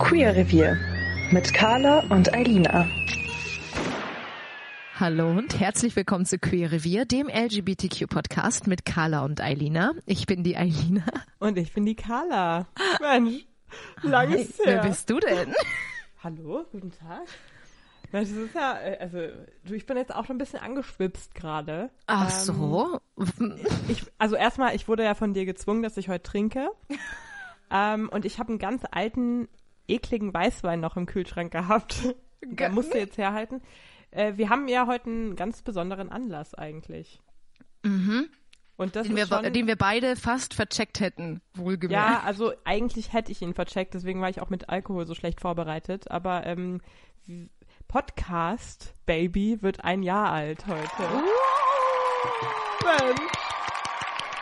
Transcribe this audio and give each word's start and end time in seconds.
Queer 0.00 0.34
Revier 0.34 0.76
mit 1.30 1.54
Carla 1.54 2.00
und 2.08 2.34
Eilina. 2.34 2.88
Hallo 4.98 5.30
und 5.30 5.60
herzlich 5.60 5.94
willkommen 5.94 6.24
zu 6.24 6.38
Queer 6.38 6.72
Revier, 6.72 7.04
dem 7.04 7.28
LGBTQ-Podcast 7.28 8.66
mit 8.66 8.84
Carla 8.84 9.24
und 9.24 9.40
Eilina. 9.40 9.92
Ich 10.06 10.26
bin 10.26 10.42
die 10.42 10.56
Eilina. 10.56 11.04
Und 11.38 11.58
ich 11.58 11.72
bin 11.72 11.86
die 11.86 11.94
Carla. 11.94 12.66
Mensch, 13.00 13.46
lange 14.02 14.36
Hi, 14.36 14.42
ist 14.42 14.58
her. 14.58 14.82
Wer 14.82 14.88
bist 14.88 15.08
du 15.10 15.20
denn? 15.20 15.54
Hallo, 16.24 16.64
guten 16.72 16.90
Tag. 16.90 17.28
Mensch, 18.10 18.30
das 18.30 18.38
ist 18.38 18.54
ja, 18.54 18.80
äh, 18.80 18.98
also, 18.98 19.18
du, 19.64 19.74
ich 19.74 19.86
bin 19.86 19.96
jetzt 19.96 20.12
auch 20.12 20.24
schon 20.24 20.36
ein 20.36 20.40
bisschen 20.40 20.60
angeschwipst 20.60 21.34
gerade. 21.34 21.90
Ach 22.06 22.30
Ähm, 22.30 22.40
so. 22.40 23.00
Ich, 23.86 24.02
also 24.18 24.34
erstmal, 24.34 24.74
ich 24.74 24.88
wurde 24.88 25.04
ja 25.04 25.14
von 25.14 25.34
dir 25.34 25.44
gezwungen, 25.44 25.82
dass 25.82 25.96
ich 25.98 26.08
heute 26.08 26.24
trinke. 26.24 26.68
ähm, 27.70 28.08
und 28.08 28.24
ich 28.24 28.40
habe 28.40 28.48
einen 28.48 28.58
ganz 28.58 28.82
alten, 28.90 29.48
ekligen 29.90 30.32
Weißwein 30.32 30.80
noch 30.80 30.96
im 30.96 31.06
Kühlschrank 31.06 31.52
gehabt. 31.52 32.14
Der 32.44 32.70
musste 32.70 32.98
jetzt 32.98 33.18
herhalten. 33.18 33.60
Äh, 34.10 34.32
wir 34.36 34.48
haben 34.48 34.66
ja 34.68 34.86
heute 34.86 35.10
einen 35.10 35.36
ganz 35.36 35.62
besonderen 35.62 36.10
Anlass 36.10 36.54
eigentlich. 36.54 37.20
Mhm. 37.82 38.28
Und 38.76 38.96
das 38.96 39.06
Den 39.06 39.14
wir, 39.16 39.24
ist 39.24 39.28
schon, 39.28 39.52
den 39.52 39.66
wir 39.66 39.76
beide 39.76 40.16
fast 40.16 40.54
vercheckt 40.54 41.00
hätten, 41.00 41.42
Ja, 41.54 41.62
wohlgemerkt. 41.62 42.24
also 42.24 42.52
eigentlich 42.64 43.12
hätte 43.12 43.30
ich 43.30 43.42
ihn 43.42 43.52
vercheckt, 43.52 43.92
deswegen 43.92 44.22
war 44.22 44.30
ich 44.30 44.40
auch 44.40 44.48
mit 44.48 44.70
Alkohol 44.70 45.06
so 45.06 45.14
schlecht 45.14 45.42
vorbereitet. 45.42 46.10
Aber 46.10 46.46
ähm, 46.46 46.80
Podcast 47.88 48.94
Baby 49.04 49.60
wird 49.60 49.84
ein 49.84 50.02
Jahr 50.02 50.30
alt 50.32 50.66
heute. 50.66 51.22
Mensch. 52.82 53.20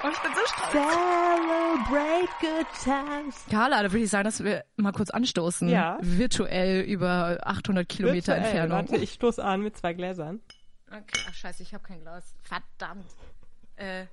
Oh, 0.02 0.08
ich 0.12 0.18
bin 0.20 0.30
so 0.32 0.40
stolz. 0.46 0.72
Celebrate 0.72 2.28
good 2.40 2.66
times. 2.84 3.44
Carla, 3.50 3.82
da 3.82 3.90
würde 3.90 4.04
ich 4.04 4.10
sagen, 4.10 4.24
dass 4.24 4.44
wir 4.44 4.64
mal 4.76 4.92
kurz 4.92 5.10
anstoßen. 5.10 5.68
Ja. 5.68 5.98
Virtuell 6.00 6.82
über 6.82 7.38
800 7.42 7.88
Kilometer 7.88 8.34
Virtuell. 8.34 8.44
Entfernung. 8.44 8.78
Warte, 8.78 8.96
ich 8.96 9.12
stoße 9.12 9.44
an 9.44 9.62
mit 9.62 9.76
zwei 9.76 9.94
Gläsern. 9.94 10.40
Okay, 10.86 11.20
ach 11.28 11.34
scheiße, 11.34 11.64
ich 11.64 11.74
habe 11.74 11.82
kein 11.82 12.00
Glas. 12.00 12.34
Verdammt. 12.42 13.06
Äh, 13.76 14.06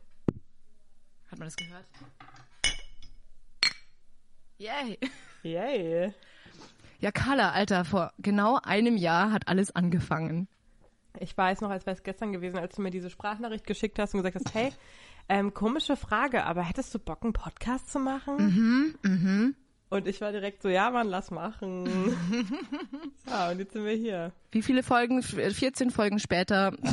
hat 1.29 1.39
man 1.39 1.47
das 1.47 1.55
gehört? 1.55 1.85
Yay. 4.57 4.97
Yay. 5.43 6.13
Ja, 6.99 7.11
Carla, 7.11 7.51
Alter, 7.51 7.85
vor 7.85 8.11
genau 8.17 8.59
einem 8.63 8.97
Jahr 8.97 9.31
hat 9.31 9.47
alles 9.47 9.75
angefangen. 9.75 10.47
Ich 11.19 11.37
weiß 11.37 11.61
noch, 11.61 11.69
als 11.69 11.85
wäre 11.85 11.95
es 11.95 12.03
gestern 12.03 12.33
gewesen, 12.33 12.57
als 12.57 12.75
du 12.75 12.81
mir 12.81 12.91
diese 12.91 13.09
Sprachnachricht 13.09 13.67
geschickt 13.67 13.99
hast 13.99 14.13
und 14.13 14.23
gesagt 14.23 14.35
hast, 14.35 14.53
hey, 14.55 14.73
ähm, 15.29 15.53
komische 15.53 15.95
Frage, 15.95 16.45
aber 16.45 16.61
hättest 16.63 16.93
du 16.93 16.99
Bock, 16.99 17.23
einen 17.23 17.33
Podcast 17.33 17.91
zu 17.91 17.99
machen? 17.99 18.35
Mhm, 18.37 18.95
mhm. 19.03 19.55
Und 19.89 20.07
ich 20.07 20.19
war 20.21 20.31
direkt 20.31 20.61
so, 20.61 20.69
ja, 20.69 20.89
Mann, 20.91 21.07
lass 21.07 21.31
machen. 21.31 21.85
ja, 23.29 23.51
und 23.51 23.59
jetzt 23.59 23.73
sind 23.73 23.85
wir 23.85 23.93
hier. 23.93 24.31
Wie 24.51 24.61
viele 24.61 24.83
Folgen? 24.83 25.21
14 25.23 25.91
Folgen 25.91 26.19
später. 26.19 26.73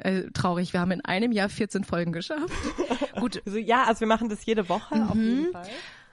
Äh, 0.00 0.30
traurig, 0.30 0.72
wir 0.72 0.78
haben 0.78 0.92
in 0.92 1.04
einem 1.04 1.32
Jahr 1.32 1.48
14 1.48 1.82
Folgen 1.82 2.12
geschafft. 2.12 2.52
Gut, 3.18 3.42
So, 3.44 3.56
ja, 3.58 3.82
also 3.82 3.98
wir 3.98 4.06
machen 4.06 4.28
das 4.28 4.46
jede 4.46 4.68
Woche 4.68 4.94
auf 4.94 5.14
Mhm. 5.16 5.22
jeden 5.24 5.50
Fall. 5.52 5.66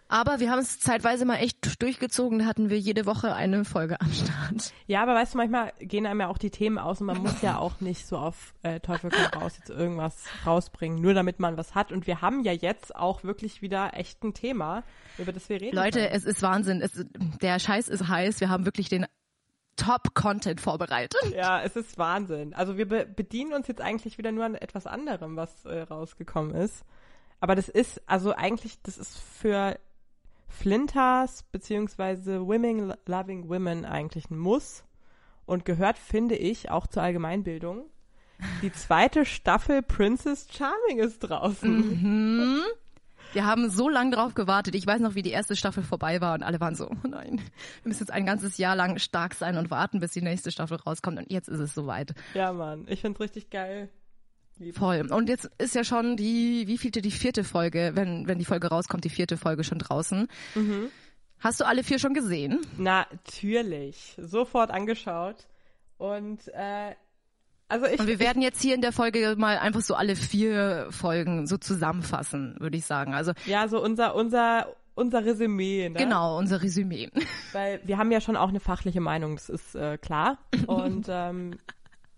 Aber 0.08 0.40
wir 0.40 0.52
haben 0.52 0.60
es 0.60 0.80
zeitweise 0.80 1.26
mal 1.26 1.38
echt 1.38 1.82
durchgezogen. 1.82 2.40
Da 2.40 2.46
hatten 2.46 2.70
wir 2.70 2.80
jede 2.80 3.06
Woche 3.06 3.34
eine 3.34 3.66
Folge 3.66 4.00
am 4.00 4.12
Start. 4.12 4.74
Ja, 4.86 5.02
aber 5.02 5.16
weißt 5.16 5.34
du, 5.34 5.38
manchmal 5.38 5.74
gehen 5.80 6.06
einem 6.06 6.20
ja 6.22 6.28
auch 6.28 6.38
die 6.38 6.52
Themen 6.52 6.78
aus 6.78 7.02
und 7.02 7.08
man 7.08 7.18
muss 7.18 7.42
ja 7.42 7.58
auch 7.58 7.82
nicht 7.82 8.06
so 8.06 8.18
auf 8.18 8.54
äh, 8.62 8.80
Teufel 8.80 9.10
komm 9.10 9.42
raus 9.42 9.56
jetzt 9.58 9.70
irgendwas 9.72 10.24
rausbringen, 10.46 11.02
nur 11.02 11.16
damit 11.16 11.40
man 11.40 11.58
was 11.58 11.74
hat. 11.74 11.92
Und 11.92 12.06
wir 12.06 12.22
haben 12.22 12.44
ja 12.44 12.52
jetzt 12.52 12.96
auch 12.96 13.24
wirklich 13.24 13.62
wieder 13.64 13.92
echt 13.94 14.24
ein 14.24 14.34
Thema, 14.34 14.84
über 15.18 15.32
das 15.32 15.50
wir 15.50 15.60
reden 15.60 15.76
Leute, 15.76 16.00
können. 16.00 16.12
es 16.14 16.24
ist 16.24 16.42
Wahnsinn. 16.44 16.82
Es, 16.82 17.04
der 17.42 17.60
Scheiß 17.60 17.88
ist 17.88 18.08
heiß. 18.08 18.42
Wir 18.42 18.50
haben 18.50 18.66
wirklich 18.66 18.90
den 18.90 19.08
Top-Content 19.76 20.62
vorbereitet. 20.62 21.20
Ja, 21.34 21.62
es 21.62 21.76
ist 21.76 21.98
Wahnsinn. 21.98 22.54
Also 22.54 22.78
wir 22.78 22.88
be 22.88 23.06
bedienen 23.06 23.54
uns 23.54 23.68
jetzt 23.68 23.82
eigentlich 23.82 24.18
wieder 24.18 24.32
nur 24.32 24.46
an 24.46 24.56
etwas 24.56 24.88
anderem, 24.88 25.36
was 25.36 25.66
äh, 25.66 25.82
rausgekommen 25.82 26.54
ist. 26.56 26.86
Aber 27.40 27.56
das 27.56 27.70
ist, 27.70 28.02
also 28.06 28.34
eigentlich, 28.34 28.82
das 28.84 28.98
ist 28.98 29.18
für 29.18 29.78
Flinters 30.56 31.44
beziehungsweise 31.52 32.48
Women 32.48 32.94
Loving 33.06 33.50
Women 33.50 33.86
eigentlich 33.86 34.30
ein 34.30 34.38
Muss 34.38 34.84
und 35.46 35.66
gehört, 35.66 35.98
finde 35.98 36.36
ich, 36.36 36.72
auch 36.72 36.88
zur 36.88 37.04
Allgemeinbildung. 37.04 37.86
Die 38.62 38.72
zweite 38.72 39.26
Staffel 39.26 39.82
Princess 39.82 40.48
Charming 40.52 41.00
ist 41.00 41.20
draußen. 41.20 41.70
Mhm. 41.78 42.62
Wir 43.34 43.46
haben 43.46 43.70
so 43.70 43.90
lange 43.90 44.12
drauf 44.12 44.34
gewartet. 44.34 44.76
Ich 44.76 44.88
weiß 44.88 45.02
noch, 45.02 45.16
wie 45.16 45.22
die 45.22 45.32
erste 45.32 45.56
Staffel 45.56 45.84
vorbei 45.84 46.22
war 46.22 46.36
und 46.36 46.44
alle 46.44 46.60
waren 46.62 46.76
so, 46.76 46.88
oh 46.90 47.08
nein, 47.08 47.38
wir 47.84 47.90
müssen 47.90 48.04
jetzt 48.04 48.12
ein 48.12 48.26
ganzes 48.26 48.58
Jahr 48.58 48.76
lang 48.76 48.98
stark 48.98 49.34
sein 49.34 49.58
und 49.58 49.72
warten, 49.72 50.00
bis 50.00 50.12
die 50.12 50.22
nächste 50.22 50.52
Staffel 50.52 50.78
rauskommt. 50.78 51.18
Und 51.18 51.32
jetzt 51.32 51.50
ist 51.50 51.60
es 51.60 51.74
soweit. 51.74 52.14
Ja, 52.34 52.54
Mann, 52.54 52.86
ich 52.88 53.02
find's 53.02 53.20
richtig 53.20 53.50
geil. 53.50 53.90
Voll. 54.74 55.12
Und 55.12 55.30
jetzt 55.30 55.50
ist 55.58 55.76
ja 55.76 55.84
schon 55.84 56.16
die, 56.16 56.68
wie 56.68 56.78
vielte 56.78 57.02
die 57.02 57.12
vierte 57.12 57.44
Folge, 57.44 57.92
wenn, 57.96 58.28
wenn 58.28 58.40
die 58.40 58.46
Folge 58.46 58.68
rauskommt, 58.68 59.04
die 59.04 59.10
vierte 59.10 59.38
Folge 59.38 59.64
schon 59.64 59.80
draußen. 59.80 60.28
Mhm. 60.56 60.90
Hast 61.40 61.60
du 61.60 61.66
alle 61.66 61.84
vier 61.84 62.00
schon 62.00 62.14
gesehen? 62.14 62.62
Natürlich. 62.78 64.16
Sofort 64.18 64.72
angeschaut. 64.72 65.48
Und 65.98 66.48
äh, 66.54 66.96
also 67.68 67.86
ich, 67.88 68.00
Und 68.00 68.08
wir 68.08 68.14
ich 68.16 68.20
werden 68.20 68.42
jetzt 68.42 68.62
hier 68.62 68.76
in 68.76 68.82
der 68.82 68.92
Folge 68.92 69.36
mal 69.38 69.58
einfach 69.58 69.82
so 69.82 69.96
alle 69.96 70.16
vier 70.16 70.88
Folgen 70.92 71.48
so 71.48 71.58
zusammenfassen, 71.58 72.56
würde 72.60 72.78
ich 72.78 72.86
sagen. 72.86 73.14
Also 73.14 73.34
Ja, 73.46 73.68
so 73.68 73.84
unser, 73.84 74.16
unser, 74.16 74.76
unser 74.94 75.26
Resümee, 75.26 75.90
ne? 75.90 76.00
genau, 76.00 76.38
unser 76.38 76.62
Resümee. 76.62 77.10
Weil 77.52 77.82
wir 77.84 77.98
haben 77.98 78.12
ja 78.12 78.22
schon 78.22 78.38
auch 78.38 78.50
eine 78.50 78.60
fachliche 78.60 79.02
Meinung, 79.02 79.36
das 79.36 79.50
ist 79.50 79.76
äh, 79.76 79.98
klar. 79.98 80.38
Und 80.68 81.08
ähm, 81.10 81.58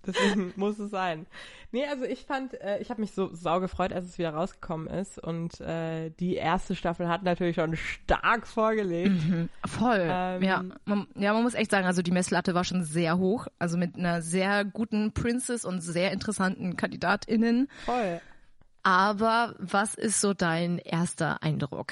deswegen 0.08 0.54
muss 0.58 0.80
es 0.80 0.90
sein. 0.90 1.26
Nee, 1.72 1.86
also 1.86 2.06
ich 2.06 2.26
fand, 2.26 2.60
äh, 2.62 2.80
ich 2.80 2.90
habe 2.90 3.02
mich 3.02 3.12
so 3.12 3.30
sau 3.34 3.60
gefreut, 3.60 3.92
als 3.92 4.06
es 4.06 4.18
wieder 4.18 4.34
rausgekommen 4.34 4.88
ist. 4.88 5.20
Und 5.20 5.60
äh, 5.62 6.12
die 6.12 6.36
erste 6.36 6.76
Staffel 6.76 7.10
hat 7.10 7.24
natürlich 7.24 7.56
schon 7.56 7.76
stark 7.76 8.48
vorgelegt. 8.48 9.22
Voll. 9.66 10.08
Ähm, 10.10 10.42
ja, 10.42 10.64
man, 10.86 11.08
ja, 11.16 11.34
man 11.34 11.44
muss 11.44 11.54
echt 11.54 11.72
sagen, 11.72 11.86
also 11.86 12.02
die 12.02 12.12
Messlatte 12.12 12.56
war 12.56 12.64
schon 12.64 12.84
sehr 12.84 13.18
hoch. 13.18 13.48
Also 13.60 13.78
mit 13.78 13.96
einer 13.96 14.22
sehr 14.22 14.64
guten 14.64 15.12
Princess 15.14 15.66
und 15.66 15.82
sehr 15.82 16.12
interessanten 16.12 16.78
KandidatInnen. 16.78 17.68
Voll. 17.86 18.22
Aber 18.84 19.54
was 19.60 19.96
ist 19.96 20.22
so 20.22 20.34
dein 20.34 20.78
erster 20.78 21.44
Eindruck? 21.44 21.92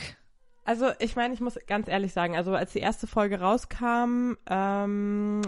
Also 0.64 0.92
ich 0.98 1.16
meine, 1.16 1.34
ich 1.34 1.42
muss 1.42 1.60
ganz 1.68 1.88
ehrlich 1.88 2.12
sagen, 2.12 2.36
also 2.36 2.56
als 2.56 2.72
die 2.72 2.80
erste 2.80 3.06
Folge 3.06 3.40
rauskam, 3.40 4.34
ähm, 4.50 5.42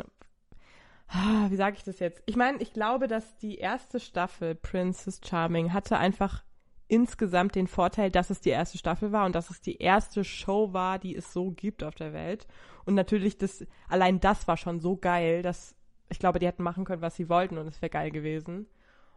wie 1.49 1.55
sage 1.55 1.77
ich 1.77 1.83
das 1.83 1.99
jetzt? 1.99 2.21
Ich 2.25 2.35
meine, 2.35 2.61
ich 2.61 2.73
glaube, 2.73 3.07
dass 3.07 3.37
die 3.37 3.55
erste 3.55 3.99
Staffel 3.99 4.55
Princess 4.55 5.21
Charming 5.23 5.73
hatte 5.73 5.97
einfach 5.97 6.43
insgesamt 6.87 7.55
den 7.55 7.67
Vorteil, 7.67 8.11
dass 8.11 8.29
es 8.29 8.39
die 8.39 8.49
erste 8.49 8.77
Staffel 8.77 9.11
war 9.11 9.25
und 9.25 9.35
dass 9.35 9.49
es 9.49 9.61
die 9.61 9.77
erste 9.77 10.23
Show 10.23 10.73
war, 10.73 10.99
die 10.99 11.15
es 11.15 11.33
so 11.33 11.51
gibt 11.51 11.83
auf 11.83 11.95
der 11.95 12.13
Welt. 12.13 12.47
Und 12.85 12.95
natürlich 12.95 13.37
das, 13.37 13.65
allein 13.89 14.19
das 14.19 14.47
war 14.47 14.57
schon 14.57 14.79
so 14.79 14.95
geil, 14.95 15.41
dass 15.41 15.75
ich 16.09 16.19
glaube, 16.19 16.39
die 16.39 16.47
hätten 16.47 16.63
machen 16.63 16.85
können, 16.85 17.01
was 17.01 17.15
sie 17.15 17.29
wollten 17.29 17.57
und 17.57 17.67
es 17.67 17.81
wäre 17.81 17.89
geil 17.89 18.11
gewesen. 18.11 18.67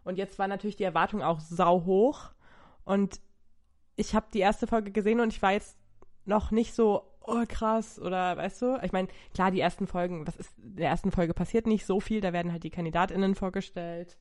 Und 0.03 0.19
jetzt 0.19 0.39
war 0.39 0.49
natürlich 0.49 0.77
die 0.77 0.85
Erwartung 0.85 1.23
auch 1.23 1.41
sau 1.41 1.85
hoch 1.85 2.31
und 2.85 3.21
ich 3.97 4.15
habe 4.15 4.27
die 4.33 4.41
erste 4.41 4.67
Folge 4.67 4.91
gesehen 4.91 5.21
und 5.21 5.33
ich 5.33 5.43
war 5.43 5.53
jetzt 5.53 5.77
noch 6.25 6.51
nicht 6.51 6.75
so, 6.75 7.10
oh 7.23 7.45
krass, 7.49 7.99
oder 7.99 8.37
weißt 8.37 8.63
du? 8.63 8.79
Ich 8.83 8.93
meine, 8.93 9.09
klar, 9.35 9.51
die 9.51 9.61
ersten 9.61 9.87
Folgen, 9.87 10.27
was 10.27 10.37
ist, 10.37 10.59
in 10.59 10.77
der 10.77 10.89
ersten 10.89 11.11
Folge 11.11 11.35
passiert 11.35 11.67
nicht 11.67 11.87
so 11.87 12.01
viel, 12.01 12.21
da 12.21 12.33
werden 12.33 12.53
halt 12.53 12.65
die 12.65 12.71
KandidatInnen 12.71 13.35
vorgestellt. 13.35 14.19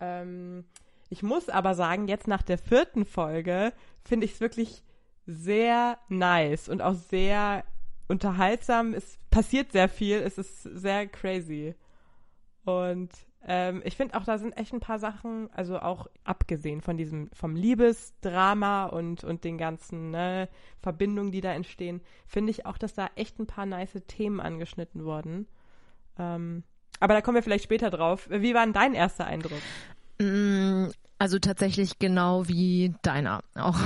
Ähm, 0.00 0.64
ich 1.08 1.22
muss 1.22 1.48
aber 1.48 1.74
sagen, 1.74 2.08
jetzt 2.08 2.28
nach 2.28 2.42
der 2.42 2.58
vierten 2.58 3.04
Folge 3.04 3.72
finde 4.04 4.26
ich 4.26 4.32
es 4.32 4.40
wirklich 4.40 4.82
sehr 5.26 5.98
nice 6.08 6.68
und 6.68 6.82
auch 6.82 6.94
sehr 6.94 7.64
unterhaltsam. 8.08 8.94
Es 8.94 9.18
passiert 9.30 9.72
sehr 9.72 9.88
viel, 9.88 10.18
es 10.18 10.38
ist 10.38 10.62
sehr 10.62 11.06
crazy. 11.06 11.74
Und 12.64 13.10
Ähm, 13.48 13.80
ich 13.84 13.96
finde 13.96 14.16
auch, 14.16 14.24
da 14.24 14.38
sind 14.38 14.56
echt 14.56 14.72
ein 14.72 14.80
paar 14.80 14.98
Sachen, 14.98 15.48
also 15.52 15.78
auch 15.78 16.08
abgesehen 16.24 16.80
von 16.80 16.96
diesem, 16.96 17.30
vom 17.32 17.54
Liebesdrama 17.54 18.86
und, 18.86 19.22
und 19.22 19.44
den 19.44 19.56
ganzen 19.56 20.10
ne, 20.10 20.48
Verbindungen, 20.80 21.30
die 21.30 21.40
da 21.40 21.52
entstehen, 21.52 22.00
finde 22.26 22.50
ich 22.50 22.66
auch, 22.66 22.76
dass 22.76 22.94
da 22.94 23.08
echt 23.14 23.38
ein 23.38 23.46
paar 23.46 23.64
nice 23.64 24.02
Themen 24.08 24.40
angeschnitten 24.40 25.04
wurden. 25.04 25.46
Ähm, 26.18 26.64
aber 26.98 27.14
da 27.14 27.20
kommen 27.20 27.36
wir 27.36 27.42
vielleicht 27.42 27.64
später 27.64 27.90
drauf. 27.90 28.28
Wie 28.30 28.54
war 28.54 28.64
denn 28.64 28.72
dein 28.72 28.94
erster 28.94 29.26
Eindruck? 29.26 29.62
Also 31.18 31.38
tatsächlich 31.38 31.98
genau 31.98 32.46
wie 32.46 32.94
deiner 33.00 33.40
auch. 33.54 33.78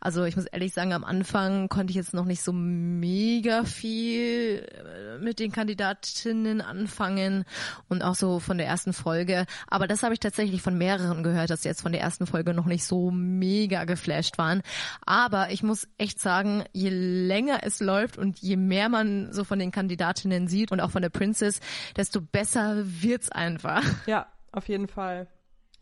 Also 0.00 0.24
ich 0.24 0.34
muss 0.34 0.46
ehrlich 0.46 0.74
sagen, 0.74 0.92
am 0.92 1.04
Anfang 1.04 1.68
konnte 1.68 1.92
ich 1.92 1.96
jetzt 1.96 2.14
noch 2.14 2.24
nicht 2.24 2.42
so 2.42 2.52
mega 2.52 3.64
viel 3.64 4.66
äh, 4.68 5.18
mit 5.18 5.38
den 5.38 5.52
Kandidatinnen 5.52 6.60
anfangen 6.60 7.44
und 7.88 8.02
auch 8.02 8.16
so 8.16 8.40
von 8.40 8.58
der 8.58 8.66
ersten 8.66 8.92
Folge. 8.92 9.46
Aber 9.68 9.86
das 9.86 10.02
habe 10.02 10.14
ich 10.14 10.20
tatsächlich 10.20 10.62
von 10.62 10.76
mehreren 10.76 11.22
gehört, 11.22 11.50
dass 11.50 11.62
sie 11.62 11.68
jetzt 11.68 11.82
von 11.82 11.92
der 11.92 12.00
ersten 12.00 12.26
Folge 12.26 12.54
noch 12.54 12.66
nicht 12.66 12.84
so 12.84 13.12
mega 13.12 13.84
geflasht 13.84 14.36
waren. 14.36 14.62
Aber 15.06 15.50
ich 15.50 15.62
muss 15.62 15.86
echt 15.96 16.20
sagen, 16.20 16.64
je 16.72 16.90
länger 16.90 17.60
es 17.62 17.80
läuft 17.80 18.18
und 18.18 18.40
je 18.40 18.56
mehr 18.56 18.88
man 18.88 19.32
so 19.32 19.44
von 19.44 19.60
den 19.60 19.70
Kandidatinnen 19.70 20.48
sieht 20.48 20.72
und 20.72 20.80
auch 20.80 20.90
von 20.90 21.02
der 21.02 21.10
Princess, 21.10 21.60
desto 21.96 22.20
besser 22.20 22.82
wird's 22.84 23.30
einfach. 23.30 23.84
Ja, 24.06 24.26
auf 24.50 24.68
jeden 24.68 24.88
Fall. 24.88 25.28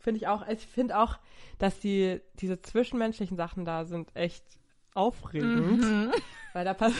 Finde 0.03 0.17
ich 0.17 0.27
auch. 0.27 0.45
Ich 0.49 0.67
finde 0.67 0.99
auch, 0.99 1.17
dass 1.59 1.79
die, 1.79 2.19
diese 2.35 2.61
zwischenmenschlichen 2.61 3.37
Sachen 3.37 3.63
da 3.63 3.85
sind 3.85 4.13
echt 4.15 4.43
aufregend. 4.93 5.81
Mhm. 5.81 6.11
Weil 6.51 6.65
da 6.65 6.73
passt. 6.73 6.95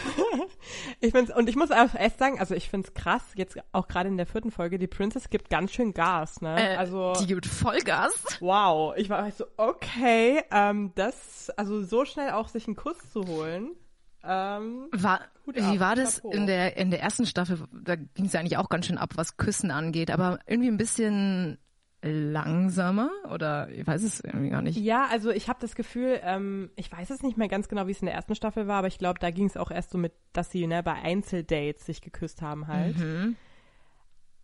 ich 1.02 1.12
find's, 1.12 1.36
und 1.36 1.50
ich 1.50 1.58
muss 1.58 1.70
auch 1.70 1.94
echt 1.96 2.18
sagen, 2.18 2.40
also 2.40 2.56
ich 2.56 2.70
finde 2.70 2.88
es 2.88 2.94
krass, 2.94 3.22
jetzt 3.36 3.58
auch 3.74 3.90
gerade 3.90 4.08
in 4.08 4.16
der 4.16 4.26
vierten 4.26 4.52
Folge, 4.52 4.80
die 4.80 4.88
Princess 4.88 5.30
gibt 5.30 5.50
ganz 5.50 5.74
schön 5.74 5.94
Gas, 5.94 6.42
ne? 6.42 6.56
Äh, 6.58 6.78
also. 6.78 7.14
Die 7.20 7.28
gibt 7.28 7.46
Vollgas. 7.46 8.38
Wow. 8.40 8.96
Ich 8.96 9.10
war 9.10 9.30
so, 9.32 9.46
okay, 9.58 10.42
ähm, 10.50 10.94
das, 10.96 11.52
also 11.58 11.84
so 11.84 12.06
schnell 12.06 12.32
auch 12.32 12.48
sich 12.48 12.68
einen 12.68 12.78
Kuss 12.78 12.98
zu 13.12 13.28
holen. 13.28 13.76
Ähm, 14.24 14.88
war, 14.94 15.20
wie 15.46 15.80
war 15.82 15.98
das 15.98 16.20
in 16.20 16.48
der, 16.48 16.78
in 16.78 16.90
der 16.90 17.02
ersten 17.02 17.26
Staffel? 17.26 17.60
Da 17.74 17.98
ging 17.98 18.26
es 18.26 18.34
ja 18.34 18.40
eigentlich 18.40 18.58
auch 18.58 18.70
ganz 18.70 18.86
schön 18.86 18.98
ab, 18.98 19.12
was 19.16 19.36
Küssen 19.36 19.70
angeht, 19.70 20.10
aber 20.10 20.40
irgendwie 20.48 20.70
ein 20.70 20.78
bisschen 20.78 21.58
langsamer 22.04 23.10
oder 23.32 23.70
ich 23.70 23.88
weiß 23.88 24.04
es 24.04 24.20
irgendwie 24.20 24.50
gar 24.50 24.62
nicht. 24.62 24.78
Ja, 24.78 25.08
also 25.10 25.32
ich 25.32 25.48
habe 25.50 25.60
das 25.62 25.76
Gefühl, 25.76 26.20
ähm, 26.24 26.70
ich 26.76 26.92
weiß 26.92 27.10
es 27.10 27.24
nicht 27.24 27.38
mehr 27.38 27.48
ganz 27.48 27.70
genau, 27.70 27.88
wie 27.88 27.92
es 27.92 28.02
in 28.02 28.08
der 28.08 28.16
ersten 28.16 28.36
Staffel 28.36 28.68
war, 28.68 28.80
aber 28.80 28.88
ich 28.88 28.98
glaube, 28.98 29.20
da 29.20 29.32
ging 29.32 29.46
es 29.46 29.58
auch 29.58 29.72
erst 29.72 29.92
so 29.92 29.98
mit, 29.98 30.14
dass 30.34 30.52
sie 30.52 30.68
ne, 30.68 30.84
bei 30.84 30.94
Einzeldates 30.94 31.86
sich 31.86 32.02
geküsst 32.02 32.42
haben 32.42 32.68
halt. 32.68 32.98
Mhm. 32.98 33.36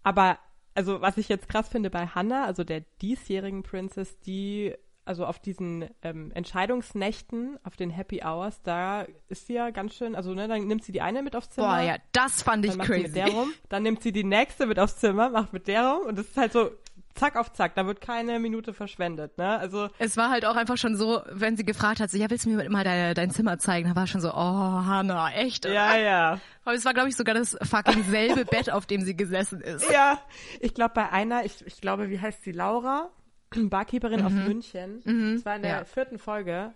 Aber 0.04 0.40
also 0.76 1.02
was 1.02 1.18
ich 1.18 1.28
jetzt 1.28 1.50
krass 1.50 1.68
finde 1.68 1.90
bei 1.90 2.08
Hannah, 2.08 2.46
also 2.46 2.64
der 2.64 2.82
diesjährigen 3.02 3.64
Princess, 3.64 4.20
die 4.20 4.74
also 5.10 5.26
auf 5.26 5.40
diesen 5.40 5.90
ähm, 6.04 6.32
Entscheidungsnächten, 6.34 7.58
auf 7.64 7.76
den 7.76 7.90
Happy 7.90 8.22
Hours, 8.24 8.62
da 8.62 9.08
ist 9.28 9.48
sie 9.48 9.54
ja 9.54 9.72
ganz 9.72 9.96
schön, 9.96 10.16
also 10.16 10.36
ne, 10.36 10.48
dann 10.48 10.68
nimmt 10.68 10.84
sie 10.84 10.92
die 10.92 11.02
eine 11.02 11.24
mit 11.24 11.36
aufs 11.36 11.50
Zimmer. 11.50 11.78
Boah, 11.78 11.82
ja, 11.82 11.96
das 12.12 12.44
fand 12.44 12.64
ich 12.64 12.78
dann 12.78 12.82
crazy. 12.82 13.02
Macht 13.02 13.14
sie 13.14 13.20
mit 13.22 13.28
der 13.28 13.34
rum, 13.34 13.54
dann 13.70 13.84
nimmt 13.84 14.04
sie 14.04 14.12
die 14.12 14.24
nächste 14.24 14.68
mit 14.68 14.78
aufs 14.78 14.98
Zimmer, 14.98 15.32
macht 15.32 15.52
mit 15.52 15.68
der 15.68 15.84
rum 15.84 16.06
und 16.06 16.16
das 16.16 16.28
ist 16.28 16.38
halt 16.38 16.54
so 16.54 16.70
zack 17.16 17.36
auf 17.36 17.52
zack, 17.52 17.76
da 17.76 17.86
wird 17.86 18.02
keine 18.02 18.40
Minute 18.40 18.74
verschwendet, 18.74 19.38
ne? 19.38 19.58
Also 19.60 19.90
es 20.00 20.18
war 20.18 20.30
halt 20.30 20.46
auch 20.46 20.56
einfach 20.56 20.78
schon 20.78 20.96
so, 20.96 21.22
wenn 21.30 21.58
sie 21.58 21.66
gefragt 21.66 22.00
hat, 22.00 22.10
so, 22.10 22.18
ja, 22.18 22.30
willst 22.30 22.46
du 22.46 22.50
mir 22.50 22.70
mal 22.70 22.84
dein, 22.84 23.14
dein 23.14 23.32
Zimmer 23.32 23.60
zeigen? 23.60 23.90
Da 23.90 23.96
war 23.96 24.08
schon 24.08 24.22
so, 24.22 24.30
oh, 24.30 24.34
Hannah, 24.34 25.32
echt? 25.34 25.66
Ja, 25.66 25.98
ja. 25.98 26.40
Aber 26.64 26.76
es 26.76 26.86
war, 26.86 26.94
glaube 26.94 27.10
ich, 27.10 27.16
sogar 27.16 27.36
das 27.36 27.58
fucking 27.62 28.04
selbe 28.04 28.46
Bett, 28.46 28.72
auf 28.72 28.86
dem 28.86 29.02
sie 29.02 29.16
gesessen 29.16 29.62
ist. 29.62 29.90
Ja, 29.92 30.20
ich 30.60 30.74
glaube 30.74 30.94
bei 30.94 31.10
einer, 31.12 31.46
ich, 31.46 31.66
ich 31.66 31.82
glaube, 31.82 32.10
wie 32.10 32.20
heißt 32.20 32.44
sie, 32.44 32.52
Laura, 32.52 33.10
Barkeeperin 33.56 34.22
mhm. 34.22 34.26
aus 34.26 34.34
München. 34.34 35.02
Mhm. 35.04 35.36
Das 35.36 35.46
war 35.46 35.56
in 35.56 35.64
der 35.64 35.72
ja. 35.72 35.86
vierten 35.86 36.20
Folge. 36.20 36.74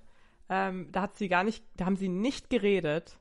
Ähm, 0.50 0.89
da 0.91 1.03
hat 1.03 1.15
sie 1.15 1.29
gar 1.29 1.44
nicht, 1.44 1.63
da 1.75 1.86
haben 1.86 1.95
sie 1.95 2.09
nicht 2.09 2.50
geredet 2.50 3.18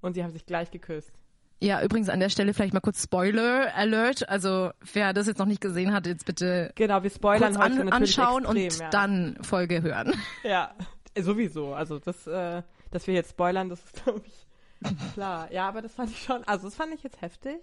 und 0.00 0.14
sie 0.14 0.22
haben 0.22 0.32
sich 0.32 0.46
gleich 0.46 0.70
geküsst. 0.70 1.21
Ja, 1.62 1.80
übrigens 1.80 2.08
an 2.08 2.18
der 2.18 2.28
Stelle 2.28 2.54
vielleicht 2.54 2.74
mal 2.74 2.80
kurz 2.80 3.04
Spoiler 3.04 3.72
Alert. 3.76 4.28
Also 4.28 4.72
wer 4.94 5.12
das 5.12 5.28
jetzt 5.28 5.38
noch 5.38 5.46
nicht 5.46 5.60
gesehen 5.60 5.92
hat, 5.92 6.08
jetzt 6.08 6.26
bitte 6.26 6.72
genau, 6.74 7.04
wir 7.04 7.10
spoilern 7.10 7.54
kurz 7.54 7.64
an, 7.64 7.88
anschauen 7.88 8.44
extrem, 8.44 8.62
und 8.64 8.78
ja. 8.80 8.90
dann 8.90 9.38
Folge 9.42 9.80
hören. 9.80 10.12
Ja, 10.42 10.74
sowieso. 11.16 11.72
Also 11.72 12.00
das, 12.00 12.26
äh, 12.26 12.62
dass 12.90 13.06
wir 13.06 13.14
jetzt 13.14 13.30
spoilern, 13.30 13.68
das 13.68 13.78
ist 13.84 14.02
glaube 14.02 14.22
ich 14.26 15.12
klar. 15.14 15.52
Ja, 15.52 15.68
aber 15.68 15.82
das 15.82 15.94
fand 15.94 16.10
ich 16.10 16.20
schon. 16.20 16.42
Also 16.44 16.66
das 16.66 16.74
fand 16.74 16.92
ich 16.94 17.04
jetzt 17.04 17.22
heftig. 17.22 17.60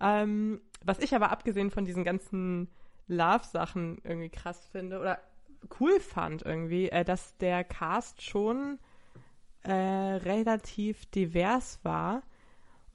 Ähm, 0.00 0.60
was 0.84 0.98
ich 0.98 1.14
aber 1.14 1.30
abgesehen 1.30 1.70
von 1.70 1.86
diesen 1.86 2.04
ganzen 2.04 2.68
Love-Sachen 3.06 4.02
irgendwie 4.04 4.28
krass 4.28 4.68
finde 4.70 5.00
oder 5.00 5.18
cool 5.80 5.98
fand 5.98 6.42
irgendwie, 6.42 6.90
äh, 6.90 7.04
dass 7.04 7.38
der 7.38 7.64
Cast 7.64 8.20
schon 8.20 8.78
äh, 9.62 9.72
relativ 9.72 11.06
divers 11.06 11.80
war 11.84 12.22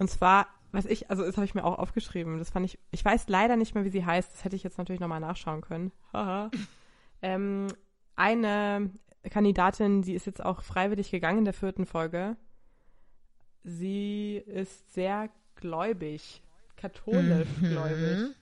und 0.03 0.09
zwar, 0.09 0.47
was 0.73 0.85
ich, 0.85 1.09
also 1.09 1.23
das 1.23 1.37
habe 1.37 1.45
ich 1.45 1.55
mir 1.55 1.63
auch 1.63 1.79
aufgeschrieben. 1.79 2.37
Das 2.37 2.49
fand 2.49 2.65
ich, 2.65 2.77
ich 2.91 3.05
weiß 3.05 3.29
leider 3.29 3.55
nicht 3.55 3.73
mehr, 3.73 3.85
wie 3.85 3.89
sie 3.89 4.05
heißt. 4.05 4.33
Das 4.33 4.43
hätte 4.43 4.57
ich 4.57 4.63
jetzt 4.63 4.77
natürlich 4.77 4.99
nochmal 4.99 5.21
nachschauen 5.21 5.61
können. 5.61 5.93
ähm, 7.21 7.67
eine 8.17 8.91
Kandidatin, 9.29 10.01
die 10.01 10.13
ist 10.13 10.25
jetzt 10.25 10.43
auch 10.43 10.61
freiwillig 10.61 11.09
gegangen 11.09 11.37
in 11.37 11.45
der 11.45 11.53
vierten 11.53 11.85
Folge. 11.85 12.35
Sie 13.63 14.43
ist 14.45 14.93
sehr 14.93 15.29
gläubig, 15.55 16.43
katholisch 16.75 17.47
mhm. 17.61 17.69
gläubig 17.69 18.35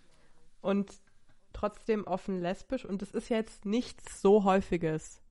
und 0.62 1.00
trotzdem 1.54 2.08
offen 2.08 2.42
lesbisch 2.42 2.86
und 2.86 3.04
das 3.04 3.12
ist 3.12 3.30
jetzt 3.30 3.66
nichts 3.66 4.20
so 4.20 4.46
häufiges. 4.46 5.22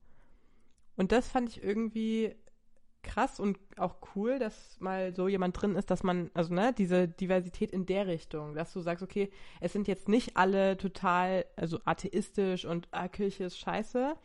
Und 0.95 1.11
das 1.11 1.27
fand 1.27 1.49
ich 1.49 1.61
irgendwie 1.61 2.33
krass 3.03 3.39
und 3.39 3.57
auch 3.77 3.95
cool, 4.15 4.39
dass 4.39 4.79
mal 4.79 5.13
so 5.13 5.27
jemand 5.27 5.59
drin 5.59 5.75
ist, 5.75 5.89
dass 5.89 6.03
man, 6.03 6.29
also 6.33 6.53
ne, 6.53 6.73
diese 6.77 7.07
Diversität 7.07 7.71
in 7.71 7.85
der 7.85 8.07
Richtung, 8.07 8.55
dass 8.55 8.73
du 8.73 8.79
sagst, 8.79 9.03
okay, 9.03 9.29
es 9.59 9.73
sind 9.73 9.87
jetzt 9.87 10.07
nicht 10.07 10.37
alle 10.37 10.77
total, 10.77 11.45
also 11.55 11.79
atheistisch 11.85 12.65
und 12.65 12.87
ah, 12.91 13.07
Kirche 13.07 13.45
ist 13.45 13.57
scheiße. 13.57 14.15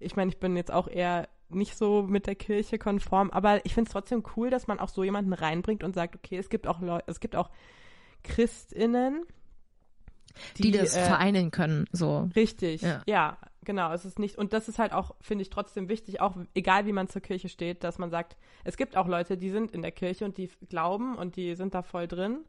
Ich 0.00 0.16
meine, 0.16 0.30
ich 0.30 0.38
bin 0.38 0.56
jetzt 0.56 0.72
auch 0.72 0.88
eher 0.88 1.28
nicht 1.48 1.76
so 1.76 2.02
mit 2.02 2.26
der 2.26 2.34
Kirche 2.34 2.78
konform, 2.78 3.30
aber 3.30 3.64
ich 3.64 3.74
finde 3.74 3.88
es 3.88 3.92
trotzdem 3.92 4.24
cool, 4.36 4.50
dass 4.50 4.66
man 4.66 4.80
auch 4.80 4.88
so 4.88 5.04
jemanden 5.04 5.32
reinbringt 5.32 5.84
und 5.84 5.94
sagt, 5.94 6.16
okay, 6.16 6.36
es 6.36 6.48
gibt 6.48 6.66
auch 6.66 6.80
Leute, 6.80 7.04
es 7.06 7.20
gibt 7.20 7.36
auch 7.36 7.50
ChristInnen, 8.24 9.24
die, 10.58 10.62
die 10.62 10.72
das 10.72 10.96
äh, 10.96 11.04
vereinen 11.04 11.50
können, 11.50 11.86
so. 11.92 12.28
Richtig, 12.34 12.82
ja. 12.82 13.02
ja. 13.06 13.38
genau. 13.64 13.92
Es 13.92 14.04
ist 14.04 14.18
nicht, 14.18 14.36
und 14.36 14.52
das 14.52 14.68
ist 14.68 14.78
halt 14.78 14.92
auch, 14.92 15.14
finde 15.20 15.42
ich, 15.42 15.50
trotzdem 15.50 15.88
wichtig, 15.88 16.20
auch 16.20 16.36
egal 16.54 16.86
wie 16.86 16.92
man 16.92 17.08
zur 17.08 17.22
Kirche 17.22 17.48
steht, 17.48 17.84
dass 17.84 17.98
man 17.98 18.10
sagt, 18.10 18.36
es 18.64 18.76
gibt 18.76 18.96
auch 18.96 19.06
Leute, 19.06 19.36
die 19.36 19.50
sind 19.50 19.70
in 19.72 19.82
der 19.82 19.92
Kirche 19.92 20.24
und 20.24 20.38
die 20.38 20.50
glauben 20.68 21.16
und 21.16 21.36
die 21.36 21.54
sind 21.54 21.74
da 21.74 21.82
voll 21.82 22.08
drin. 22.08 22.44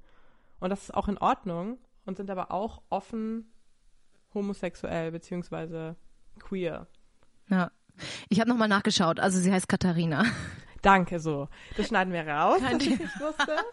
Und 0.59 0.69
das 0.69 0.83
ist 0.83 0.93
auch 0.93 1.07
in 1.07 1.17
Ordnung 1.17 1.77
und 2.05 2.17
sind 2.17 2.29
aber 2.29 2.51
auch 2.51 2.81
offen 2.89 3.51
homosexuell 4.33 5.11
beziehungsweise 5.11 5.95
queer. 6.39 6.87
Ja. 7.49 7.71
Ich 8.29 8.39
habe 8.41 8.49
nochmal 8.49 8.67
nachgeschaut, 8.67 9.19
also 9.19 9.39
sie 9.39 9.51
heißt 9.51 9.69
Katharina. 9.69 10.25
Danke, 10.81 11.19
so. 11.19 11.47
Das 11.77 11.87
schneiden 11.87 12.13
wir 12.13 12.27
raus, 12.27 12.59
dass 12.61 12.73
ich 12.73 12.99
nicht 12.99 13.19
wusste. 13.19 13.55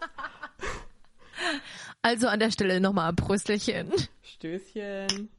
Also 2.03 2.27
an 2.27 2.39
der 2.39 2.51
Stelle 2.51 2.81
nochmal 2.81 3.09
ein 3.09 3.15
Prösterchen. 3.15 3.91
Stößchen. 4.21 5.29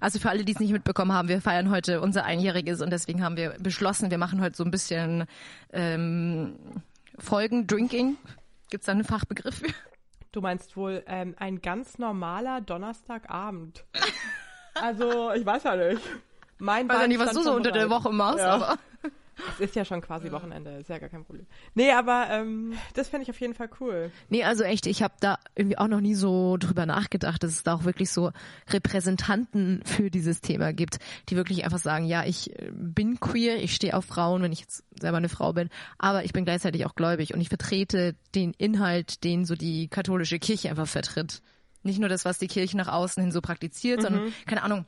Also 0.00 0.18
für 0.18 0.30
alle, 0.30 0.42
die 0.42 0.52
es 0.52 0.58
nicht 0.58 0.72
mitbekommen 0.72 1.12
haben, 1.12 1.28
wir 1.28 1.42
feiern 1.42 1.70
heute 1.70 2.00
unser 2.00 2.24
Einjähriges 2.24 2.80
und 2.80 2.90
deswegen 2.90 3.22
haben 3.22 3.36
wir 3.36 3.56
beschlossen, 3.60 4.10
wir 4.10 4.16
machen 4.16 4.40
heute 4.40 4.56
so 4.56 4.64
ein 4.64 4.70
bisschen 4.70 5.26
ähm, 5.74 6.58
Folgen-Drinking. 7.18 8.16
Gibt 8.70 8.82
es 8.82 8.86
da 8.86 8.92
einen 8.92 9.04
Fachbegriff 9.04 9.56
für? 9.58 9.66
Du 10.32 10.40
meinst 10.40 10.76
wohl 10.76 11.02
ähm, 11.06 11.34
ein 11.38 11.60
ganz 11.60 11.98
normaler 11.98 12.62
Donnerstagabend. 12.62 13.84
also, 14.74 15.32
ich 15.32 15.44
weiß 15.44 15.64
ja 15.64 15.76
nicht. 15.76 16.02
Mein 16.58 16.86
ich 16.86 16.92
weiß 16.92 17.00
ja 17.02 17.08
nicht, 17.08 17.18
was 17.18 17.32
du 17.32 17.42
so 17.42 17.54
unter 17.54 17.70
der 17.70 17.90
Woche 17.90 18.12
machst, 18.12 18.38
ja. 18.38 18.54
aber. 18.54 18.78
Es 19.54 19.60
ist 19.60 19.76
ja 19.76 19.84
schon 19.84 20.00
quasi 20.00 20.32
Wochenende, 20.32 20.70
ist 20.78 20.88
ja 20.88 20.98
gar 20.98 21.08
kein 21.08 21.24
Problem. 21.24 21.46
Nee, 21.74 21.90
aber 21.92 22.28
ähm, 22.30 22.74
das 22.94 23.08
fände 23.08 23.24
ich 23.24 23.30
auf 23.30 23.40
jeden 23.40 23.54
Fall 23.54 23.68
cool. 23.80 24.10
Nee, 24.30 24.44
also 24.44 24.64
echt, 24.64 24.86
ich 24.86 25.02
habe 25.02 25.14
da 25.20 25.38
irgendwie 25.54 25.76
auch 25.78 25.88
noch 25.88 26.00
nie 26.00 26.14
so 26.14 26.56
drüber 26.56 26.86
nachgedacht, 26.86 27.42
dass 27.42 27.50
es 27.50 27.62
da 27.62 27.74
auch 27.74 27.84
wirklich 27.84 28.10
so 28.10 28.32
Repräsentanten 28.68 29.82
für 29.84 30.10
dieses 30.10 30.40
Thema 30.40 30.72
gibt, 30.72 30.98
die 31.28 31.36
wirklich 31.36 31.64
einfach 31.64 31.78
sagen, 31.78 32.06
ja, 32.06 32.24
ich 32.24 32.50
äh, 32.58 32.70
bin 32.72 33.20
queer, 33.20 33.62
ich 33.62 33.74
stehe 33.74 33.94
auf 33.94 34.06
Frauen, 34.06 34.42
wenn 34.42 34.52
ich 34.52 34.60
jetzt 34.60 34.84
selber 34.98 35.18
eine 35.18 35.28
Frau 35.28 35.52
bin, 35.52 35.68
aber 35.98 36.24
ich 36.24 36.32
bin 36.32 36.44
gleichzeitig 36.44 36.86
auch 36.86 36.94
gläubig 36.94 37.34
und 37.34 37.40
ich 37.40 37.48
vertrete 37.48 38.14
den 38.34 38.54
Inhalt, 38.54 39.22
den 39.24 39.44
so 39.44 39.54
die 39.54 39.88
katholische 39.88 40.38
Kirche 40.38 40.70
einfach 40.70 40.88
vertritt. 40.88 41.42
Nicht 41.82 42.00
nur 42.00 42.08
das, 42.08 42.24
was 42.24 42.38
die 42.38 42.48
Kirche 42.48 42.76
nach 42.76 42.88
außen 42.88 43.22
hin 43.22 43.32
so 43.32 43.40
praktiziert, 43.40 43.98
mhm. 43.98 44.02
sondern, 44.02 44.32
keine 44.46 44.62
Ahnung, 44.62 44.86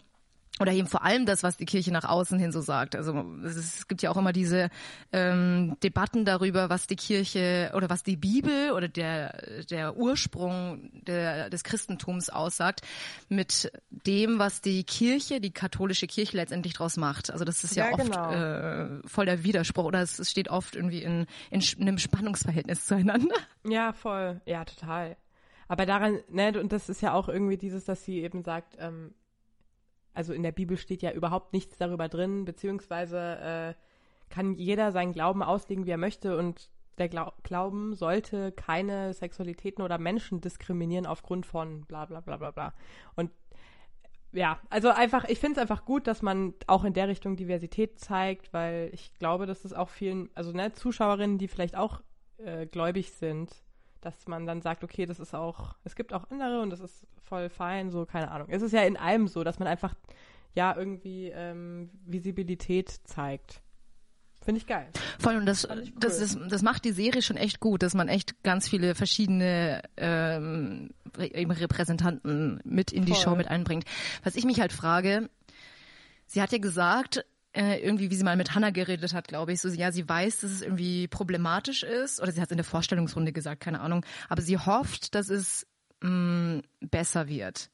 oder 0.60 0.72
eben 0.72 0.86
vor 0.86 1.04
allem 1.04 1.26
das, 1.26 1.42
was 1.42 1.56
die 1.56 1.66
Kirche 1.66 1.92
nach 1.92 2.04
außen 2.04 2.38
hin 2.38 2.52
so 2.52 2.60
sagt. 2.60 2.96
Also 2.96 3.24
es, 3.44 3.86
gibt 3.88 4.02
ja 4.02 4.10
auch 4.10 4.16
immer 4.16 4.32
diese 4.32 4.70
ähm, 5.12 5.76
Debatten 5.82 6.24
darüber, 6.24 6.70
was 6.70 6.86
die 6.86 6.96
Kirche 6.96 7.72
oder 7.74 7.88
was 7.90 8.02
die 8.02 8.16
Bibel 8.16 8.72
oder 8.72 8.88
der 8.88 9.62
der 9.70 9.96
Ursprung 9.96 10.90
der, 11.06 11.50
des 11.50 11.64
Christentums 11.64 12.30
aussagt, 12.30 12.82
mit 13.28 13.70
dem, 13.90 14.38
was 14.38 14.60
die 14.60 14.84
Kirche, 14.84 15.40
die 15.40 15.52
katholische 15.52 16.06
Kirche 16.06 16.36
letztendlich 16.36 16.74
draus 16.74 16.96
macht. 16.96 17.30
Also 17.30 17.44
das 17.44 17.64
ist 17.64 17.76
ja, 17.76 17.86
ja 17.86 17.94
oft 17.94 18.04
genau. 18.04 18.32
äh, 18.32 19.00
voll 19.06 19.26
der 19.26 19.44
Widerspruch 19.44 19.84
oder 19.84 20.02
es, 20.02 20.18
es 20.18 20.30
steht 20.30 20.48
oft 20.48 20.76
irgendwie 20.76 21.02
in, 21.02 21.26
in 21.50 21.62
einem 21.80 21.98
Spannungsverhältnis 21.98 22.86
zueinander. 22.86 23.34
Ja, 23.64 23.92
voll. 23.92 24.40
Ja, 24.46 24.64
total. 24.64 25.16
Aber 25.68 25.84
daran, 25.84 26.20
ne, 26.30 26.58
und 26.58 26.72
das 26.72 26.88
ist 26.88 27.02
ja 27.02 27.12
auch 27.12 27.28
irgendwie 27.28 27.58
dieses, 27.58 27.84
dass 27.84 28.04
sie 28.04 28.22
eben 28.22 28.42
sagt, 28.42 28.76
ähm, 28.78 29.14
also 30.14 30.32
in 30.32 30.42
der 30.42 30.52
Bibel 30.52 30.76
steht 30.76 31.02
ja 31.02 31.12
überhaupt 31.12 31.52
nichts 31.52 31.76
darüber 31.78 32.08
drin, 32.08 32.44
beziehungsweise 32.44 33.18
äh, 33.18 33.74
kann 34.30 34.54
jeder 34.54 34.92
seinen 34.92 35.12
Glauben 35.12 35.42
auslegen, 35.42 35.86
wie 35.86 35.90
er 35.90 35.98
möchte 35.98 36.36
und 36.36 36.70
der 36.98 37.08
Glau 37.08 37.32
Glauben 37.44 37.94
sollte 37.94 38.52
keine 38.52 39.14
Sexualitäten 39.14 39.82
oder 39.82 39.98
Menschen 39.98 40.40
diskriminieren 40.40 41.06
aufgrund 41.06 41.46
von 41.46 41.82
bla 41.82 42.04
bla 42.06 42.20
bla 42.20 42.36
bla 42.36 42.50
bla. 42.50 42.74
Und 43.14 43.30
ja, 44.32 44.58
also 44.68 44.90
einfach, 44.90 45.24
ich 45.24 45.38
finde 45.38 45.54
es 45.54 45.62
einfach 45.62 45.84
gut, 45.84 46.06
dass 46.06 46.20
man 46.20 46.54
auch 46.66 46.84
in 46.84 46.92
der 46.92 47.08
Richtung 47.08 47.36
Diversität 47.36 47.98
zeigt, 47.98 48.52
weil 48.52 48.90
ich 48.92 49.14
glaube, 49.14 49.46
dass 49.46 49.64
es 49.64 49.72
auch 49.72 49.88
vielen, 49.88 50.28
also 50.34 50.52
ne, 50.52 50.72
Zuschauerinnen, 50.72 51.38
die 51.38 51.48
vielleicht 51.48 51.76
auch 51.76 52.02
äh, 52.36 52.66
gläubig 52.66 53.12
sind, 53.12 53.50
dass 54.00 54.26
man 54.26 54.46
dann 54.46 54.62
sagt, 54.62 54.84
okay, 54.84 55.06
das 55.06 55.18
ist 55.18 55.34
auch, 55.34 55.76
es 55.84 55.96
gibt 55.96 56.12
auch 56.12 56.30
andere 56.30 56.60
und 56.60 56.70
das 56.70 56.80
ist 56.80 57.06
voll 57.22 57.48
fein, 57.48 57.90
so, 57.90 58.06
keine 58.06 58.30
Ahnung. 58.30 58.48
Es 58.50 58.62
ist 58.62 58.72
ja 58.72 58.82
in 58.82 58.96
allem 58.96 59.28
so, 59.28 59.44
dass 59.44 59.58
man 59.58 59.68
einfach, 59.68 59.94
ja, 60.54 60.74
irgendwie 60.76 61.30
ähm, 61.34 61.90
Visibilität 62.06 62.88
zeigt. 63.04 63.62
Finde 64.40 64.60
ich 64.60 64.66
geil. 64.66 64.88
Voll, 65.18 65.36
und 65.36 65.46
das, 65.46 65.68
cool. 65.68 65.84
das, 65.98 66.20
ist, 66.20 66.38
das 66.48 66.62
macht 66.62 66.84
die 66.84 66.92
Serie 66.92 67.22
schon 67.22 67.36
echt 67.36 67.60
gut, 67.60 67.82
dass 67.82 67.94
man 67.94 68.08
echt 68.08 68.42
ganz 68.44 68.68
viele 68.68 68.94
verschiedene 68.94 69.82
ähm, 69.96 70.90
Repräsentanten 71.16 72.60
mit 72.64 72.92
in 72.92 73.04
die 73.04 73.12
Voll. 73.12 73.22
Show 73.22 73.36
mit 73.36 73.48
einbringt. 73.48 73.84
Was 74.22 74.36
ich 74.36 74.44
mich 74.44 74.60
halt 74.60 74.72
frage, 74.72 75.28
sie 76.26 76.40
hat 76.40 76.52
ja 76.52 76.58
gesagt, 76.58 77.26
äh, 77.52 77.78
irgendwie, 77.78 78.10
wie 78.10 78.14
sie 78.14 78.24
mal 78.24 78.36
mit 78.36 78.54
Hannah 78.54 78.70
geredet 78.70 79.14
hat, 79.14 79.28
glaube 79.28 79.52
ich, 79.52 79.60
so, 79.60 79.68
ja, 79.68 79.90
sie 79.92 80.08
weiß, 80.08 80.40
dass 80.40 80.50
es 80.50 80.62
irgendwie 80.62 81.08
problematisch 81.08 81.82
ist, 81.82 82.20
oder 82.20 82.32
sie 82.32 82.40
hat 82.40 82.48
es 82.48 82.52
in 82.52 82.58
der 82.58 82.64
Vorstellungsrunde 82.64 83.32
gesagt, 83.32 83.60
keine 83.60 83.80
Ahnung, 83.80 84.04
aber 84.28 84.42
sie 84.42 84.58
hofft, 84.58 85.14
dass 85.14 85.28
es 85.30 85.66
mh, 86.00 86.10
mm, 86.10 86.62
besser 86.80 87.28
wird. 87.28 87.70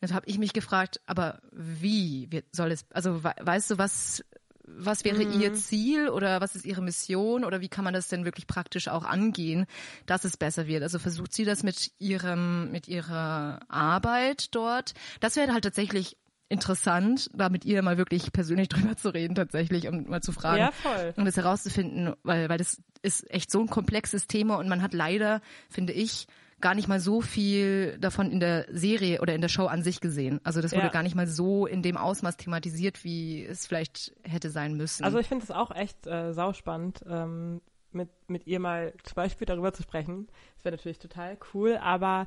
Dann 0.00 0.14
habe 0.14 0.26
ich 0.26 0.38
mich 0.38 0.52
gefragt, 0.52 1.00
aber 1.06 1.40
wie 1.52 2.28
soll 2.52 2.70
es, 2.70 2.86
also 2.90 3.24
we 3.24 3.34
weißt 3.40 3.72
du, 3.72 3.78
was, 3.78 4.24
was 4.62 5.04
wäre 5.04 5.24
mhm. 5.24 5.40
ihr 5.40 5.54
Ziel 5.54 6.08
oder 6.08 6.40
was 6.40 6.54
ist 6.54 6.64
ihre 6.64 6.82
Mission 6.82 7.44
oder 7.44 7.60
wie 7.60 7.68
kann 7.68 7.84
man 7.84 7.94
das 7.94 8.08
denn 8.08 8.24
wirklich 8.24 8.46
praktisch 8.46 8.88
auch 8.88 9.04
angehen, 9.04 9.66
dass 10.06 10.24
es 10.24 10.36
besser 10.36 10.66
wird? 10.66 10.82
Also 10.82 10.98
versucht 10.98 11.32
sie 11.32 11.44
das 11.44 11.62
mit 11.62 11.92
ihrem, 11.98 12.70
mit 12.70 12.86
ihrer 12.86 13.60
Arbeit 13.68 14.54
dort? 14.54 14.94
Das 15.20 15.36
wäre 15.36 15.52
halt 15.52 15.64
tatsächlich 15.64 16.16
interessant, 16.48 17.30
da 17.34 17.48
mit 17.48 17.64
ihr 17.64 17.82
mal 17.82 17.98
wirklich 17.98 18.32
persönlich 18.32 18.68
drüber 18.68 18.96
zu 18.96 19.12
reden 19.12 19.34
tatsächlich 19.34 19.88
und 19.88 20.08
mal 20.08 20.22
zu 20.22 20.32
fragen 20.32 20.58
ja, 20.58 20.72
voll. 20.72 21.14
und 21.16 21.24
das 21.24 21.36
herauszufinden, 21.36 22.14
weil 22.22 22.48
weil 22.48 22.58
das 22.58 22.80
ist 23.02 23.30
echt 23.30 23.50
so 23.50 23.60
ein 23.60 23.68
komplexes 23.68 24.26
Thema 24.26 24.56
und 24.56 24.68
man 24.68 24.82
hat 24.82 24.92
leider, 24.92 25.40
finde 25.68 25.92
ich, 25.92 26.26
gar 26.60 26.74
nicht 26.74 26.88
mal 26.88 27.00
so 27.00 27.20
viel 27.20 27.98
davon 28.00 28.30
in 28.32 28.40
der 28.40 28.66
Serie 28.70 29.20
oder 29.20 29.34
in 29.34 29.40
der 29.40 29.48
Show 29.48 29.66
an 29.66 29.82
sich 29.82 30.00
gesehen. 30.00 30.40
Also 30.42 30.60
das 30.60 30.72
wurde 30.72 30.86
ja. 30.86 30.92
gar 30.92 31.04
nicht 31.04 31.14
mal 31.14 31.28
so 31.28 31.66
in 31.66 31.82
dem 31.82 31.96
Ausmaß 31.96 32.36
thematisiert, 32.36 33.04
wie 33.04 33.44
es 33.44 33.66
vielleicht 33.66 34.12
hätte 34.24 34.50
sein 34.50 34.74
müssen. 34.74 35.04
Also 35.04 35.18
ich 35.18 35.28
finde 35.28 35.44
es 35.44 35.50
auch 35.50 35.70
echt 35.70 36.06
äh, 36.06 36.32
sauspannend, 36.32 37.04
ähm, 37.08 37.60
mit, 37.92 38.10
mit 38.26 38.46
ihr 38.46 38.60
mal 38.60 38.92
zum 39.04 39.14
Beispiel 39.14 39.46
darüber 39.46 39.72
zu 39.72 39.82
sprechen. 39.82 40.26
Das 40.56 40.64
wäre 40.64 40.76
natürlich 40.76 40.98
total 40.98 41.38
cool, 41.54 41.78
aber 41.80 42.26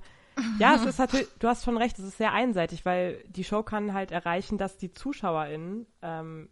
ja, 0.59 0.75
es 0.75 0.85
ist 0.85 0.99
natürlich, 0.99 1.27
du 1.39 1.47
hast 1.47 1.63
schon 1.63 1.77
recht, 1.77 1.97
es 1.99 2.05
ist 2.05 2.17
sehr 2.17 2.33
einseitig, 2.33 2.85
weil 2.85 3.23
die 3.27 3.43
Show 3.43 3.63
kann 3.63 3.93
halt 3.93 4.11
erreichen, 4.11 4.57
dass 4.57 4.77
die 4.77 4.91
ZuschauerInnen 4.91 5.85
ähm, 6.01 6.49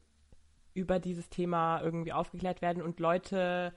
über 0.74 1.00
dieses 1.00 1.30
Thema 1.30 1.82
irgendwie 1.82 2.14
aufgeklärt 2.14 2.62
werden 2.62 2.82
und 2.82 3.00
Leute, 3.00 3.74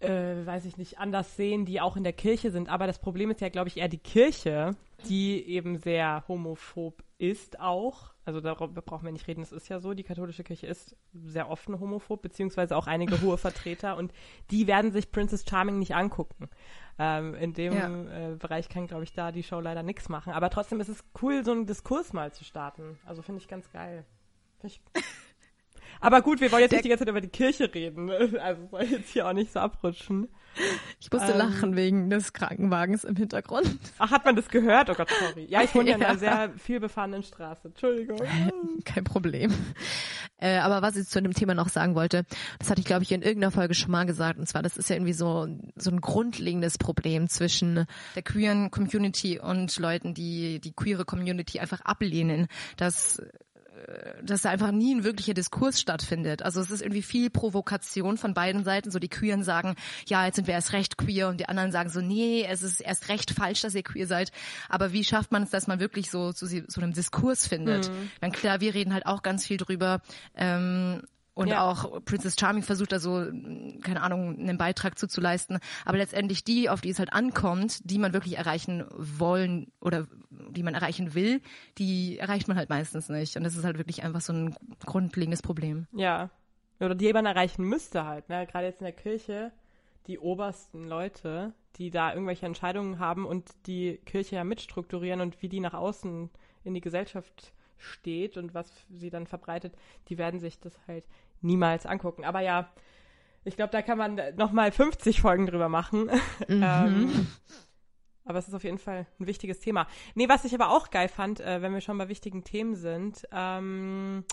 äh, 0.00 0.08
weiß 0.08 0.64
ich 0.64 0.76
nicht, 0.76 0.98
anders 0.98 1.36
sehen, 1.36 1.64
die 1.64 1.80
auch 1.80 1.96
in 1.96 2.04
der 2.04 2.12
Kirche 2.12 2.50
sind. 2.50 2.68
Aber 2.68 2.86
das 2.86 2.98
Problem 2.98 3.30
ist 3.30 3.40
ja, 3.40 3.48
glaube 3.48 3.68
ich, 3.68 3.76
eher 3.76 3.88
die 3.88 3.98
Kirche, 3.98 4.76
die 5.08 5.44
eben 5.46 5.76
sehr 5.76 6.24
homophob 6.28 7.02
ist 7.18 7.60
auch. 7.60 8.13
Also 8.24 8.40
darüber 8.40 8.80
brauchen 8.80 9.04
wir 9.04 9.12
nicht 9.12 9.28
reden, 9.28 9.42
es 9.42 9.52
ist 9.52 9.68
ja 9.68 9.80
so, 9.80 9.92
die 9.92 10.02
katholische 10.02 10.44
Kirche 10.44 10.66
ist 10.66 10.96
sehr 11.12 11.50
offen 11.50 11.78
homophob, 11.78 12.22
beziehungsweise 12.22 12.76
auch 12.76 12.86
einige 12.86 13.20
hohe 13.20 13.36
Vertreter 13.36 13.96
und 13.96 14.12
die 14.50 14.66
werden 14.66 14.92
sich 14.92 15.12
Princess 15.12 15.44
Charming 15.48 15.78
nicht 15.78 15.94
angucken. 15.94 16.48
Ähm, 16.96 17.34
in 17.34 17.54
dem 17.54 17.72
ja. 17.74 18.30
äh, 18.30 18.36
Bereich 18.36 18.68
kann, 18.68 18.86
glaube 18.86 19.02
ich, 19.02 19.12
da 19.12 19.32
die 19.32 19.42
Show 19.42 19.58
leider 19.58 19.82
nichts 19.82 20.08
machen. 20.08 20.32
Aber 20.32 20.48
trotzdem 20.48 20.80
ist 20.80 20.88
es 20.88 21.04
cool, 21.20 21.44
so 21.44 21.50
einen 21.50 21.66
Diskurs 21.66 22.12
mal 22.12 22.32
zu 22.32 22.44
starten. 22.44 22.98
Also 23.04 23.20
finde 23.20 23.40
ich 23.40 23.48
ganz 23.48 23.68
geil. 23.72 24.04
Find 24.60 24.74
ich 24.74 24.80
Aber 26.00 26.22
gut, 26.22 26.40
wir 26.40 26.50
wollen 26.52 26.62
jetzt 26.62 26.72
nicht 26.72 26.84
die 26.84 26.88
ganze 26.88 27.04
Zeit 27.04 27.10
über 27.10 27.20
die 27.20 27.28
Kirche 27.28 27.72
reden. 27.72 28.10
Also 28.44 28.66
soll 28.70 28.82
jetzt 28.82 29.10
hier 29.10 29.26
auch 29.26 29.32
nicht 29.32 29.52
so 29.52 29.60
abrutschen. 29.60 30.28
Ich 31.00 31.10
musste 31.10 31.32
ähm, 31.32 31.38
lachen 31.38 31.76
wegen 31.76 32.10
des 32.10 32.32
Krankenwagens 32.32 33.04
im 33.04 33.16
Hintergrund. 33.16 33.78
Ach, 33.98 34.10
hat 34.10 34.24
man 34.24 34.36
das 34.36 34.48
gehört? 34.48 34.90
Oh 34.90 34.94
Gott, 34.94 35.08
sorry. 35.18 35.46
Ja, 35.48 35.62
ich 35.62 35.74
wohne 35.74 35.90
ja 35.90 35.96
in 35.96 36.02
einer 36.02 36.18
sehr 36.18 36.50
viel 36.58 36.80
befahrenen 36.80 37.22
Straße. 37.22 37.68
Entschuldigung. 37.68 38.20
Kein 38.84 39.04
Problem. 39.04 39.52
Äh, 40.38 40.58
aber 40.58 40.82
was 40.82 40.96
ich 40.96 41.08
zu 41.08 41.22
dem 41.22 41.32
Thema 41.32 41.54
noch 41.54 41.68
sagen 41.68 41.94
wollte, 41.94 42.24
das 42.58 42.70
hatte 42.70 42.80
ich, 42.80 42.86
glaube 42.86 43.02
ich, 43.02 43.12
in 43.12 43.22
irgendeiner 43.22 43.50
Folge 43.50 43.74
schon 43.74 43.90
mal 43.90 44.04
gesagt. 44.04 44.38
Und 44.38 44.46
zwar, 44.46 44.62
das 44.62 44.76
ist 44.76 44.90
ja 44.90 44.96
irgendwie 44.96 45.12
so, 45.12 45.48
so 45.76 45.90
ein 45.90 46.00
grundlegendes 46.00 46.78
Problem 46.78 47.28
zwischen 47.28 47.86
der 48.14 48.22
queeren 48.22 48.70
Community 48.70 49.38
und 49.40 49.76
Leuten, 49.78 50.14
die 50.14 50.60
die 50.60 50.72
queere 50.72 51.04
Community 51.04 51.60
einfach 51.60 51.80
ablehnen. 51.80 52.48
Dass 52.76 53.22
dass 54.22 54.42
da 54.42 54.50
einfach 54.50 54.70
nie 54.70 54.94
ein 54.94 55.04
wirklicher 55.04 55.34
Diskurs 55.34 55.80
stattfindet. 55.80 56.42
Also 56.42 56.60
es 56.60 56.70
ist 56.70 56.80
irgendwie 56.80 57.02
viel 57.02 57.30
Provokation 57.30 58.16
von 58.16 58.34
beiden 58.34 58.64
Seiten. 58.64 58.90
So 58.90 58.98
die 58.98 59.08
Queeren 59.08 59.42
sagen, 59.42 59.76
ja, 60.06 60.24
jetzt 60.24 60.36
sind 60.36 60.46
wir 60.46 60.54
erst 60.54 60.72
recht 60.72 60.96
queer 60.96 61.28
und 61.28 61.40
die 61.40 61.48
anderen 61.48 61.72
sagen 61.72 61.90
so, 61.90 62.00
nee, 62.00 62.46
es 62.48 62.62
ist 62.62 62.80
erst 62.80 63.08
recht 63.08 63.30
falsch, 63.30 63.62
dass 63.62 63.74
ihr 63.74 63.82
queer 63.82 64.06
seid. 64.06 64.32
Aber 64.68 64.92
wie 64.92 65.04
schafft 65.04 65.32
man 65.32 65.42
es, 65.42 65.50
dass 65.50 65.66
man 65.66 65.80
wirklich 65.80 66.10
so 66.10 66.32
zu 66.32 66.46
so, 66.46 66.58
so 66.66 66.80
einem 66.80 66.92
Diskurs 66.92 67.46
findet? 67.46 67.88
Mhm. 67.88 68.10
Dann 68.20 68.32
klar, 68.32 68.60
wir 68.60 68.74
reden 68.74 68.94
halt 68.94 69.06
auch 69.06 69.22
ganz 69.22 69.46
viel 69.46 69.56
drüber, 69.56 70.00
ähm, 70.34 71.02
und 71.34 71.48
ja. 71.48 71.68
auch 71.68 72.04
Princess 72.04 72.36
Charming 72.38 72.62
versucht 72.62 72.92
da 72.92 73.00
so, 73.00 73.26
keine 73.82 74.02
Ahnung, 74.02 74.38
einen 74.38 74.56
Beitrag 74.56 74.96
zuzuleisten. 74.98 75.58
Aber 75.84 75.98
letztendlich 75.98 76.44
die, 76.44 76.68
auf 76.68 76.80
die 76.80 76.90
es 76.90 77.00
halt 77.00 77.12
ankommt, 77.12 77.78
die 77.90 77.98
man 77.98 78.12
wirklich 78.12 78.38
erreichen 78.38 78.84
wollen 78.96 79.72
oder 79.80 80.06
die 80.54 80.62
man 80.62 80.74
erreichen 80.74 81.14
will, 81.14 81.40
die 81.78 82.18
erreicht 82.18 82.48
man 82.48 82.56
halt 82.56 82.70
meistens 82.70 83.08
nicht. 83.08 83.36
Und 83.36 83.44
das 83.44 83.56
ist 83.56 83.64
halt 83.64 83.78
wirklich 83.78 84.02
einfach 84.02 84.20
so 84.20 84.32
ein 84.32 84.56
grundlegendes 84.84 85.42
Problem. 85.42 85.86
Ja. 85.92 86.30
Oder 86.80 86.94
die 86.94 87.12
man 87.12 87.26
erreichen 87.26 87.64
müsste 87.64 88.04
halt, 88.04 88.28
ne? 88.28 88.46
Gerade 88.46 88.66
jetzt 88.66 88.80
in 88.80 88.84
der 88.84 88.92
Kirche, 88.92 89.52
die 90.06 90.18
obersten 90.18 90.84
Leute, 90.84 91.52
die 91.76 91.90
da 91.90 92.12
irgendwelche 92.12 92.46
Entscheidungen 92.46 92.98
haben 92.98 93.26
und 93.26 93.50
die 93.66 93.98
Kirche 94.04 94.36
ja 94.36 94.44
mitstrukturieren 94.44 95.20
und 95.20 95.40
wie 95.42 95.48
die 95.48 95.60
nach 95.60 95.74
außen 95.74 96.30
in 96.64 96.74
die 96.74 96.80
Gesellschaft 96.80 97.52
steht 97.78 98.36
und 98.36 98.54
was 98.54 98.70
sie 98.90 99.10
dann 99.10 99.26
verbreitet, 99.26 99.74
die 100.08 100.18
werden 100.18 100.40
sich 100.40 100.58
das 100.58 100.78
halt 100.86 101.04
niemals 101.40 101.86
angucken. 101.86 102.24
Aber 102.24 102.40
ja, 102.40 102.70
ich 103.44 103.56
glaube, 103.56 103.72
da 103.72 103.82
kann 103.82 103.98
man 103.98 104.20
nochmal 104.36 104.72
50 104.72 105.20
Folgen 105.20 105.46
drüber 105.46 105.68
machen. 105.68 106.10
Mhm. 106.48 106.62
ähm, 106.62 107.26
aber 108.24 108.38
es 108.38 108.48
ist 108.48 108.54
auf 108.54 108.64
jeden 108.64 108.78
Fall 108.78 109.06
ein 109.18 109.26
wichtiges 109.26 109.60
Thema. 109.60 109.86
Nee, 110.14 110.28
was 110.28 110.44
ich 110.44 110.54
aber 110.54 110.70
auch 110.70 110.90
geil 110.90 111.08
fand, 111.08 111.40
äh, 111.40 111.62
wenn 111.62 111.72
wir 111.72 111.80
schon 111.80 111.98
bei 111.98 112.08
wichtigen 112.08 112.44
Themen 112.44 112.74
sind, 112.74 113.26
ähm, 113.32 114.24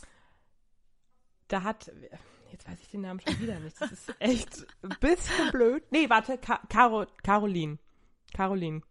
da 1.48 1.64
hat, 1.64 1.92
jetzt 2.52 2.68
weiß 2.68 2.80
ich 2.82 2.88
den 2.88 3.02
Namen 3.02 3.20
schon 3.20 3.40
wieder 3.40 3.60
nicht, 3.60 3.80
das 3.80 3.92
ist 3.92 4.16
echt 4.20 4.66
ein 4.82 4.96
bisschen 5.00 5.52
blöd. 5.52 5.84
Nee, 5.92 6.10
warte, 6.10 6.38
Ka 6.38 6.62
Caro, 6.70 7.06
Caroline. 7.24 7.78
Caroline. 8.34 8.82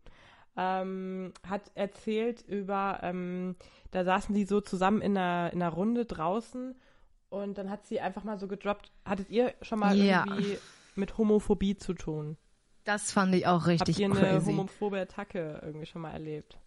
Ähm, 0.57 1.33
hat 1.49 1.71
erzählt 1.75 2.43
über, 2.43 3.01
ähm, 3.03 3.57
da 3.93 4.05
saßen 4.05 4.35
sie 4.35 4.45
so 4.45 4.61
zusammen 4.61 5.01
in 5.01 5.17
einer, 5.17 5.53
in 5.53 5.63
einer 5.63 5.73
Runde 5.73 6.05
draußen 6.05 6.75
und 7.31 7.57
dann 7.57 7.71
hat 7.71 7.87
sie 7.87 8.01
einfach 8.01 8.25
mal 8.25 8.39
so 8.39 8.49
gedroppt. 8.49 8.93
Hattet 9.05 9.31
ihr 9.31 9.55
schon 9.63 9.79
mal 9.79 9.97
ja. 9.97 10.25
irgendwie 10.27 10.59
mit 10.97 11.17
Homophobie 11.17 11.77
zu 11.77 11.95
tun? 11.95 12.37
Das 12.91 13.13
fand 13.13 13.33
ich 13.37 13.47
auch 13.47 13.69
richtig 13.69 13.97
Habt 13.97 14.01
ihr 14.01 14.11
crazy. 14.11 14.27
eine 14.27 14.47
homophobe 14.47 15.01
Attacke 15.01 15.61
irgendwie 15.63 15.87
schon 15.87 16.03
mal 16.03 16.11
erlebt? 16.11 16.59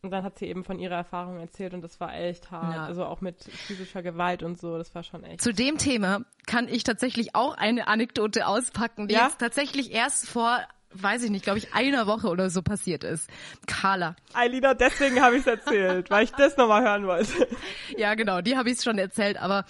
Und 0.00 0.10
dann 0.10 0.24
hat 0.24 0.38
sie 0.38 0.46
eben 0.46 0.64
von 0.64 0.78
ihrer 0.78 0.96
Erfahrung 0.96 1.38
erzählt 1.38 1.74
und 1.74 1.82
das 1.82 2.00
war 2.00 2.14
echt 2.14 2.50
hart. 2.50 2.74
Ja. 2.74 2.84
Also 2.86 3.04
auch 3.04 3.20
mit 3.20 3.44
physischer 3.44 4.02
Gewalt 4.02 4.42
und 4.42 4.58
so, 4.58 4.78
das 4.78 4.94
war 4.94 5.02
schon 5.02 5.22
echt. 5.22 5.42
Zu 5.42 5.52
dem 5.52 5.76
Thema 5.76 6.22
kann 6.46 6.66
ich 6.66 6.82
tatsächlich 6.82 7.34
auch 7.34 7.54
eine 7.56 7.88
Anekdote 7.88 8.46
auspacken, 8.46 9.08
die 9.08 9.14
ja? 9.14 9.24
jetzt 9.24 9.38
tatsächlich 9.38 9.92
erst 9.92 10.28
vor 10.28 10.60
weiß 10.96 11.24
ich 11.24 11.30
nicht, 11.30 11.42
glaube 11.42 11.58
ich, 11.58 11.74
einer 11.74 12.06
Woche 12.06 12.28
oder 12.28 12.50
so 12.50 12.62
passiert 12.62 13.04
ist. 13.04 13.28
Carla. 13.66 14.14
Eilina, 14.32 14.74
deswegen 14.74 15.20
habe 15.20 15.34
ich 15.36 15.40
es 15.40 15.46
erzählt, 15.48 16.08
weil 16.10 16.24
ich 16.24 16.30
das 16.30 16.56
nochmal 16.56 16.82
hören 16.82 17.06
wollte. 17.06 17.48
Ja, 17.96 18.14
genau, 18.14 18.40
die 18.40 18.56
habe 18.56 18.70
ich 18.70 18.80
schon 18.80 18.98
erzählt, 18.98 19.36
aber 19.36 19.64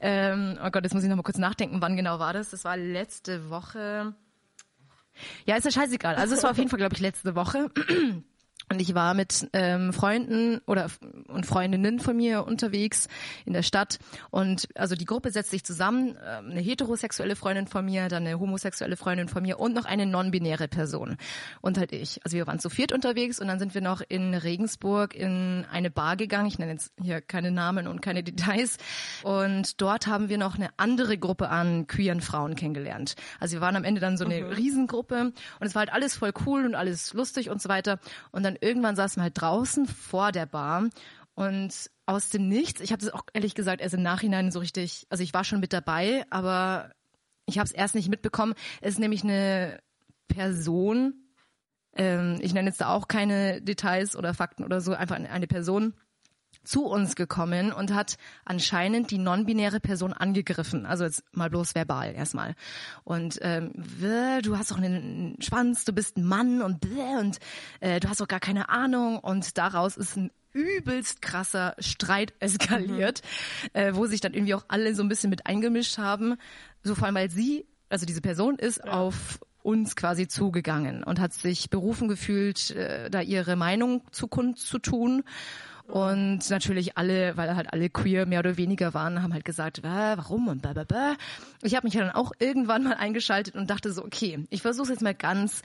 ähm, 0.00 0.58
oh 0.64 0.70
Gott, 0.70 0.84
jetzt 0.84 0.94
muss 0.94 1.02
ich 1.02 1.08
nochmal 1.08 1.22
kurz 1.22 1.38
nachdenken, 1.38 1.80
wann 1.80 1.96
genau 1.96 2.18
war 2.18 2.32
das? 2.32 2.50
Das 2.50 2.64
war 2.64 2.76
letzte 2.76 3.50
Woche. 3.50 4.14
Ja, 5.46 5.56
ist 5.56 5.64
ja 5.64 5.70
scheißegal. 5.70 6.16
Also 6.16 6.34
es 6.34 6.42
war 6.42 6.50
auf 6.50 6.58
jeden 6.58 6.70
Fall, 6.70 6.78
glaube 6.78 6.94
ich, 6.94 7.00
letzte 7.00 7.34
Woche. 7.34 7.70
Und 8.70 8.80
ich 8.80 8.94
war 8.94 9.14
mit 9.14 9.48
ähm, 9.54 9.92
Freunden 9.92 10.60
oder 10.66 10.88
und 11.28 11.46
Freundinnen 11.46 12.00
von 12.00 12.16
mir 12.16 12.46
unterwegs 12.46 13.08
in 13.46 13.54
der 13.54 13.62
Stadt. 13.62 13.98
Und 14.30 14.68
also 14.74 14.94
die 14.94 15.06
Gruppe 15.06 15.30
setzt 15.30 15.50
sich 15.50 15.64
zusammen, 15.64 16.16
äh, 16.16 16.38
eine 16.38 16.60
heterosexuelle 16.60 17.34
Freundin 17.34 17.66
von 17.66 17.84
mir, 17.84 18.08
dann 18.08 18.26
eine 18.26 18.38
homosexuelle 18.38 18.96
Freundin 18.96 19.28
von 19.28 19.42
mir 19.42 19.58
und 19.58 19.74
noch 19.74 19.86
eine 19.86 20.04
non-binäre 20.04 20.68
Person. 20.68 21.16
Und 21.62 21.78
halt 21.78 21.92
ich. 21.92 22.20
Also 22.24 22.36
wir 22.36 22.46
waren 22.46 22.58
zu 22.58 22.68
viert 22.68 22.92
unterwegs 22.92 23.40
und 23.40 23.48
dann 23.48 23.58
sind 23.58 23.74
wir 23.74 23.80
noch 23.80 24.02
in 24.06 24.34
Regensburg 24.34 25.14
in 25.14 25.64
eine 25.70 25.90
Bar 25.90 26.16
gegangen. 26.16 26.48
Ich 26.48 26.58
nenne 26.58 26.72
jetzt 26.72 26.92
hier 27.02 27.22
keine 27.22 27.50
Namen 27.50 27.88
und 27.88 28.02
keine 28.02 28.22
Details. 28.22 28.76
Und 29.22 29.80
dort 29.80 30.06
haben 30.06 30.28
wir 30.28 30.36
noch 30.36 30.56
eine 30.56 30.68
andere 30.76 31.16
Gruppe 31.16 31.48
an 31.48 31.86
queeren 31.86 32.20
Frauen 32.20 32.54
kennengelernt. 32.54 33.14
Also 33.40 33.54
wir 33.54 33.60
waren 33.62 33.76
am 33.76 33.84
Ende 33.84 34.00
dann 34.00 34.18
so 34.18 34.26
eine 34.26 34.42
mhm. 34.42 34.52
Riesengruppe 34.52 35.32
und 35.60 35.66
es 35.66 35.74
war 35.74 35.80
halt 35.80 35.92
alles 35.92 36.16
voll 36.16 36.32
cool 36.44 36.66
und 36.66 36.74
alles 36.74 37.14
lustig 37.14 37.48
und 37.48 37.62
so 37.62 37.70
weiter. 37.70 37.98
Und 38.30 38.42
dann 38.42 38.57
irgendwann 38.60 38.96
saßen 38.96 39.20
wir 39.20 39.24
halt 39.24 39.40
draußen 39.40 39.86
vor 39.86 40.32
der 40.32 40.46
Bar 40.46 40.88
und 41.34 41.90
aus 42.06 42.30
dem 42.30 42.48
Nichts, 42.48 42.80
ich 42.80 42.90
habe 42.90 43.02
das 43.04 43.12
auch 43.12 43.22
ehrlich 43.32 43.54
gesagt 43.54 43.80
erst 43.80 43.94
im 43.94 44.02
Nachhinein 44.02 44.50
so 44.50 44.58
richtig, 44.58 45.06
also 45.10 45.22
ich 45.22 45.34
war 45.34 45.44
schon 45.44 45.60
mit 45.60 45.72
dabei, 45.72 46.24
aber 46.30 46.90
ich 47.46 47.58
habe 47.58 47.66
es 47.66 47.72
erst 47.72 47.94
nicht 47.94 48.08
mitbekommen. 48.08 48.54
Es 48.80 48.94
ist 48.94 48.98
nämlich 48.98 49.24
eine 49.24 49.78
Person, 50.26 51.14
ähm, 51.96 52.38
ich 52.40 52.54
nenne 52.54 52.68
jetzt 52.68 52.80
da 52.80 52.88
auch 52.88 53.08
keine 53.08 53.60
Details 53.62 54.16
oder 54.16 54.34
Fakten 54.34 54.64
oder 54.64 54.80
so, 54.80 54.94
einfach 54.94 55.16
eine 55.16 55.46
Person, 55.46 55.94
zu 56.68 56.84
uns 56.84 57.16
gekommen 57.16 57.72
und 57.72 57.94
hat 57.94 58.18
anscheinend 58.44 59.10
die 59.10 59.18
non-binäre 59.18 59.80
Person 59.80 60.12
angegriffen. 60.12 60.84
Also 60.84 61.04
jetzt 61.04 61.24
mal 61.32 61.48
bloß 61.48 61.74
verbal 61.74 62.14
erstmal. 62.14 62.54
Und 63.04 63.38
ähm, 63.42 63.72
du 64.42 64.58
hast 64.58 64.70
doch 64.70 64.78
einen 64.78 65.36
Schwanz, 65.40 65.84
du 65.84 65.92
bist 65.92 66.18
ein 66.18 66.24
Mann 66.24 66.62
und 66.62 66.84
und 67.18 67.38
äh, 67.80 68.00
du 68.00 68.08
hast 68.08 68.20
doch 68.20 68.28
gar 68.28 68.40
keine 68.40 68.68
Ahnung. 68.68 69.18
Und 69.18 69.56
daraus 69.56 69.96
ist 69.96 70.16
ein 70.16 70.30
übelst 70.52 71.22
krasser 71.22 71.74
Streit 71.78 72.34
eskaliert, 72.40 73.22
mhm. 73.74 73.80
äh, 73.80 73.96
wo 73.96 74.06
sich 74.06 74.20
dann 74.20 74.34
irgendwie 74.34 74.54
auch 74.54 74.64
alle 74.68 74.94
so 74.94 75.02
ein 75.02 75.08
bisschen 75.08 75.30
mit 75.30 75.46
eingemischt 75.46 75.98
haben. 75.98 76.36
So 76.82 76.94
vor 76.94 77.06
allem, 77.06 77.14
weil 77.14 77.30
sie, 77.30 77.66
also 77.88 78.04
diese 78.04 78.20
Person 78.20 78.56
ist 78.56 78.80
ja. 78.84 78.92
auf 78.92 79.40
uns 79.62 79.96
quasi 79.96 80.28
zugegangen 80.28 81.02
und 81.02 81.20
hat 81.20 81.32
sich 81.32 81.68
berufen 81.68 82.08
gefühlt, 82.08 82.70
äh, 82.70 83.10
da 83.10 83.20
ihre 83.20 83.56
Meinung 83.56 84.02
zu 84.12 84.28
kund 84.28 84.58
zu 84.58 84.78
tun 84.78 85.24
und 85.88 86.50
natürlich 86.50 86.98
alle, 86.98 87.36
weil 87.36 87.56
halt 87.56 87.72
alle 87.72 87.88
queer 87.88 88.26
mehr 88.26 88.40
oder 88.40 88.58
weniger 88.58 88.92
waren, 88.92 89.22
haben 89.22 89.32
halt 89.32 89.46
gesagt, 89.46 89.82
warum 89.82 90.48
und 90.48 90.60
bla 90.60 91.16
Ich 91.62 91.74
habe 91.74 91.86
mich 91.86 91.94
dann 91.94 92.10
auch 92.10 92.32
irgendwann 92.38 92.84
mal 92.84 92.94
eingeschaltet 92.94 93.54
und 93.54 93.70
dachte 93.70 93.92
so, 93.92 94.04
okay, 94.04 94.46
ich 94.50 94.60
versuche 94.60 94.92
jetzt 94.92 95.00
mal 95.00 95.14
ganz 95.14 95.62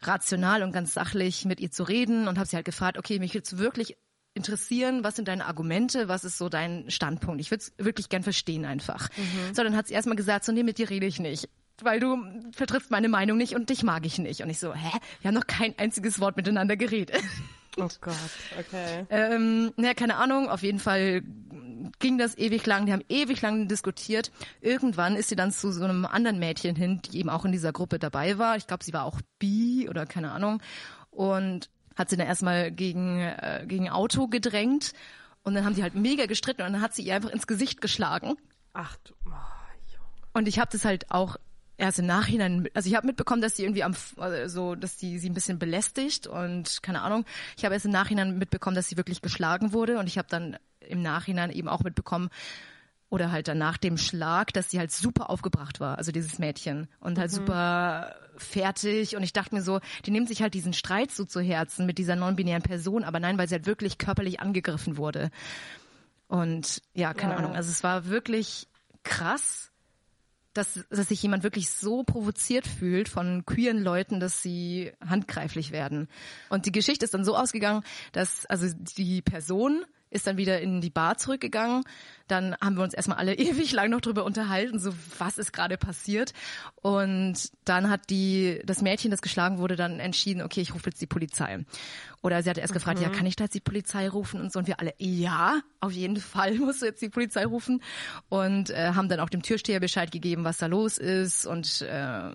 rational 0.00 0.62
und 0.62 0.72
ganz 0.72 0.94
sachlich 0.94 1.44
mit 1.44 1.60
ihr 1.60 1.70
zu 1.70 1.82
reden 1.82 2.28
und 2.28 2.38
habe 2.38 2.48
sie 2.48 2.56
halt 2.56 2.64
gefragt, 2.64 2.96
okay, 2.96 3.18
mich 3.18 3.34
jetzt 3.34 3.58
wirklich 3.58 3.96
interessieren, 4.32 5.04
was 5.04 5.16
sind 5.16 5.28
deine 5.28 5.44
Argumente, 5.44 6.08
was 6.08 6.24
ist 6.24 6.38
so 6.38 6.48
dein 6.48 6.90
Standpunkt? 6.90 7.40
Ich 7.40 7.50
würde 7.50 7.64
es 7.64 7.72
wirklich 7.76 8.08
gern 8.08 8.22
verstehen 8.22 8.64
einfach. 8.64 9.10
Mhm. 9.16 9.54
So, 9.54 9.62
dann 9.62 9.76
hat 9.76 9.88
sie 9.88 9.94
erstmal 9.94 10.16
gesagt, 10.16 10.44
so 10.44 10.52
nee, 10.52 10.62
mit 10.62 10.78
dir 10.78 10.88
rede 10.88 11.06
ich 11.06 11.20
nicht 11.20 11.48
weil 11.82 12.00
du 12.00 12.18
vertrittst 12.50 12.90
meine 12.90 13.08
Meinung 13.08 13.38
nicht 13.38 13.54
und 13.54 13.70
dich 13.70 13.84
mag 13.84 14.04
ich 14.04 14.18
nicht. 14.18 14.42
Und 14.42 14.50
ich 14.50 14.58
so, 14.58 14.74
hä? 14.74 14.98
Wir 15.20 15.28
haben 15.28 15.36
noch 15.36 15.46
kein 15.46 15.78
einziges 15.78 16.18
Wort 16.20 16.36
miteinander 16.36 16.76
geredet. 16.76 17.22
Oh 17.76 17.88
Gott, 18.00 18.16
okay. 18.58 19.06
Ähm, 19.10 19.72
naja, 19.76 19.94
keine 19.94 20.16
Ahnung, 20.16 20.48
auf 20.48 20.62
jeden 20.62 20.78
Fall 20.78 21.22
ging 21.98 22.18
das 22.18 22.36
ewig 22.36 22.66
lang, 22.66 22.86
die 22.86 22.92
haben 22.92 23.04
ewig 23.08 23.40
lang 23.40 23.68
diskutiert. 23.68 24.32
Irgendwann 24.60 25.16
ist 25.16 25.28
sie 25.28 25.36
dann 25.36 25.52
zu 25.52 25.70
so 25.72 25.84
einem 25.84 26.04
anderen 26.04 26.38
Mädchen 26.38 26.74
hin, 26.76 27.00
die 27.04 27.18
eben 27.18 27.30
auch 27.30 27.44
in 27.44 27.52
dieser 27.52 27.72
Gruppe 27.72 27.98
dabei 27.98 28.38
war. 28.38 28.56
Ich 28.56 28.66
glaube, 28.66 28.84
sie 28.84 28.92
war 28.92 29.04
auch 29.04 29.20
bi 29.38 29.88
oder 29.88 30.06
keine 30.06 30.32
Ahnung. 30.32 30.62
Und 31.10 31.70
hat 31.96 32.10
sie 32.10 32.16
dann 32.16 32.26
erstmal 32.26 32.70
gegen, 32.70 33.20
äh, 33.20 33.64
gegen 33.66 33.90
Auto 33.90 34.28
gedrängt. 34.28 34.92
Und 35.42 35.54
dann 35.54 35.64
haben 35.64 35.74
sie 35.74 35.82
halt 35.82 35.94
mega 35.94 36.26
gestritten 36.26 36.62
und 36.62 36.72
dann 36.72 36.82
hat 36.82 36.94
sie 36.94 37.02
ihr 37.02 37.14
einfach 37.14 37.30
ins 37.30 37.46
Gesicht 37.46 37.80
geschlagen. 37.80 38.36
Ach 38.72 38.96
du. 39.04 39.14
Oh, 39.26 39.30
und 40.34 40.46
ich 40.46 40.58
habe 40.58 40.70
das 40.70 40.84
halt 40.84 41.10
auch 41.10 41.36
erst 41.78 42.00
im 42.00 42.06
Nachhinein, 42.06 42.68
also 42.74 42.88
ich 42.88 42.96
habe 42.96 43.06
mitbekommen, 43.06 43.40
dass 43.40 43.56
sie 43.56 43.62
irgendwie 43.62 43.84
am, 43.84 43.94
also 44.16 44.48
so, 44.48 44.74
dass 44.74 44.96
die 44.96 45.18
sie 45.18 45.30
ein 45.30 45.34
bisschen 45.34 45.58
belästigt 45.58 46.26
und 46.26 46.82
keine 46.82 47.02
Ahnung. 47.02 47.24
Ich 47.56 47.64
habe 47.64 47.74
erst 47.74 47.86
im 47.86 47.92
Nachhinein 47.92 48.36
mitbekommen, 48.36 48.76
dass 48.76 48.88
sie 48.88 48.96
wirklich 48.96 49.22
geschlagen 49.22 49.72
wurde 49.72 49.98
und 49.98 50.06
ich 50.06 50.18
habe 50.18 50.28
dann 50.28 50.58
im 50.80 51.02
Nachhinein 51.02 51.50
eben 51.50 51.68
auch 51.68 51.82
mitbekommen 51.82 52.28
oder 53.10 53.32
halt 53.32 53.48
dann 53.48 53.58
nach 53.58 53.78
dem 53.78 53.96
Schlag, 53.96 54.52
dass 54.52 54.70
sie 54.70 54.78
halt 54.78 54.92
super 54.92 55.30
aufgebracht 55.30 55.80
war, 55.80 55.96
also 55.96 56.12
dieses 56.12 56.38
Mädchen 56.38 56.88
und 57.00 57.18
halt 57.18 57.30
mhm. 57.30 57.36
super 57.36 58.14
fertig 58.36 59.16
und 59.16 59.22
ich 59.22 59.32
dachte 59.32 59.54
mir 59.54 59.62
so, 59.62 59.80
die 60.04 60.10
nimmt 60.10 60.28
sich 60.28 60.42
halt 60.42 60.54
diesen 60.54 60.72
Streit 60.72 61.10
so 61.10 61.24
zu 61.24 61.40
Herzen 61.40 61.86
mit 61.86 61.98
dieser 61.98 62.16
non-binären 62.16 62.62
Person, 62.62 63.04
aber 63.04 63.20
nein, 63.20 63.38
weil 63.38 63.48
sie 63.48 63.54
halt 63.54 63.66
wirklich 63.66 63.98
körperlich 63.98 64.40
angegriffen 64.40 64.96
wurde. 64.96 65.30
Und 66.26 66.82
ja, 66.92 67.14
keine 67.14 67.32
ja. 67.32 67.38
Ahnung, 67.38 67.54
also 67.54 67.70
es 67.70 67.82
war 67.82 68.06
wirklich 68.06 68.68
krass 69.04 69.67
dass, 70.54 70.84
dass 70.90 71.08
sich 71.08 71.22
jemand 71.22 71.42
wirklich 71.42 71.70
so 71.70 72.02
provoziert 72.02 72.66
fühlt 72.66 73.08
von 73.08 73.44
queeren 73.46 73.82
Leuten, 73.82 74.20
dass 74.20 74.42
sie 74.42 74.92
handgreiflich 75.06 75.70
werden. 75.70 76.08
Und 76.48 76.66
die 76.66 76.72
Geschichte 76.72 77.04
ist 77.04 77.14
dann 77.14 77.24
so 77.24 77.36
ausgegangen, 77.36 77.82
dass 78.12 78.46
also 78.46 78.66
die 78.96 79.22
Person 79.22 79.84
ist 80.10 80.26
dann 80.26 80.36
wieder 80.36 80.60
in 80.60 80.80
die 80.80 80.90
Bar 80.90 81.18
zurückgegangen. 81.18 81.84
Dann 82.28 82.56
haben 82.60 82.76
wir 82.76 82.82
uns 82.82 82.94
erstmal 82.94 83.18
alle 83.18 83.34
ewig 83.38 83.72
lang 83.72 83.90
noch 83.90 84.00
drüber 84.00 84.24
unterhalten, 84.24 84.78
so 84.78 84.92
was 85.18 85.38
ist 85.38 85.52
gerade 85.52 85.76
passiert. 85.76 86.32
Und 86.76 87.52
dann 87.64 87.90
hat 87.90 88.10
die, 88.10 88.60
das 88.64 88.82
Mädchen, 88.82 89.10
das 89.10 89.22
geschlagen 89.22 89.58
wurde, 89.58 89.76
dann 89.76 90.00
entschieden, 90.00 90.42
okay, 90.42 90.60
ich 90.60 90.74
rufe 90.74 90.90
jetzt 90.90 91.00
die 91.00 91.06
Polizei. 91.06 91.64
Oder 92.22 92.42
sie 92.42 92.50
hatte 92.50 92.60
erst 92.60 92.72
mhm. 92.72 92.78
gefragt, 92.78 93.00
ja, 93.00 93.08
mhm. 93.08 93.12
kann 93.12 93.26
ich 93.26 93.36
da 93.36 93.44
jetzt 93.44 93.54
die 93.54 93.60
Polizei 93.60 94.08
rufen 94.08 94.40
und 94.40 94.52
so. 94.52 94.58
Und 94.58 94.66
wir 94.66 94.80
alle, 94.80 94.94
ja, 94.98 95.60
auf 95.80 95.92
jeden 95.92 96.16
Fall 96.16 96.54
musst 96.58 96.82
du 96.82 96.86
jetzt 96.86 97.02
die 97.02 97.08
Polizei 97.08 97.44
rufen. 97.44 97.82
Und 98.28 98.70
äh, 98.70 98.92
haben 98.94 99.08
dann 99.08 99.20
auch 99.20 99.30
dem 99.30 99.42
Türsteher 99.42 99.80
Bescheid 99.80 100.10
gegeben, 100.10 100.44
was 100.44 100.58
da 100.58 100.66
los 100.66 100.98
ist 100.98 101.46
und 101.46 101.82
äh, 101.82 102.30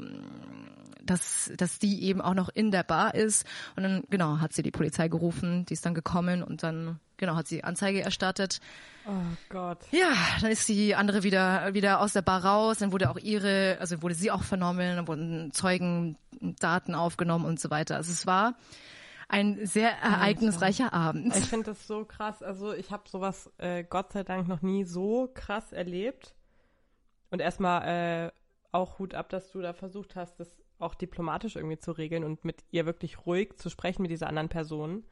dass, 1.06 1.52
dass 1.58 1.80
die 1.80 2.04
eben 2.04 2.22
auch 2.22 2.34
noch 2.34 2.50
in 2.50 2.72
der 2.72 2.84
Bar 2.84 3.15
ist. 3.15 3.46
Und 3.76 3.84
dann, 3.84 4.04
genau, 4.10 4.39
hat 4.39 4.54
sie 4.54 4.63
die 4.63 4.72
Polizei 4.72 5.10
gerufen, 5.10 5.65
die 5.65 5.74
ist 5.74 5.86
dann 5.86 5.93
gekommen 5.93 6.43
und 6.43 6.63
dann 6.63 7.00
genau, 7.17 7.36
hat 7.36 7.48
sie 7.48 7.63
Anzeige 7.63 8.02
erstattet. 8.02 8.60
Oh 9.06 9.12
Gott. 9.50 9.80
Ja, 9.91 10.13
dann 10.41 10.52
ist 10.52 10.67
die 10.67 10.96
andere 10.96 11.24
wieder, 11.24 11.74
wieder 11.74 12.00
aus 12.00 12.13
der 12.13 12.22
Bar 12.22 12.43
raus, 12.43 12.80
dann 12.80 12.91
wurde 12.91 13.10
auch 13.10 13.17
ihre, 13.17 13.78
also 13.80 14.02
wurde 14.02 14.15
sie 14.15 14.32
auch 14.32 14.43
vernommen, 14.43 14.96
dann 14.96 15.08
wurden 15.08 15.52
Zeugendaten 15.52 16.96
aufgenommen 16.96 17.46
und 17.46 17.60
so 17.60 17.69
weiter. 17.69 17.98
Also 17.98 18.12
es 18.12 18.26
war 18.26 18.56
ein 19.30 19.66
sehr 19.66 19.92
ereignisreicher 19.92 20.94
Abend. 20.94 21.36
Ich 21.36 21.46
finde 21.46 21.68
das 21.68 21.88
so 21.88 22.06
krass. 22.06 22.44
Also 22.44 22.74
ich 22.74 22.92
habe 22.92 23.08
sowas 23.08 23.52
äh, 23.58 23.84
Gott 23.84 24.12
sei 24.12 24.24
Dank 24.24 24.48
noch 24.48 24.62
nie 24.62 24.84
so 24.84 25.30
krass 25.34 25.72
erlebt. 25.72 26.36
Und 27.32 27.40
erstmal 27.40 28.28
äh, 28.28 28.32
auch 28.72 29.00
Hut 29.00 29.16
ab, 29.16 29.30
dass 29.30 29.52
du 29.52 29.62
da 29.62 29.74
versucht 29.74 30.16
hast, 30.16 30.40
das 30.40 30.64
auch 30.80 30.96
diplomatisch 30.96 31.56
irgendwie 31.56 31.80
zu 31.80 31.92
regeln 31.92 32.24
und 32.24 32.46
mit 32.46 32.64
ihr 32.72 32.86
wirklich 32.86 33.26
ruhig 33.26 33.56
zu 33.58 33.70
sprechen 33.70 34.02
mit 34.02 34.12
dieser 34.12 34.28
anderen 34.28 34.50
Person. 34.50 35.04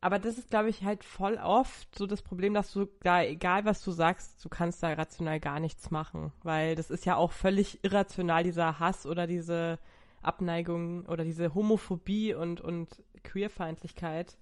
Aber 0.00 0.20
das 0.20 0.38
ist, 0.38 0.50
glaube 0.50 0.68
ich, 0.68 0.84
halt 0.84 1.02
voll 1.02 1.38
oft 1.42 1.92
so 1.96 2.06
das 2.06 2.22
Problem, 2.22 2.54
dass 2.54 2.72
du 2.72 2.86
da, 3.02 3.22
egal 3.22 3.64
was 3.64 3.82
du 3.82 3.90
sagst, 3.90 4.44
du 4.44 4.48
kannst 4.48 4.82
da 4.82 4.92
rational 4.92 5.40
gar 5.40 5.58
nichts 5.58 5.90
machen. 5.90 6.32
Weil 6.42 6.76
das 6.76 6.90
ist 6.90 7.04
ja 7.04 7.16
auch 7.16 7.32
völlig 7.32 7.82
irrational, 7.82 8.44
dieser 8.44 8.78
Hass 8.78 9.06
oder 9.06 9.26
diese 9.26 9.78
Abneigung 10.22 11.06
oder 11.06 11.24
diese 11.24 11.54
Homophobie 11.54 12.34
und, 12.34 12.60
und 12.60 13.02
Queerfeindlichkeit. 13.22 14.36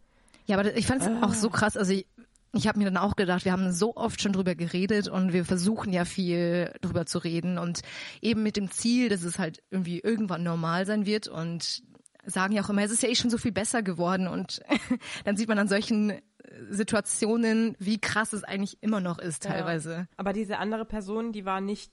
Ja, 0.47 0.59
aber 0.59 0.77
ich 0.77 0.87
fand 0.87 1.03
es 1.03 1.09
ah. 1.09 1.23
auch 1.23 1.35
so 1.35 1.51
krass. 1.51 1.77
Also 1.77 1.93
ich, 1.93 2.07
ich 2.53 2.67
habe 2.67 2.79
mir 2.79 2.87
dann 2.87 2.97
auch 2.97 3.17
gedacht, 3.17 3.45
wir 3.45 3.53
haben 3.53 3.73
so 3.73 3.97
oft 3.97 4.21
schon 4.21 4.33
drüber 4.33 4.55
geredet 4.55 5.09
und 5.09 5.33
wir 5.33 5.45
versuchen 5.45 5.93
ja 5.93 6.05
viel 6.05 6.73
drüber 6.81 7.07
zu 7.07 7.19
reden 7.19 7.59
und 7.59 7.83
eben 8.23 8.43
mit 8.43 8.57
dem 8.57 8.71
Ziel, 8.71 9.09
dass 9.09 9.23
es 9.23 9.39
halt 9.39 9.63
irgendwie 9.71 10.01
irgendwann 10.01 10.43
normal 10.43 10.87
sein 10.87 11.07
wird 11.07 11.29
und 11.29 11.83
sagen 12.25 12.55
ja 12.55 12.63
auch 12.63 12.71
immer, 12.71 12.83
es 12.83 12.91
ist 12.91 13.03
ja 13.03 13.09
eh 13.09 13.15
schon 13.15 13.31
so 13.31 13.39
viel 13.39 13.53
besser 13.53 13.83
geworden 13.83 14.27
und 14.27 14.61
dann 15.25 15.37
sieht 15.37 15.49
man 15.49 15.59
an 15.59 15.69
solchen 15.69 16.11
äh, 16.11 16.23
Situationen, 16.71 17.77
wie 17.79 18.01
krass 18.01 18.33
es 18.33 18.43
eigentlich 18.43 18.83
immer 18.83 19.01
noch 19.01 19.19
ist 19.19 19.45
teilweise. 19.45 19.93
Ja. 19.93 20.07
Aber 20.17 20.33
diese 20.33 20.59
andere 20.59 20.85
Person, 20.85 21.33
die 21.33 21.45
war 21.45 21.61
nicht 21.61 21.93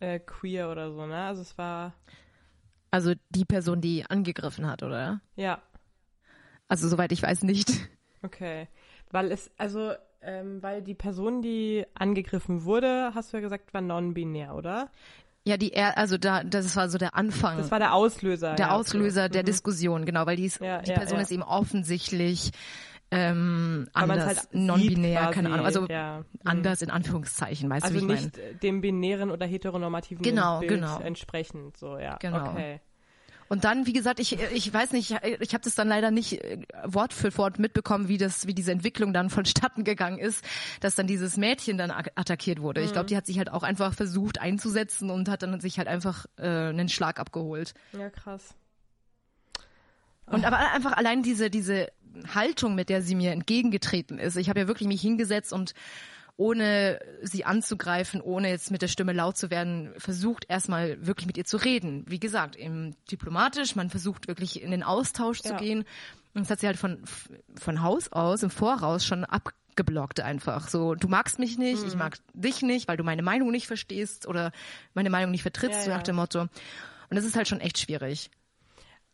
äh, 0.00 0.18
queer 0.20 0.70
oder 0.70 0.92
so, 0.92 1.06
ne? 1.06 1.24
Also 1.24 1.42
es 1.42 1.58
war. 1.58 1.94
Also 2.90 3.14
die 3.30 3.44
Person, 3.44 3.80
die 3.80 4.04
angegriffen 4.08 4.66
hat, 4.66 4.82
oder? 4.82 5.20
Ja. 5.36 5.60
Also 6.68 6.88
soweit 6.88 7.12
ich 7.12 7.22
weiß 7.22 7.42
nicht. 7.44 7.70
Okay. 8.22 8.68
Weil 9.10 9.30
es, 9.32 9.50
also, 9.58 9.92
ähm, 10.22 10.62
weil 10.62 10.82
die 10.82 10.94
Person, 10.94 11.40
die 11.42 11.84
angegriffen 11.94 12.64
wurde, 12.64 13.12
hast 13.14 13.32
du 13.32 13.36
ja 13.36 13.40
gesagt, 13.42 13.72
war 13.72 13.80
non-binär, 13.80 14.54
oder? 14.54 14.90
Ja, 15.44 15.56
die 15.56 15.72
er 15.72 15.96
also 15.96 16.18
da 16.18 16.44
das 16.44 16.76
war 16.76 16.90
so 16.90 16.98
der 16.98 17.14
Anfang. 17.14 17.56
Das 17.58 17.70
war 17.70 17.78
der 17.78 17.94
Auslöser. 17.94 18.54
der 18.54 18.66
ja, 18.66 18.72
Auslöser 18.74 19.22
okay. 19.24 19.32
der 19.32 19.42
Mhm. 19.42 19.46
Diskussion, 19.46 20.04
genau, 20.04 20.26
weil 20.26 20.36
die, 20.36 20.44
ist, 20.44 20.60
Ja, 20.60 20.82
die 20.82 20.90
ja, 20.90 20.96
Person 20.98 21.20
ist 21.20 21.30
eben 21.30 21.42
offensichtlich 21.42 22.50
ähm, 23.10 23.88
anders, 23.94 24.26
halt 24.26 24.48
non-binär, 24.52 25.30
keine 25.30 25.50
Ahnung, 25.50 25.64
also 25.66 25.86
ja. 25.86 26.18
Mhm. 26.18 26.24
anders 26.44 26.82
in 26.82 26.90
Anführungszeichen, 26.90 27.70
weißt 27.70 27.84
Also 27.86 28.00
du, 28.00 28.08
wie 28.08 28.12
ich 28.14 28.20
nicht 28.24 28.36
meine? 28.36 28.54
dem 28.56 28.80
binären 28.80 29.30
oder 29.30 29.46
heteronormativen 29.46 30.22
Genau, 30.22 30.58
Bild 30.60 30.72
genau. 30.72 31.00
entsprechend, 31.00 31.76
so, 31.76 31.98
ja. 31.98 32.16
Genau. 32.20 32.50
Okay. 32.52 32.80
Und 33.50 33.64
dann, 33.64 33.86
wie 33.86 33.94
gesagt, 33.94 34.20
ich, 34.20 34.38
ich 34.38 34.74
weiß 34.74 34.92
nicht, 34.92 35.16
ich 35.40 35.54
habe 35.54 35.64
das 35.64 35.74
dann 35.74 35.88
leider 35.88 36.10
nicht 36.10 36.44
äh, 36.44 36.58
Wort 36.84 37.14
für 37.14 37.34
Wort 37.38 37.58
mitbekommen, 37.58 38.08
wie 38.08 38.18
das, 38.18 38.46
wie 38.46 38.52
diese 38.52 38.72
Entwicklung 38.72 39.14
dann 39.14 39.30
vonstatten 39.30 39.84
gegangen 39.84 40.18
ist, 40.18 40.44
dass 40.80 40.94
dann 40.96 41.06
dieses 41.06 41.38
Mädchen 41.38 41.78
dann 41.78 41.90
attackiert 41.90 42.60
wurde. 42.60 42.82
Ich 42.82 42.90
Mhm. 42.90 42.92
glaube, 42.92 43.06
die 43.06 43.16
hat 43.16 43.24
sich 43.24 43.38
halt 43.38 43.50
auch 43.50 43.62
einfach 43.62 43.94
versucht 43.94 44.38
einzusetzen 44.38 45.08
und 45.08 45.30
hat 45.30 45.42
dann 45.42 45.58
sich 45.60 45.78
halt 45.78 45.88
einfach 45.88 46.26
äh, 46.36 46.46
einen 46.46 46.90
Schlag 46.90 47.18
abgeholt. 47.18 47.72
Ja, 47.98 48.10
krass. 48.10 48.54
Und 50.26 50.44
aber 50.44 50.58
einfach 50.74 50.92
allein 50.92 51.22
diese, 51.22 51.48
diese 51.48 51.88
Haltung, 52.34 52.74
mit 52.74 52.88
der 52.88 53.02
sie 53.02 53.14
mir 53.14 53.32
entgegengetreten 53.32 54.18
ist. 54.18 54.36
Ich 54.36 54.48
habe 54.48 54.60
ja 54.60 54.68
wirklich 54.68 54.88
mich 54.88 55.00
hingesetzt 55.00 55.52
und 55.52 55.74
ohne 56.36 57.00
sie 57.22 57.44
anzugreifen, 57.44 58.20
ohne 58.20 58.48
jetzt 58.48 58.70
mit 58.70 58.80
der 58.80 58.86
Stimme 58.88 59.12
laut 59.12 59.36
zu 59.36 59.50
werden, 59.50 59.92
versucht 59.98 60.44
erstmal 60.48 61.04
wirklich 61.04 61.26
mit 61.26 61.36
ihr 61.36 61.44
zu 61.44 61.56
reden. 61.56 62.04
Wie 62.06 62.20
gesagt, 62.20 62.54
eben 62.54 62.94
diplomatisch, 63.10 63.74
man 63.74 63.90
versucht 63.90 64.28
wirklich 64.28 64.62
in 64.62 64.70
den 64.70 64.84
Austausch 64.84 65.40
zu 65.40 65.48
Ja. 65.54 65.56
gehen. 65.56 65.80
Und 66.34 66.42
das 66.42 66.50
hat 66.50 66.60
sie 66.60 66.68
halt 66.68 66.76
von, 66.76 67.02
von 67.58 67.82
Haus 67.82 68.12
aus, 68.12 68.44
im 68.44 68.50
Voraus 68.50 69.04
schon 69.04 69.24
abgeblockt 69.24 70.20
einfach. 70.20 70.68
So, 70.68 70.94
du 70.94 71.08
magst 71.08 71.40
mich 71.40 71.58
nicht, 71.58 71.82
Mhm. 71.82 71.88
ich 71.88 71.96
mag 71.96 72.18
dich 72.34 72.62
nicht, 72.62 72.86
weil 72.86 72.96
du 72.96 73.02
meine 73.02 73.22
Meinung 73.22 73.50
nicht 73.50 73.66
verstehst 73.66 74.28
oder 74.28 74.52
meine 74.94 75.10
Meinung 75.10 75.32
nicht 75.32 75.42
vertrittst, 75.42 75.78
Ja, 75.80 75.84
so 75.84 75.90
nach 75.90 75.96
ja. 75.98 76.02
dem 76.04 76.16
Motto. 76.16 76.42
Und 76.42 76.50
das 77.16 77.24
ist 77.24 77.34
halt 77.34 77.48
schon 77.48 77.60
echt 77.60 77.78
schwierig. 77.78 78.30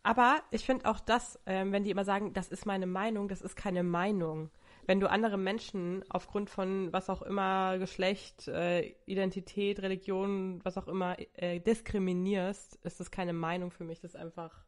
Aber 0.05 0.43
ich 0.51 0.63
finde 0.63 0.85
auch 0.85 0.99
das, 0.99 1.39
ähm, 1.47 1.71
wenn 1.71 1.83
die 1.83 1.89
immer 1.89 2.05
sagen, 2.05 2.31
das 2.31 2.49
ist 2.49 2.67
meine 2.67 2.85
Meinung, 2.85 3.27
das 3.27 3.41
ist 3.41 3.55
keine 3.55 3.81
Meinung. 3.81 4.51
Wenn 4.85 4.99
du 4.99 5.09
andere 5.09 5.35
Menschen 5.35 6.05
aufgrund 6.09 6.51
von 6.51 6.93
was 6.93 7.09
auch 7.09 7.23
immer, 7.23 7.79
Geschlecht, 7.79 8.47
äh, 8.47 8.93
Identität, 9.07 9.81
Religion, 9.81 10.59
was 10.63 10.77
auch 10.77 10.87
immer, 10.87 11.15
äh, 11.33 11.59
diskriminierst, 11.59 12.75
ist 12.83 12.99
das 12.99 13.09
keine 13.09 13.33
Meinung 13.33 13.71
für 13.71 13.83
mich. 13.83 13.99
Das 13.99 14.13
ist 14.13 14.15
einfach, 14.21 14.63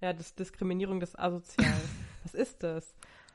ja, 0.00 0.14
das 0.14 0.34
Diskriminierung 0.34 0.98
des 0.98 1.14
Asozialen. 1.14 1.74
was 2.22 2.32
ist 2.32 2.62
das? 2.62 2.94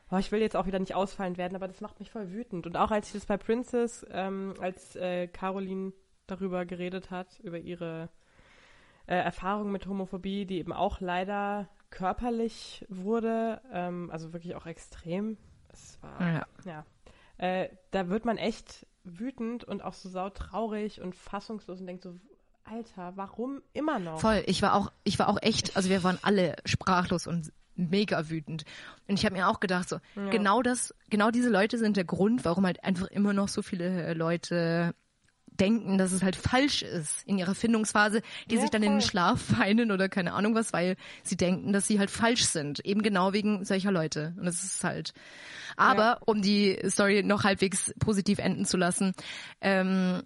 Oh, 0.10 0.18
ich 0.18 0.32
will 0.32 0.42
jetzt 0.42 0.56
auch 0.56 0.66
wieder 0.66 0.80
nicht 0.80 0.96
ausfallend 0.96 1.38
werden, 1.38 1.56
aber 1.56 1.68
das 1.68 1.80
macht 1.80 2.00
mich 2.00 2.10
voll 2.10 2.32
wütend. 2.32 2.66
Und 2.66 2.76
auch 2.76 2.90
als 2.90 3.10
ich 3.10 3.14
das 3.14 3.28
bei 3.28 3.38
Princess, 3.38 4.04
ähm, 4.10 4.56
als 4.60 4.96
äh, 4.96 5.28
Caroline 5.28 5.94
darüber 6.26 6.66
geredet 6.66 7.12
hat, 7.12 7.40
über 7.42 7.60
ihre 7.60 8.10
äh, 9.08 9.16
Erfahrung 9.16 9.72
mit 9.72 9.88
Homophobie, 9.88 10.46
die 10.46 10.58
eben 10.58 10.74
auch 10.74 11.00
leider 11.00 11.70
körperlich 11.90 12.86
wurde, 12.90 13.62
ähm, 13.72 14.10
also 14.12 14.34
wirklich 14.34 14.56
auch 14.56 14.66
extrem. 14.66 15.38
Es 15.72 15.98
war, 16.02 16.22
Ja. 16.22 16.46
ja. 16.66 16.86
Äh, 17.38 17.70
da 17.92 18.10
wird 18.10 18.26
man 18.26 18.38
echt 18.38 18.86
wütend 19.04 19.64
und 19.64 19.84
auch 19.84 19.94
so 19.94 20.10
sautraurig 20.10 21.02
und 21.02 21.16
fassungslos 21.16 21.80
und 21.80 21.88
denkt 21.88 22.04
so, 22.04 22.16
Alter, 22.64 23.14
warum 23.16 23.62
immer 23.74 24.00
noch? 24.00 24.20
Voll, 24.20 24.44
ich 24.48 24.62
war 24.62 24.74
auch, 24.74 24.92
ich 25.04 25.20
war 25.20 25.30
auch 25.30 25.38
echt, 25.42 25.76
also 25.78 25.90
wir 25.90 26.04
waren 26.04 26.18
alle 26.24 26.56
sprachlos 26.66 27.28
und 27.28 27.52
mega 27.76 28.30
wütend. 28.30 28.66
Und 29.08 29.20
ich 29.20 29.26
habe 29.26 29.36
mir 29.36 29.48
auch 29.48 29.60
gedacht, 29.60 29.88
so, 29.90 29.98
genau 30.32 30.62
das, 30.62 30.96
genau 31.10 31.30
diese 31.30 31.50
Leute 31.50 31.78
sind 31.78 31.98
der 31.98 32.06
Grund, 32.06 32.46
warum 32.46 32.66
halt 32.66 32.84
einfach 32.84 33.08
immer 33.08 33.34
noch 33.34 33.50
so 33.50 33.62
viele 33.62 34.14
Leute 34.14 34.96
denken, 35.60 35.98
dass 35.98 36.12
es 36.12 36.24
halt 36.24 36.36
falsch 36.36 36.82
ist 36.82 37.24
in 37.26 37.38
ihrer 37.38 37.56
Findungsphase, 37.56 38.22
die 38.50 38.56
Ja, 38.56 38.62
sich 38.62 38.70
dann 38.70 38.84
in 38.84 38.92
den 38.94 39.02
voll. 39.02 39.10
Schlaf 39.10 39.60
weinen 39.60 39.92
oder 39.92 40.10
keine 40.10 40.34
Ahnung 40.34 40.56
was, 40.56 40.74
weil 40.74 40.96
sie 41.24 41.38
denken, 41.38 41.74
dass 41.74 41.88
sie 41.88 42.00
halt 42.00 42.12
falsch 42.12 42.46
sind. 42.46 42.80
Eben 42.86 43.02
genau 43.02 43.34
wegen 43.34 43.66
solcher 43.66 43.92
Leute. 43.92 44.34
Und 44.38 44.46
das 44.46 44.64
ist 44.64 44.84
halt. 44.84 45.14
Aber 45.78 45.98
Ja. 46.04 46.20
um 46.26 46.42
die 46.42 46.80
Story 46.88 47.24
noch 47.24 47.44
halbwegs 47.44 47.94
positiv 48.00 48.40
enden 48.40 48.66
zu 48.66 48.78
lassen, 48.78 49.14
ähm, 49.62 50.24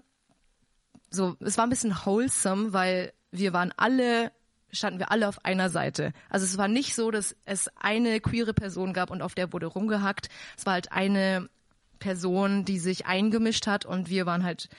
so, 1.11 1.35
es 1.39 1.57
war 1.57 1.65
ein 1.65 1.69
bisschen 1.71 1.95
wholesome, 2.05 2.73
weil 2.73 3.13
wir 3.31 3.53
waren 3.53 3.73
alle, 3.77 4.31
standen 4.71 4.99
wir 4.99 5.11
alle 5.11 5.27
auf 5.27 5.43
einer 5.45 5.69
Seite. 5.69 6.13
Also 6.29 6.45
es 6.45 6.57
war 6.57 6.67
nicht 6.67 6.93
so, 6.95 7.09
dass 7.11 7.35
es 7.45 7.69
eine 7.79 8.19
queere 8.19 8.53
Person 8.53 8.93
gab 8.93 9.09
und 9.09 9.21
auf 9.21 9.33
der 9.33 9.51
wurde 9.53 9.65
rumgehackt. 9.67 10.29
Es 10.57 10.65
war 10.65 10.73
halt 10.73 10.91
eine 10.91 11.49
Person, 11.97 12.63
die 12.65 12.79
sich 12.79 13.05
eingemischt 13.07 13.65
hat 13.67 13.85
und 13.85 14.09
wir 14.09 14.25
waren 14.25 14.43
halt, 14.43 14.69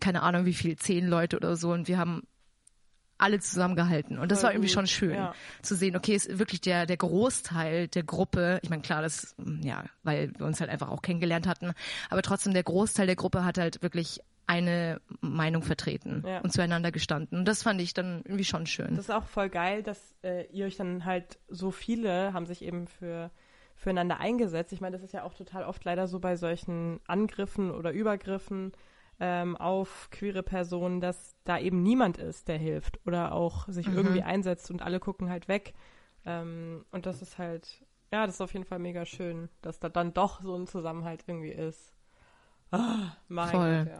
keine 0.00 0.22
Ahnung 0.22 0.44
wie 0.44 0.54
viel, 0.54 0.76
zehn 0.76 1.06
Leute 1.06 1.36
oder 1.36 1.56
so 1.56 1.72
und 1.72 1.88
wir 1.88 1.98
haben 1.98 2.22
alle 3.18 3.38
zusammengehalten. 3.38 4.18
Und 4.18 4.32
das 4.32 4.40
Voll 4.40 4.48
war 4.48 4.52
irgendwie 4.54 4.68
gut, 4.68 4.74
schon 4.74 4.86
schön 4.88 5.14
ja. 5.14 5.34
zu 5.62 5.76
sehen, 5.76 5.96
okay, 5.96 6.14
ist 6.14 6.38
wirklich 6.38 6.60
der, 6.60 6.86
der 6.86 6.96
Großteil 6.96 7.86
der 7.86 8.02
Gruppe, 8.02 8.58
ich 8.62 8.70
meine, 8.70 8.82
klar, 8.82 9.00
das, 9.00 9.36
ja, 9.60 9.84
weil 10.02 10.32
wir 10.36 10.44
uns 10.44 10.60
halt 10.60 10.70
einfach 10.70 10.88
auch 10.90 11.02
kennengelernt 11.02 11.46
hatten, 11.46 11.72
aber 12.10 12.22
trotzdem 12.22 12.52
der 12.52 12.64
Großteil 12.64 13.06
der 13.06 13.14
Gruppe 13.14 13.44
hat 13.44 13.58
halt 13.58 13.82
wirklich 13.82 14.20
eine 14.46 15.00
Meinung 15.20 15.62
vertreten 15.62 16.24
Ja. 16.26 16.40
und 16.40 16.52
zueinander 16.52 16.90
gestanden. 16.90 17.38
Und 17.38 17.44
das 17.46 17.62
fand 17.62 17.80
ich 17.80 17.94
dann 17.94 18.22
irgendwie 18.24 18.44
schon 18.44 18.66
schön. 18.66 18.96
Das 18.96 19.04
ist 19.04 19.10
auch 19.10 19.24
voll 19.26 19.48
geil, 19.48 19.84
dass 19.84 20.16
äh, 20.24 20.46
ihr 20.50 20.66
euch 20.66 20.76
dann 20.76 21.04
halt 21.04 21.38
so 21.48 21.70
viele 21.70 22.32
haben 22.32 22.46
sich 22.46 22.62
eben 22.62 22.88
für 22.88 23.30
füreinander 23.76 24.18
eingesetzt. 24.20 24.72
Ich 24.72 24.80
meine, 24.80 24.96
das 24.96 25.04
ist 25.04 25.14
ja 25.14 25.22
auch 25.22 25.34
total 25.34 25.64
oft 25.64 25.84
leider 25.84 26.06
so 26.06 26.18
bei 26.18 26.36
solchen 26.36 27.00
Angriffen 27.06 27.70
oder 27.70 27.92
Übergriffen 27.92 28.72
ähm, 29.20 29.56
auf 29.56 30.08
queere 30.10 30.42
Personen, 30.42 31.00
dass 31.00 31.36
da 31.44 31.58
eben 31.58 31.82
niemand 31.82 32.18
ist, 32.18 32.48
der 32.48 32.58
hilft 32.58 32.98
oder 33.06 33.32
auch 33.32 33.68
sich 33.68 33.86
Mhm. 33.88 33.96
irgendwie 33.96 34.22
einsetzt 34.22 34.70
und 34.70 34.82
alle 34.82 35.00
gucken 35.00 35.28
halt 35.30 35.48
weg. 35.48 35.74
Ähm, 36.24 36.84
und 36.90 37.06
das 37.06 37.22
ist 37.22 37.38
halt, 37.38 37.82
ja, 38.12 38.26
das 38.26 38.36
ist 38.36 38.40
auf 38.40 38.52
jeden 38.52 38.64
Fall 38.64 38.78
mega 38.78 39.04
schön, 39.04 39.48
dass 39.60 39.78
da 39.78 39.88
dann 39.88 40.12
doch 40.14 40.40
so 40.42 40.54
ein 40.56 40.66
Zusammenhalt 40.66 41.24
irgendwie 41.26 41.52
ist. 41.52 41.92
Ah, 42.70 43.16
mein 43.28 43.48
Voll. 43.48 43.84
Gott, 43.84 43.92
ja. 43.92 43.98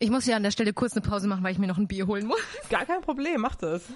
Ich 0.00 0.10
muss 0.10 0.26
ja 0.26 0.36
an 0.36 0.42
der 0.42 0.50
Stelle 0.50 0.72
kurz 0.74 0.92
eine 0.92 1.02
Pause 1.06 1.26
machen, 1.28 1.42
weil 1.44 1.52
ich 1.52 1.58
mir 1.58 1.66
noch 1.68 1.78
ein 1.78 1.88
Bier 1.88 2.06
holen 2.06 2.26
muss. 2.26 2.40
Gar 2.68 2.84
kein 2.84 3.00
Problem, 3.00 3.40
mach 3.40 3.54
das. 3.54 3.88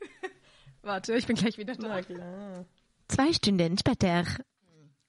Warte, 0.82 1.14
ich 1.14 1.26
bin 1.26 1.36
gleich 1.36 1.58
wieder 1.58 1.74
da. 1.74 1.88
Na 1.88 2.02
klar. 2.02 2.64
Zwei 3.08 3.32
Stunden 3.32 3.76
später. 3.78 4.24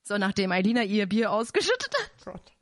So, 0.04 0.18
nachdem 0.18 0.52
Eilina 0.52 0.84
ihr 0.84 1.08
Bier 1.08 1.32
ausgeschüttet 1.32 1.94
Gott. 2.26 2.53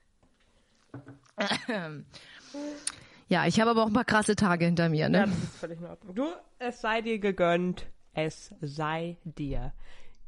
Ja, 3.29 3.47
ich 3.47 3.59
habe 3.61 3.71
aber 3.71 3.83
auch 3.83 3.87
ein 3.87 3.93
paar 3.93 4.05
krasse 4.05 4.35
Tage 4.35 4.65
hinter 4.65 4.89
mir, 4.89 5.03
Ja, 5.03 5.09
ne? 5.09 5.19
das 5.27 5.37
ist 5.43 5.55
völlig 5.57 5.79
in 5.79 5.85
Ordnung. 5.85 6.15
Du, 6.15 6.25
es 6.59 6.81
sei 6.81 7.01
dir 7.01 7.17
gegönnt. 7.19 7.85
Es 8.13 8.53
sei 8.59 9.17
dir 9.23 9.71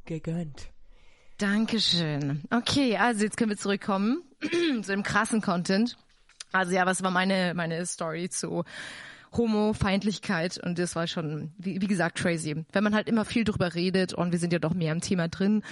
gegönnt. 0.05 0.69
Dankeschön. 1.37 2.43
Okay, 2.49 2.95
also 2.97 3.23
jetzt 3.25 3.35
können 3.35 3.49
wir 3.49 3.57
zurückkommen 3.57 4.23
zu 4.41 4.91
dem 4.91 5.03
krassen 5.03 5.41
Content. 5.41 5.97
Also 6.53 6.71
ja, 6.71 6.85
was 6.85 7.03
war 7.03 7.11
meine, 7.11 7.53
meine 7.55 7.85
Story 7.85 8.29
zu 8.29 8.63
Homo-Feindlichkeit 9.36 10.58
und 10.58 10.80
das 10.80 10.96
war 10.96 11.08
schon, 11.08 11.52
wie, 11.58 11.82
wie 11.82 11.88
gesagt, 11.88 12.17
crazy. 12.17 12.65
Wenn 12.72 12.84
man 12.84 12.96
halt 12.96 13.08
immer 13.08 13.26
viel 13.26 13.43
drüber 13.43 13.74
redet 13.74 14.13
und 14.13 14.32
wir 14.32 14.39
sind 14.39 14.54
ja 14.54 14.60
doch 14.60 14.74
mehr 14.74 14.91
im 14.91 15.02
Thema 15.02 15.28
drin 15.28 15.63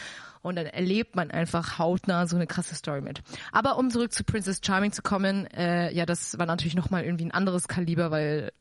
und 0.41 0.55
dann 0.55 0.65
erlebt 0.65 1.15
man 1.15 1.31
einfach 1.31 1.77
hautnah 1.77 2.27
so 2.27 2.35
eine 2.35 2.47
krasse 2.47 2.75
Story 2.75 3.01
mit. 3.01 3.21
Aber 3.51 3.77
um 3.77 3.89
zurück 3.89 4.11
zu 4.11 4.23
Princess 4.23 4.61
Charming 4.63 4.91
zu 4.91 5.01
kommen, 5.01 5.47
äh, 5.47 5.93
ja, 5.93 6.05
das 6.05 6.37
war 6.39 6.45
natürlich 6.45 6.75
nochmal 6.75 7.03
irgendwie 7.03 7.25
ein 7.25 7.31
anderes 7.31 7.67
Kaliber, 7.67 8.11
weil 8.11 8.51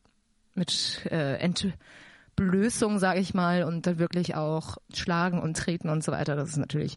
mit 0.54 1.06
äh, 1.10 1.36
Entblößung, 1.36 2.98
sage 2.98 3.20
ich 3.20 3.34
mal, 3.34 3.64
und 3.64 3.86
dann 3.86 3.98
wirklich 3.98 4.34
auch 4.34 4.76
schlagen 4.92 5.40
und 5.40 5.56
treten 5.56 5.88
und 5.88 6.04
so 6.04 6.12
weiter, 6.12 6.36
das 6.36 6.50
ist 6.50 6.56
natürlich 6.58 6.96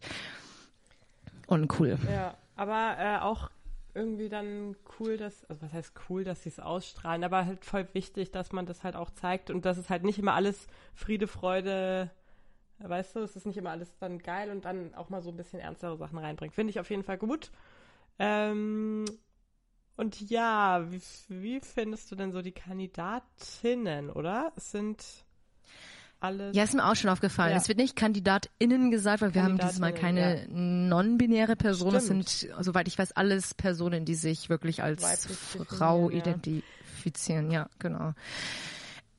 uncool. 1.46 1.98
Ja, 2.10 2.34
aber 2.56 2.96
äh, 2.98 3.18
auch 3.20 3.50
irgendwie 3.94 4.28
dann 4.28 4.76
cool, 4.98 5.16
dass, 5.16 5.44
also 5.46 5.62
was 5.62 5.72
heißt 5.72 5.94
cool, 6.08 6.24
dass 6.24 6.42
sie 6.42 6.48
es 6.48 6.60
ausstrahlen, 6.60 7.24
aber 7.24 7.46
halt 7.46 7.64
voll 7.64 7.86
wichtig, 7.92 8.30
dass 8.32 8.52
man 8.52 8.66
das 8.66 8.84
halt 8.84 8.96
auch 8.96 9.10
zeigt 9.10 9.50
und 9.50 9.64
dass 9.64 9.78
es 9.78 9.90
halt 9.90 10.04
nicht 10.04 10.18
immer 10.18 10.34
alles 10.34 10.66
Friede, 10.94 11.26
Freude, 11.26 12.10
weißt 12.78 13.16
du, 13.16 13.20
es 13.20 13.36
ist 13.36 13.46
nicht 13.46 13.56
immer 13.56 13.70
alles 13.70 13.96
dann 13.98 14.18
geil 14.18 14.50
und 14.50 14.64
dann 14.64 14.94
auch 14.94 15.08
mal 15.10 15.22
so 15.22 15.30
ein 15.30 15.36
bisschen 15.36 15.60
ernstere 15.60 15.96
Sachen 15.96 16.18
reinbringt. 16.18 16.54
Finde 16.54 16.70
ich 16.70 16.80
auf 16.80 16.90
jeden 16.90 17.04
Fall 17.04 17.18
gut. 17.18 17.50
Ähm, 18.18 19.04
und 19.96 20.20
ja, 20.28 20.90
wie, 20.90 21.00
wie 21.28 21.60
findest 21.60 22.10
du 22.10 22.16
denn 22.16 22.32
so 22.32 22.42
die 22.42 22.52
Kandidatinnen, 22.52 24.10
oder? 24.10 24.52
Es 24.56 24.72
sind 24.72 25.23
alles. 26.20 26.56
Ja, 26.56 26.64
ist 26.64 26.74
mir 26.74 26.84
auch 26.84 26.96
schon 26.96 27.10
aufgefallen. 27.10 27.52
Ja. 27.52 27.56
Es 27.56 27.68
wird 27.68 27.78
nicht 27.78 27.96
KandidatInnen 27.96 28.90
gesagt, 28.90 29.22
weil 29.22 29.34
wir 29.34 29.42
haben 29.42 29.58
dieses 29.58 29.78
Mal 29.78 29.92
keine 29.92 30.20
Kandidatinnen, 30.20 30.88
non-binäre. 30.88 31.56
Es 31.62 31.78
Stimmt. 31.78 32.28
sind, 32.28 32.48
soweit 32.60 32.88
ich 32.88 32.98
weiß, 32.98 33.12
alles 33.12 33.54
Personen, 33.54 34.04
die 34.04 34.14
sich 34.14 34.48
wirklich 34.48 34.82
als 34.82 35.02
Weiblich 35.02 35.38
Frau 35.68 36.08
definieren, 36.08 36.40
identifizieren. 36.40 37.50
Ja, 37.50 37.68
genau. 37.78 38.14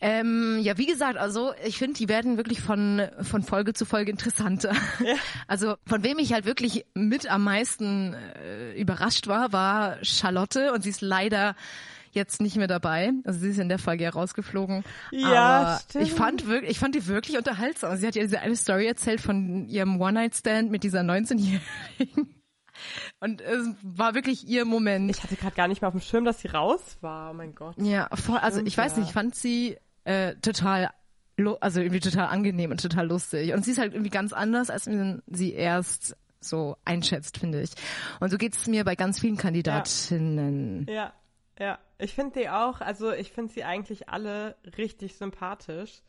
Ähm, 0.01 0.59
ja, 0.61 0.77
wie 0.77 0.85
gesagt, 0.85 1.17
also 1.17 1.53
ich 1.65 1.77
finde, 1.77 1.97
die 1.97 2.09
werden 2.09 2.37
wirklich 2.37 2.61
von, 2.61 3.01
von 3.21 3.43
Folge 3.43 3.73
zu 3.73 3.85
Folge 3.85 4.11
interessanter. 4.11 4.73
Also 5.47 5.75
von 5.85 6.03
wem 6.03 6.19
ich 6.19 6.33
halt 6.33 6.45
wirklich 6.45 6.85
mit 6.95 7.29
am 7.29 7.43
meisten 7.43 8.13
äh, 8.13 8.79
überrascht 8.79 9.27
war, 9.27 9.53
war 9.53 9.97
Charlotte 10.03 10.73
und 10.73 10.83
sie 10.83 10.89
ist 10.89 11.01
leider 11.01 11.55
jetzt 12.15 12.41
nicht 12.41 12.55
mehr 12.55 12.67
dabei. 12.67 13.11
Also 13.23 13.39
sie 13.39 13.49
ist 13.49 13.59
in 13.59 13.69
der 13.69 13.79
Folge 13.79 14.05
ja 14.05 14.09
rausgeflogen. 14.09 14.83
Ja, 15.11 15.79
stimmt. 15.83 16.05
Ich 16.05 16.13
fand 16.13 16.47
wirklich, 16.47 16.71
ich 16.71 16.79
fand 16.79 16.95
die 16.95 17.07
wirklich 17.07 17.37
unterhaltsam. 17.37 17.95
Sie 17.97 18.07
hat 18.07 18.15
ja 18.15 18.23
diese 18.23 18.39
eine 18.39 18.55
Story 18.55 18.87
erzählt 18.87 19.21
von 19.21 19.67
ihrem 19.67 20.01
One-Night-Stand 20.01 20.71
mit 20.71 20.83
dieser 20.83 21.01
19-Jährigen. 21.01 22.35
Und 23.19 23.41
es 23.41 23.67
war 23.83 24.15
wirklich 24.15 24.47
ihr 24.47 24.65
Moment. 24.65 25.09
Ich 25.09 25.23
hatte 25.23 25.35
gerade 25.35 25.55
gar 25.55 25.67
nicht 25.67 25.81
mehr 25.81 25.87
auf 25.87 25.93
dem 25.93 26.01
Schirm, 26.01 26.25
dass 26.25 26.41
sie 26.41 26.47
raus 26.47 26.97
war. 27.01 27.31
Oh 27.31 27.33
mein 27.33 27.55
Gott. 27.55 27.75
ja, 27.77 28.09
voll, 28.13 28.37
also 28.37 28.61
ich 28.61 28.77
weiß 28.77 28.97
nicht, 28.97 29.07
ich 29.07 29.13
fand 29.13 29.35
sie 29.35 29.77
äh, 30.03 30.35
total, 30.35 30.89
also 31.61 31.79
irgendwie 31.79 32.01
total 32.01 32.27
angenehm 32.27 32.71
und 32.71 32.81
total 32.81 33.07
lustig. 33.07 33.53
Und 33.53 33.63
sie 33.63 33.71
ist 33.71 33.77
halt 33.77 33.93
irgendwie 33.93 34.09
ganz 34.09 34.33
anders, 34.33 34.69
als 34.69 34.87
man 34.87 35.21
sie 35.27 35.53
erst 35.53 36.17
so 36.39 36.77
einschätzt, 36.85 37.37
finde 37.37 37.61
ich. 37.61 37.71
Und 38.19 38.29
so 38.29 38.37
geht 38.37 38.55
es 38.55 38.67
mir 38.67 38.83
bei 38.83 38.95
ganz 38.95 39.19
vielen 39.19 39.37
Kandidatinnen. 39.37 40.85
Ja, 40.87 40.93
ja. 40.93 41.13
Ich 41.97 42.13
finde 42.13 42.39
die 42.39 42.49
auch, 42.49 42.81
also 42.81 43.11
ich 43.11 43.31
finde 43.31 43.53
sie 43.53 43.63
eigentlich 43.63 44.09
alle 44.09 44.55
richtig 44.77 45.15
sympathisch. 45.15 46.01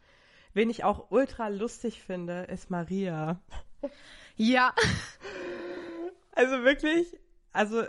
Wen 0.52 0.70
ich 0.70 0.84
auch 0.84 1.10
ultra 1.10 1.48
lustig 1.48 2.02
finde, 2.02 2.42
ist 2.44 2.70
Maria. 2.70 3.40
Ja. 4.36 4.74
Also 6.32 6.64
wirklich, 6.64 7.06
also 7.52 7.84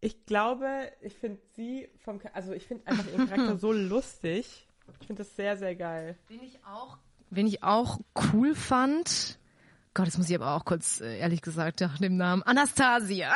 ich 0.00 0.26
glaube, 0.26 0.92
ich 1.00 1.14
finde 1.14 1.40
sie 1.56 1.88
vom, 1.98 2.20
also 2.32 2.52
ich 2.52 2.66
finde 2.66 2.86
einfach 2.86 3.06
ihren 3.06 3.28
Charakter 3.28 3.56
so 3.56 3.72
lustig. 3.72 4.66
Ich 5.00 5.06
finde 5.06 5.22
das 5.22 5.36
sehr, 5.36 5.56
sehr 5.56 5.76
geil. 5.76 6.18
Wen 6.28 6.42
ich 6.42 6.64
auch, 6.64 6.98
wen 7.30 7.46
ich 7.46 7.62
auch 7.62 8.00
cool 8.32 8.54
fand, 8.54 9.38
Gott, 9.94 10.06
jetzt 10.06 10.18
muss 10.18 10.28
ich 10.28 10.36
aber 10.36 10.54
auch 10.54 10.64
kurz, 10.64 11.00
äh, 11.00 11.18
ehrlich 11.18 11.42
gesagt, 11.42 11.80
nach 11.80 11.98
dem 11.98 12.16
Namen, 12.16 12.42
Anastasia. 12.42 13.32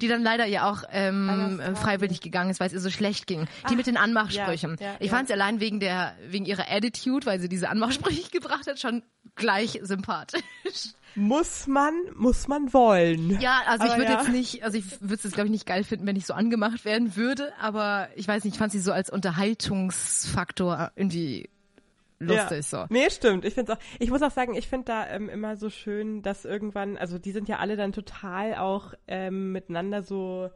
Die 0.00 0.08
dann 0.08 0.22
leider 0.22 0.46
ja 0.46 0.70
auch 0.70 0.82
ähm, 0.90 1.60
äh, 1.60 1.74
freiwillig 1.74 2.20
gegangen 2.20 2.50
ist, 2.50 2.60
weil 2.60 2.68
es 2.68 2.72
ihr 2.72 2.80
so 2.80 2.90
schlecht 2.90 3.26
ging. 3.26 3.46
Die 3.70 3.76
mit 3.76 3.86
den 3.86 3.96
Anmachsprüchen. 3.96 4.76
ja, 4.80 4.86
ja, 4.86 4.96
ich 4.98 5.06
ja. 5.10 5.16
fand 5.16 5.28
sie 5.28 5.34
allein 5.34 5.60
wegen 5.60 5.80
der 5.80 6.14
wegen 6.28 6.44
ihrer 6.44 6.70
Attitude, 6.70 7.26
weil 7.26 7.40
sie 7.40 7.48
diese 7.48 7.68
Anmachsprüche 7.68 8.30
gebracht 8.30 8.66
hat, 8.66 8.80
schon 8.80 9.02
gleich 9.36 9.80
sympathisch. 9.82 10.42
Muss 11.16 11.68
man, 11.68 11.94
muss 12.16 12.48
man 12.48 12.72
wollen. 12.72 13.40
Ja, 13.40 13.62
also 13.66 13.84
ich 13.84 13.90
Aber 13.92 14.00
würde 14.00 14.12
ja. 14.12 14.18
jetzt 14.18 14.30
nicht, 14.30 14.64
also 14.64 14.76
ich 14.76 15.00
würde 15.00 15.14
es 15.14 15.22
jetzt 15.22 15.34
glaube 15.34 15.46
ich 15.46 15.52
nicht 15.52 15.66
geil 15.66 15.84
finden, 15.84 16.06
wenn 16.06 16.16
ich 16.16 16.26
so 16.26 16.34
angemacht 16.34 16.84
werden 16.84 17.14
würde, 17.14 17.52
aber 17.60 18.08
ich 18.16 18.26
weiß 18.26 18.42
nicht, 18.42 18.54
ich 18.54 18.58
fand 18.58 18.72
sie 18.72 18.80
so 18.80 18.92
als 18.92 19.10
Unterhaltungsfaktor 19.10 20.90
irgendwie 20.96 21.50
lustig 22.26 22.66
so. 22.66 22.84
Nee, 22.88 23.10
stimmt. 23.10 23.44
Ich 23.44 23.54
finde 23.54 23.74
auch. 23.74 23.78
Ich 23.98 24.10
muss 24.10 24.22
auch 24.22 24.30
sagen, 24.30 24.54
ich 24.54 24.68
finde 24.68 24.86
da 24.86 25.08
ähm, 25.08 25.28
immer 25.28 25.56
so 25.56 25.70
schön, 25.70 26.22
dass 26.22 26.44
irgendwann, 26.44 26.96
also 26.96 27.18
die 27.18 27.32
sind 27.32 27.48
ja 27.48 27.58
alle 27.58 27.76
dann 27.76 27.92
total 27.92 28.54
auch 28.56 28.94
ähm, 29.06 29.52
miteinander 29.52 30.02
so, 30.02 30.50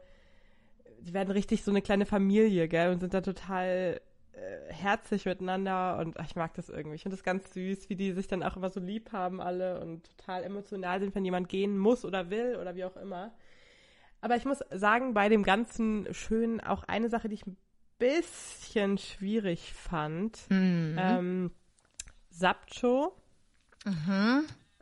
die 1.01 1.13
werden 1.13 1.31
richtig 1.31 1.63
so 1.63 1.71
eine 1.71 1.81
kleine 1.81 2.05
Familie, 2.05 2.67
gell, 2.67 2.91
und 2.91 2.99
sind 2.99 3.13
da 3.13 3.21
total 3.21 4.01
äh, 4.33 4.73
herzig 4.73 5.25
miteinander 5.25 5.99
und 5.99 6.19
ach, 6.19 6.25
ich 6.27 6.35
mag 6.35 6.53
das 6.53 6.69
irgendwie. 6.69 6.95
Ich 6.95 7.03
finde 7.03 7.17
das 7.17 7.23
ganz 7.23 7.53
süß, 7.53 7.89
wie 7.89 7.95
die 7.95 8.13
sich 8.13 8.27
dann 8.27 8.43
auch 8.43 8.55
immer 8.55 8.69
so 8.69 8.79
lieb 8.79 9.11
haben 9.11 9.41
alle 9.41 9.79
und 9.81 10.09
total 10.17 10.43
emotional 10.43 10.99
sind, 10.99 11.15
wenn 11.15 11.25
jemand 11.25 11.49
gehen 11.49 11.77
muss 11.77 12.05
oder 12.05 12.29
will 12.29 12.57
oder 12.59 12.75
wie 12.75 12.85
auch 12.85 12.95
immer. 12.95 13.33
Aber 14.21 14.35
ich 14.35 14.45
muss 14.45 14.59
sagen, 14.71 15.13
bei 15.13 15.29
dem 15.29 15.43
ganzen 15.43 16.13
Schönen 16.13 16.59
auch 16.59 16.83
eine 16.83 17.09
Sache, 17.09 17.29
die 17.29 17.35
ich 17.35 17.47
ein 17.47 17.57
bisschen 17.99 18.97
schwierig 18.97 19.73
fand. 19.73 20.39
Mhm. 20.49 20.95
Ähm, 20.97 21.51
Sapcho 22.29 23.13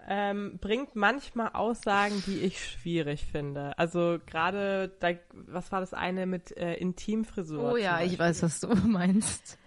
ähm, 0.07 0.57
bringt 0.60 0.95
manchmal 0.95 1.49
Aussagen, 1.53 2.23
die 2.25 2.39
ich 2.39 2.63
schwierig 2.63 3.25
finde. 3.25 3.77
Also 3.77 4.17
gerade, 4.25 4.95
da, 4.99 5.10
was 5.33 5.71
war 5.71 5.81
das 5.81 5.93
eine 5.93 6.25
mit 6.25 6.55
äh, 6.55 6.75
Intimfrisur? 6.75 7.73
Oh 7.73 7.77
ja, 7.77 8.01
ich 8.01 8.17
weiß, 8.17 8.43
was 8.43 8.62
du 8.62 8.67
meinst. 8.88 9.60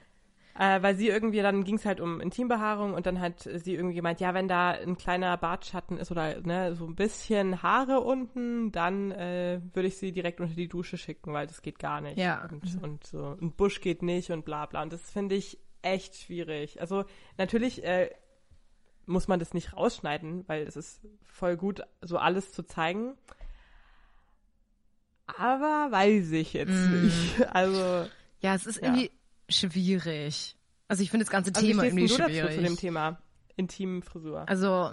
Äh, 0.59 0.83
weil 0.83 0.97
sie 0.97 1.09
irgendwie, 1.09 1.41
dann 1.41 1.65
ging 1.65 1.77
es 1.77 1.87
halt 1.87 2.01
um 2.01 2.21
Intimbehaarung 2.21 2.95
und 2.95 3.07
dann 3.07 3.21
hat 3.21 3.41
sie 3.43 3.75
irgendwie 3.75 3.95
gemeint, 3.95 4.21
ja, 4.21 4.35
wenn 4.35 4.49
da 4.49 4.71
ein 4.71 4.97
kleiner 4.97 5.37
Bartschatten 5.37 5.97
ist 5.97 6.11
oder 6.11 6.41
ne, 6.41 6.75
so 6.75 6.87
ein 6.87 6.97
bisschen 6.97 7.63
Haare 7.63 8.01
unten, 8.01 8.73
dann 8.73 9.11
äh, 9.11 9.61
würde 9.73 9.89
ich 9.89 9.97
sie 9.97 10.13
direkt 10.13 10.41
unter 10.41 10.55
die 10.55 10.69
Dusche 10.69 10.99
schicken, 10.99 11.33
weil 11.33 11.47
das 11.47 11.63
geht 11.63 11.79
gar 11.79 12.01
nicht. 12.01 12.19
Ja. 12.19 12.49
Und, 12.51 12.83
und 12.83 13.07
so, 13.07 13.37
ein 13.41 13.53
Busch 13.53 13.81
geht 13.81 14.03
nicht 14.03 14.31
und 14.31 14.45
bla 14.45 14.67
bla. 14.67 14.83
Und 14.83 14.93
das 14.93 15.11
finde 15.11 15.35
ich 15.35 15.59
echt 15.83 16.17
schwierig. 16.17 16.81
Also 16.81 17.05
natürlich 17.39 17.83
äh, 17.85 18.11
muss 19.07 19.29
man 19.29 19.39
das 19.41 19.55
nicht 19.55 19.73
rausschneiden, 19.75 20.45
weil 20.49 20.63
es 20.63 20.77
ist 20.77 21.01
voll 21.23 21.57
gut, 21.57 21.83
so 22.03 22.19
alles 22.19 22.53
zu 22.53 22.63
zeigen. 22.63 23.15
Aber 25.27 25.89
weiß 25.91 26.33
ich 26.33 26.53
jetzt 26.53 26.71
Mm. 26.71 27.03
nicht. 27.05 27.35
Also 27.55 28.09
Ja, 28.41 28.55
es 28.55 28.67
ist 28.67 28.77
Ja. 28.81 28.89
irgendwie 28.89 29.11
schwierig. 29.49 30.57
Also 30.89 31.03
ich 31.03 31.11
finde 31.11 31.25
das 31.25 31.31
ganze 31.31 31.53
Also 31.55 31.67
Thema 31.67 31.83
wie 31.83 31.87
irgendwie 31.87 32.07
du 32.09 32.15
schwierig. 32.15 32.41
dazu 32.43 32.55
zu 32.57 32.63
dem 32.63 32.77
Thema 32.77 33.21
Intimfrisur? 33.57 34.49
Also 34.49 34.93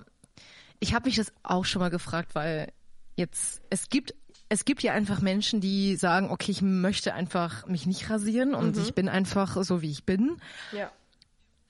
ich 0.80 0.94
habe 0.94 1.06
mich 1.08 1.16
das 1.16 1.32
auch 1.44 1.66
schon 1.66 1.80
mal 1.80 1.90
gefragt, 1.90 2.36
weil 2.36 2.72
jetzt 3.16 3.62
es 3.70 3.90
gibt 3.90 4.14
es 4.50 4.64
gibt 4.66 4.82
ja 4.84 4.94
einfach 4.94 5.22
Menschen, 5.22 5.60
die 5.62 5.96
sagen, 5.98 6.30
okay, 6.30 6.52
ich 6.52 6.62
möchte 6.62 7.14
einfach 7.14 7.68
mich 7.68 7.86
nicht 7.86 8.10
rasieren 8.10 8.54
und 8.56 8.76
Mhm. 8.78 8.82
ich 8.82 8.94
bin 8.96 9.10
einfach 9.10 9.62
so 9.64 9.82
wie 9.82 9.92
ich 9.92 10.06
bin. 10.06 10.38
ja. 10.72 10.90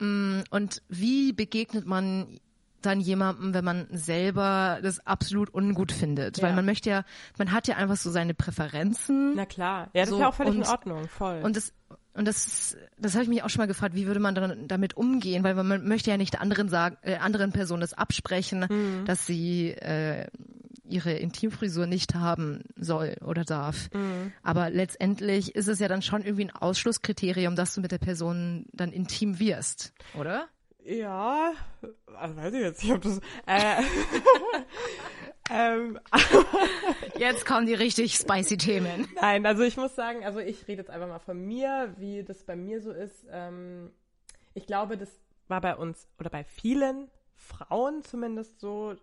Mm, 0.00 0.42
Und 0.50 0.82
wie 0.88 1.32
begegnet 1.32 1.84
man 1.86 2.38
dann 2.82 3.00
jemandem, 3.00 3.52
wenn 3.54 3.64
man 3.64 3.88
selber 3.90 4.78
das 4.80 5.04
absolut 5.04 5.52
ungut 5.52 5.90
findet? 5.90 6.40
Weil 6.40 6.50
Ja. 6.50 6.54
man 6.54 6.64
möchte 6.66 6.88
ja, 6.90 7.04
man 7.36 7.50
hat 7.50 7.66
ja 7.66 7.74
einfach 7.74 7.96
so 7.96 8.08
seine 8.12 8.32
Präferenzen. 8.34 9.34
Na 9.34 9.44
klar. 9.44 9.90
Ja, 9.94 10.02
das 10.02 10.10
So, 10.10 10.14
ist 10.14 10.20
ja 10.20 10.28
auch 10.28 10.34
völlig 10.34 10.54
in 10.54 10.60
und- 10.62 10.68
Ordnung, 10.68 11.08
voll. 11.08 11.40
Und 11.42 11.56
das, 11.56 11.72
und 12.14 12.28
das, 12.28 12.76
das 12.96 13.14
habe 13.14 13.24
ich 13.24 13.28
mich 13.28 13.42
auch 13.42 13.50
schon 13.50 13.58
mal 13.62 13.66
gefragt, 13.66 13.96
wie 13.96 14.06
würde 14.06 14.20
man 14.20 14.36
dann 14.36 14.68
damit 14.68 14.96
umgehen? 14.96 15.42
Weil 15.42 15.54
man 15.54 15.84
möchte 15.88 16.10
ja 16.10 16.16
nicht 16.16 16.40
anderen 16.40 16.68
sagen, 16.68 16.96
äh, 17.02 17.16
anderen 17.16 17.50
Personen 17.50 17.80
das 17.80 17.92
absprechen, 17.94 18.66
Mhm. 18.70 19.04
dass 19.04 19.26
sie 19.26 19.70
äh, 19.72 20.28
ihre 20.88 21.12
Intimfrisur 21.12 21.86
nicht 21.86 22.14
haben 22.14 22.64
soll 22.76 23.16
oder 23.24 23.44
darf. 23.44 23.90
Mhm. 23.92 24.32
Aber 24.42 24.70
letztendlich 24.70 25.54
ist 25.54 25.68
es 25.68 25.78
ja 25.78 25.88
dann 25.88 26.02
schon 26.02 26.22
irgendwie 26.22 26.44
ein 26.44 26.50
Ausschlusskriterium, 26.54 27.56
dass 27.56 27.74
du 27.74 27.80
mit 27.80 27.92
der 27.92 27.98
Person 27.98 28.66
dann 28.72 28.92
intim 28.92 29.38
wirst, 29.38 29.92
oder? 30.18 30.48
ja, 30.88 31.52
also 32.16 32.36
weiß 32.36 32.54
ich 32.54 32.60
jetzt 32.60 32.82
nicht, 32.82 32.92
ob 32.92 33.02
das. 33.02 33.20
Äh, 33.46 33.82
ähm, 35.50 36.00
Jetzt 37.18 37.44
kommen 37.44 37.66
die 37.66 37.74
richtig 37.74 38.14
spicy 38.14 38.56
Themen. 38.56 39.06
nein, 39.20 39.44
also 39.44 39.62
ich 39.62 39.76
muss 39.76 39.94
sagen, 39.94 40.24
also 40.24 40.38
ich 40.38 40.66
rede 40.66 40.82
jetzt 40.82 40.90
einfach 40.90 41.08
mal 41.08 41.18
von 41.18 41.38
mir, 41.38 41.94
wie 41.98 42.22
das 42.22 42.44
bei 42.44 42.56
mir 42.56 42.80
so 42.80 42.92
ist. 42.92 43.26
Ähm, 43.30 43.90
ich 44.54 44.66
glaube, 44.66 44.96
das 44.96 45.10
war 45.48 45.60
bei 45.60 45.76
uns 45.76 46.08
oder 46.18 46.30
bei 46.30 46.44
vielen 46.44 47.10
Frauen 47.34 48.02
zumindest 48.02 48.58
so, 48.58 48.94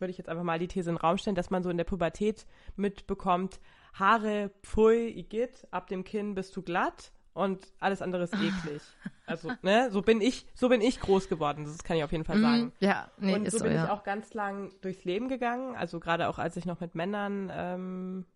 würde 0.00 0.10
ich 0.10 0.18
jetzt 0.18 0.28
einfach 0.28 0.44
mal 0.44 0.58
die 0.58 0.68
These 0.68 0.90
in 0.90 0.96
den 0.96 1.00
Raum 1.00 1.18
stellen, 1.18 1.36
dass 1.36 1.50
man 1.50 1.62
so 1.62 1.70
in 1.70 1.76
der 1.76 1.84
Pubertät 1.84 2.46
mitbekommt, 2.76 3.60
Haare, 3.94 4.50
pfui, 4.62 5.08
igitt, 5.08 5.66
ab 5.70 5.86
dem 5.88 6.04
Kinn 6.04 6.34
bist 6.34 6.56
du 6.56 6.62
glatt 6.62 7.12
und 7.32 7.66
alles 7.80 8.02
andere 8.02 8.24
ist 8.24 8.34
eklig. 8.34 8.82
Also, 9.26 9.50
ne, 9.62 9.90
so 9.90 10.02
bin 10.02 10.20
ich, 10.20 10.46
so 10.54 10.68
bin 10.68 10.82
ich 10.82 11.00
groß 11.00 11.30
geworden, 11.30 11.64
das 11.64 11.82
kann 11.82 11.96
ich 11.96 12.04
auf 12.04 12.12
jeden 12.12 12.24
Fall 12.24 12.38
sagen. 12.38 12.64
Mm, 12.64 12.72
Ja, 12.80 13.10
nee, 13.16 13.34
und 13.34 13.46
ist 13.46 13.52
so 13.52 13.58
so, 13.58 13.64
bin 13.64 13.72
ja. 13.72 13.84
ich 13.84 13.90
auch 13.90 14.04
ganz 14.04 14.34
lang 14.34 14.70
durchs 14.82 15.06
Leben 15.06 15.28
gegangen, 15.28 15.74
also 15.76 15.98
gerade 15.98 16.28
auch 16.28 16.38
als 16.38 16.58
ich 16.58 16.66
noch 16.66 16.80
mit 16.80 16.94
Männern 16.94 17.50
ähm, 17.50 18.26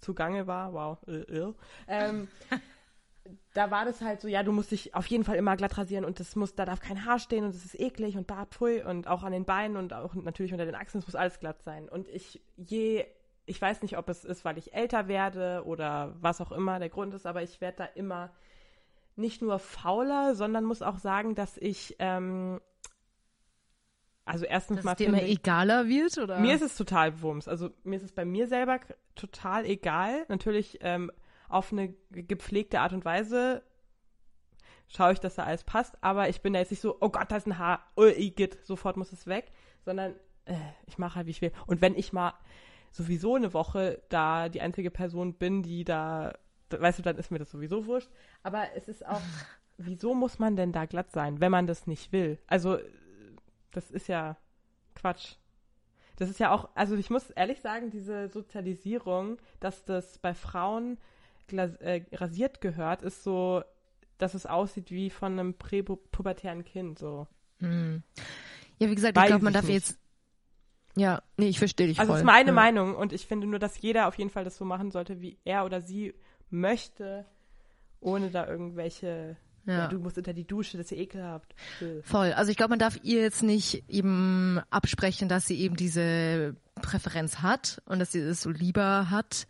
zugange 0.00 0.48
war, 0.48 0.72
wow, 0.72 0.98
äh, 1.06 1.20
äh. 1.20 1.54
Ähm, 1.86 2.26
da 3.54 3.70
war 3.70 3.84
das 3.84 4.00
halt 4.00 4.20
so, 4.20 4.28
ja, 4.28 4.42
du 4.42 4.52
musst 4.52 4.70
dich 4.70 4.94
auf 4.94 5.06
jeden 5.06 5.24
Fall 5.24 5.36
immer 5.36 5.56
glatt 5.56 5.78
rasieren 5.78 6.04
und 6.04 6.20
das 6.20 6.36
muss, 6.36 6.54
da 6.54 6.64
darf 6.64 6.80
kein 6.80 7.04
Haar 7.04 7.18
stehen 7.18 7.44
und 7.44 7.54
es 7.54 7.64
ist 7.64 7.78
eklig 7.78 8.16
und 8.16 8.26
bah, 8.26 8.46
pfui 8.46 8.82
und 8.82 9.06
auch 9.06 9.22
an 9.22 9.32
den 9.32 9.44
Beinen 9.44 9.76
und 9.76 9.92
auch 9.92 10.14
natürlich 10.14 10.52
unter 10.52 10.64
den 10.64 10.74
Achseln, 10.74 11.00
es 11.00 11.06
muss 11.06 11.14
alles 11.14 11.38
glatt 11.38 11.62
sein. 11.62 11.88
Und 11.88 12.08
ich 12.08 12.42
je, 12.56 13.04
ich 13.46 13.60
weiß 13.60 13.82
nicht, 13.82 13.98
ob 13.98 14.08
es 14.08 14.24
ist, 14.24 14.44
weil 14.44 14.58
ich 14.58 14.74
älter 14.74 15.08
werde 15.08 15.64
oder 15.66 16.14
was 16.20 16.40
auch 16.40 16.52
immer 16.52 16.78
der 16.78 16.88
Grund 16.88 17.14
ist, 17.14 17.26
aber 17.26 17.42
ich 17.42 17.60
werde 17.60 17.78
da 17.78 17.84
immer 17.84 18.30
nicht 19.14 19.42
nur 19.42 19.58
fauler, 19.58 20.34
sondern 20.34 20.64
muss 20.64 20.82
auch 20.82 20.98
sagen, 20.98 21.34
dass 21.34 21.58
ich 21.58 21.96
ähm, 21.98 22.60
also 24.24 24.44
erstens 24.44 24.78
Dass 24.78 24.84
mal 24.84 24.92
es 24.92 24.98
dir 24.98 25.08
immer 25.08 25.22
egaler 25.22 25.88
wird, 25.88 26.16
oder? 26.18 26.38
mir 26.38 26.54
ist 26.54 26.62
es 26.62 26.76
total 26.76 27.20
Wumms. 27.22 27.48
Also 27.48 27.70
mir 27.82 27.96
ist 27.96 28.04
es 28.04 28.12
bei 28.12 28.24
mir 28.24 28.46
selber 28.46 28.78
total 29.14 29.66
egal. 29.66 30.24
Natürlich 30.28 30.78
ähm, 30.80 31.10
auf 31.52 31.72
eine 31.72 31.94
gepflegte 32.10 32.80
Art 32.80 32.92
und 32.92 33.04
Weise 33.04 33.62
schaue 34.88 35.12
ich, 35.12 35.20
dass 35.20 35.36
da 35.36 35.44
alles 35.44 35.64
passt. 35.64 35.96
Aber 36.02 36.28
ich 36.28 36.42
bin 36.42 36.52
da 36.52 36.58
jetzt 36.60 36.70
nicht 36.70 36.80
so, 36.80 36.96
oh 37.00 37.08
Gott, 37.08 37.30
da 37.30 37.36
ist 37.36 37.46
ein 37.46 37.58
Haar, 37.58 37.80
oh, 37.96 38.04
igitt, 38.04 38.64
sofort 38.64 38.96
muss 38.96 39.12
es 39.12 39.26
weg. 39.26 39.52
Sondern 39.84 40.14
äh, 40.44 40.54
ich 40.86 40.98
mache 40.98 41.16
halt, 41.16 41.26
wie 41.26 41.30
ich 41.30 41.42
will. 41.42 41.52
Und 41.66 41.80
wenn 41.80 41.94
ich 41.94 42.12
mal 42.12 42.34
sowieso 42.90 43.36
eine 43.36 43.54
Woche 43.54 44.02
da 44.08 44.48
die 44.48 44.60
einzige 44.60 44.90
Person 44.90 45.34
bin, 45.34 45.62
die 45.62 45.84
da, 45.84 46.34
weißt 46.70 46.98
du, 46.98 47.02
dann 47.02 47.16
ist 47.16 47.30
mir 47.30 47.38
das 47.38 47.50
sowieso 47.50 47.86
wurscht. 47.86 48.10
Aber 48.42 48.66
es 48.76 48.88
ist 48.88 49.06
auch, 49.06 49.20
wieso 49.78 50.14
muss 50.14 50.38
man 50.38 50.56
denn 50.56 50.72
da 50.72 50.84
glatt 50.84 51.10
sein, 51.10 51.40
wenn 51.40 51.50
man 51.50 51.66
das 51.66 51.86
nicht 51.86 52.12
will? 52.12 52.38
Also 52.46 52.78
das 53.70 53.90
ist 53.90 54.08
ja 54.08 54.36
Quatsch. 54.94 55.36
Das 56.16 56.28
ist 56.28 56.38
ja 56.38 56.52
auch, 56.52 56.68
also 56.74 56.94
ich 56.96 57.08
muss 57.08 57.30
ehrlich 57.30 57.60
sagen, 57.60 57.90
diese 57.90 58.28
Sozialisierung, 58.28 59.38
dass 59.60 59.84
das 59.84 60.18
bei 60.18 60.34
Frauen 60.34 60.98
äh, 61.50 62.02
rasiert 62.12 62.60
gehört, 62.60 63.02
ist 63.02 63.22
so, 63.24 63.62
dass 64.18 64.34
es 64.34 64.46
aussieht 64.46 64.90
wie 64.90 65.10
von 65.10 65.32
einem 65.38 65.54
präpubertären 65.54 66.64
Kind, 66.64 66.98
so. 66.98 67.26
Hm. 67.58 68.02
Ja, 68.78 68.88
wie 68.90 68.94
gesagt, 68.94 69.16
Weiß 69.16 69.24
ich 69.24 69.28
glaube, 69.28 69.44
man 69.44 69.52
darf 69.52 69.64
nicht. 69.64 69.74
jetzt. 69.74 69.98
Ja, 70.96 71.22
nee, 71.36 71.48
ich 71.48 71.58
verstehe 71.58 71.86
dich 71.86 71.98
Also 72.00 72.12
voll. 72.12 72.18
ist 72.20 72.24
meine 72.24 72.48
ja. 72.50 72.54
Meinung 72.54 72.94
und 72.94 73.12
ich 73.12 73.26
finde 73.26 73.46
nur, 73.46 73.58
dass 73.58 73.80
jeder 73.80 74.08
auf 74.08 74.16
jeden 74.18 74.30
Fall 74.30 74.44
das 74.44 74.56
so 74.56 74.64
machen 74.64 74.90
sollte, 74.90 75.20
wie 75.20 75.38
er 75.44 75.64
oder 75.64 75.80
sie 75.80 76.12
möchte, 76.50 77.24
ohne 78.00 78.30
da 78.30 78.46
irgendwelche, 78.46 79.36
ja. 79.64 79.72
Ja. 79.78 79.86
du 79.88 79.98
musst 79.98 80.18
unter 80.18 80.34
die 80.34 80.46
Dusche, 80.46 80.76
das 80.76 80.86
ist 80.86 80.90
ja 80.90 81.02
ekelhaft. 81.02 81.54
Äh. 81.80 82.02
Voll. 82.02 82.32
Also 82.32 82.50
ich 82.50 82.56
glaube, 82.58 82.70
man 82.70 82.78
darf 82.78 82.98
ihr 83.02 83.22
jetzt 83.22 83.42
nicht 83.42 83.84
eben 83.88 84.60
absprechen, 84.70 85.28
dass 85.28 85.46
sie 85.46 85.58
eben 85.60 85.76
diese 85.76 86.56
Präferenz 86.80 87.38
hat 87.38 87.82
und 87.86 87.98
dass 87.98 88.12
sie 88.12 88.20
es 88.20 88.42
so 88.42 88.50
lieber 88.50 89.10
hat. 89.10 89.46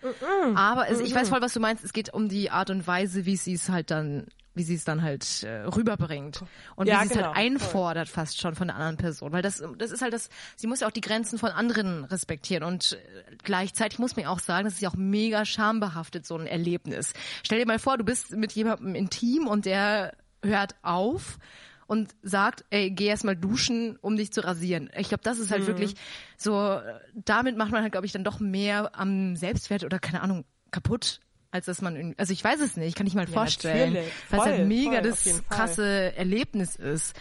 Aber 0.55 0.89
es, 0.89 1.01
ich 1.01 1.15
weiß 1.15 1.29
voll, 1.29 1.41
was 1.43 1.53
du 1.55 1.61
meinst. 1.61 1.85
Es 1.85 1.93
geht 1.93 2.13
um 2.13 2.29
die 2.29 2.51
Art 2.51 2.71
und 2.71 2.87
Weise, 2.87 3.25
wie 3.27 3.37
sie 3.37 3.55
es 3.55 3.69
halt 3.69 3.91
dann, 3.91 4.27
wie 4.55 4.65
sie 4.65 4.75
es 4.75 4.85
dann 4.85 5.03
halt 5.03 5.45
äh, 5.45 5.63
rüberbringt 5.63 6.45
und 6.77 6.87
Ja, 6.89 6.97
wie 6.97 7.07
sie 7.07 7.13
es 7.13 7.17
genau, 7.19 7.29
halt 7.29 7.37
einfordert 7.37 8.09
fast 8.09 8.41
schon 8.41 8.55
von 8.55 8.69
der 8.69 8.77
anderen 8.77 8.97
Person. 8.97 9.33
Weil 9.33 9.43
das, 9.43 9.63
das 9.79 9.91
ist 9.93 10.03
halt 10.03 10.13
das, 10.13 10.29
sie 10.57 10.67
muss 10.67 10.81
ja 10.81 10.89
auch 10.89 10.93
die 10.93 11.01
Grenzen 11.01 11.39
von 11.39 11.51
anderen 11.51 12.05
respektieren 12.05 12.65
und 12.65 12.93
äh, 12.93 13.37
gleichzeitig 13.43 13.99
muss 13.99 14.17
man 14.17 14.25
ja 14.25 14.31
auch 14.31 14.41
sagen, 14.41 14.65
das 14.65 14.75
ist 14.75 14.81
ja 14.81 14.91
auch 14.91 14.97
mega 14.97 15.45
schambehaftet, 15.45 16.27
so 16.27 16.37
ein 16.37 16.47
Erlebnis. 16.47 17.13
Stell 17.45 17.61
dir 17.61 17.67
mal 17.67 17.79
vor, 17.79 17.99
du 17.99 18.05
bist 18.05 18.33
mit 18.33 18.53
jemandem 18.53 18.95
intim 18.95 19.47
und 19.47 19.65
der 19.65 20.15
hört 20.43 20.75
auf 20.83 21.39
und 21.87 22.15
sagt, 22.23 22.65
ey, 22.71 22.91
geh 22.91 23.07
erst 23.07 23.25
mal 23.25 23.37
duschen, 23.37 23.97
um 24.01 24.17
dich 24.17 24.33
zu 24.33 24.43
rasieren. 24.43 24.91
Ich 24.97 25.09
glaube, 25.09 25.23
das 25.25 25.39
ist 25.39 25.49
Mhm. 25.51 25.55
halt 25.55 25.67
wirklich 25.67 25.95
so, 26.37 26.81
damit 27.15 27.57
macht 27.57 27.73
man 27.73 27.83
halt, 27.83 27.93
glaube 27.93 28.07
ich, 28.07 28.13
dann 28.13 28.25
doch 28.25 28.41
mehr 28.41 28.99
am 28.99 29.37
Selbstwert 29.37 29.85
oder 29.85 29.99
keine 29.99 30.23
Ahnung, 30.23 30.45
kaputt, 30.71 31.21
als 31.51 31.67
dass 31.67 31.83
man, 31.83 32.15
also 32.17 32.33
ich 32.33 32.43
weiß 32.43 32.61
es 32.61 32.77
nicht, 32.77 32.97
kann 32.97 33.07
ich 33.07 33.15
mal 33.15 33.27
vorstellen, 33.27 33.93
natürlich. 33.95 34.13
weil 34.31 34.41
es 34.41 34.47
halt 34.47 34.69
mega 34.69 34.93
voll, 34.93 35.03
das 35.03 35.43
krasse 35.49 36.17
Erlebnis 36.17 36.77
ist. 36.77 37.15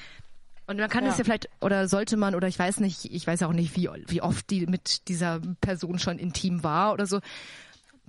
Und 0.68 0.80
man 0.80 0.90
kann 0.90 1.04
Ja. 1.04 1.10
es 1.12 1.18
ja 1.18 1.26
vielleicht, 1.26 1.50
oder 1.60 1.90
sollte 1.90 2.16
man, 2.16 2.34
oder 2.34 2.48
ich 2.48 2.58
weiß 2.58 2.80
nicht, 2.80 3.04
ich 3.06 3.28
weiß 3.28 3.44
auch 3.44 3.52
nicht, 3.52 3.76
wie, 3.76 3.90
wie 4.08 4.22
oft 4.22 4.50
die 4.50 4.68
mit 4.68 5.10
dieser 5.10 5.42
Person 5.60 6.00
schon 6.00 6.18
intim 6.18 6.64
war 6.64 6.94
oder 6.94 7.06
so. 7.08 7.20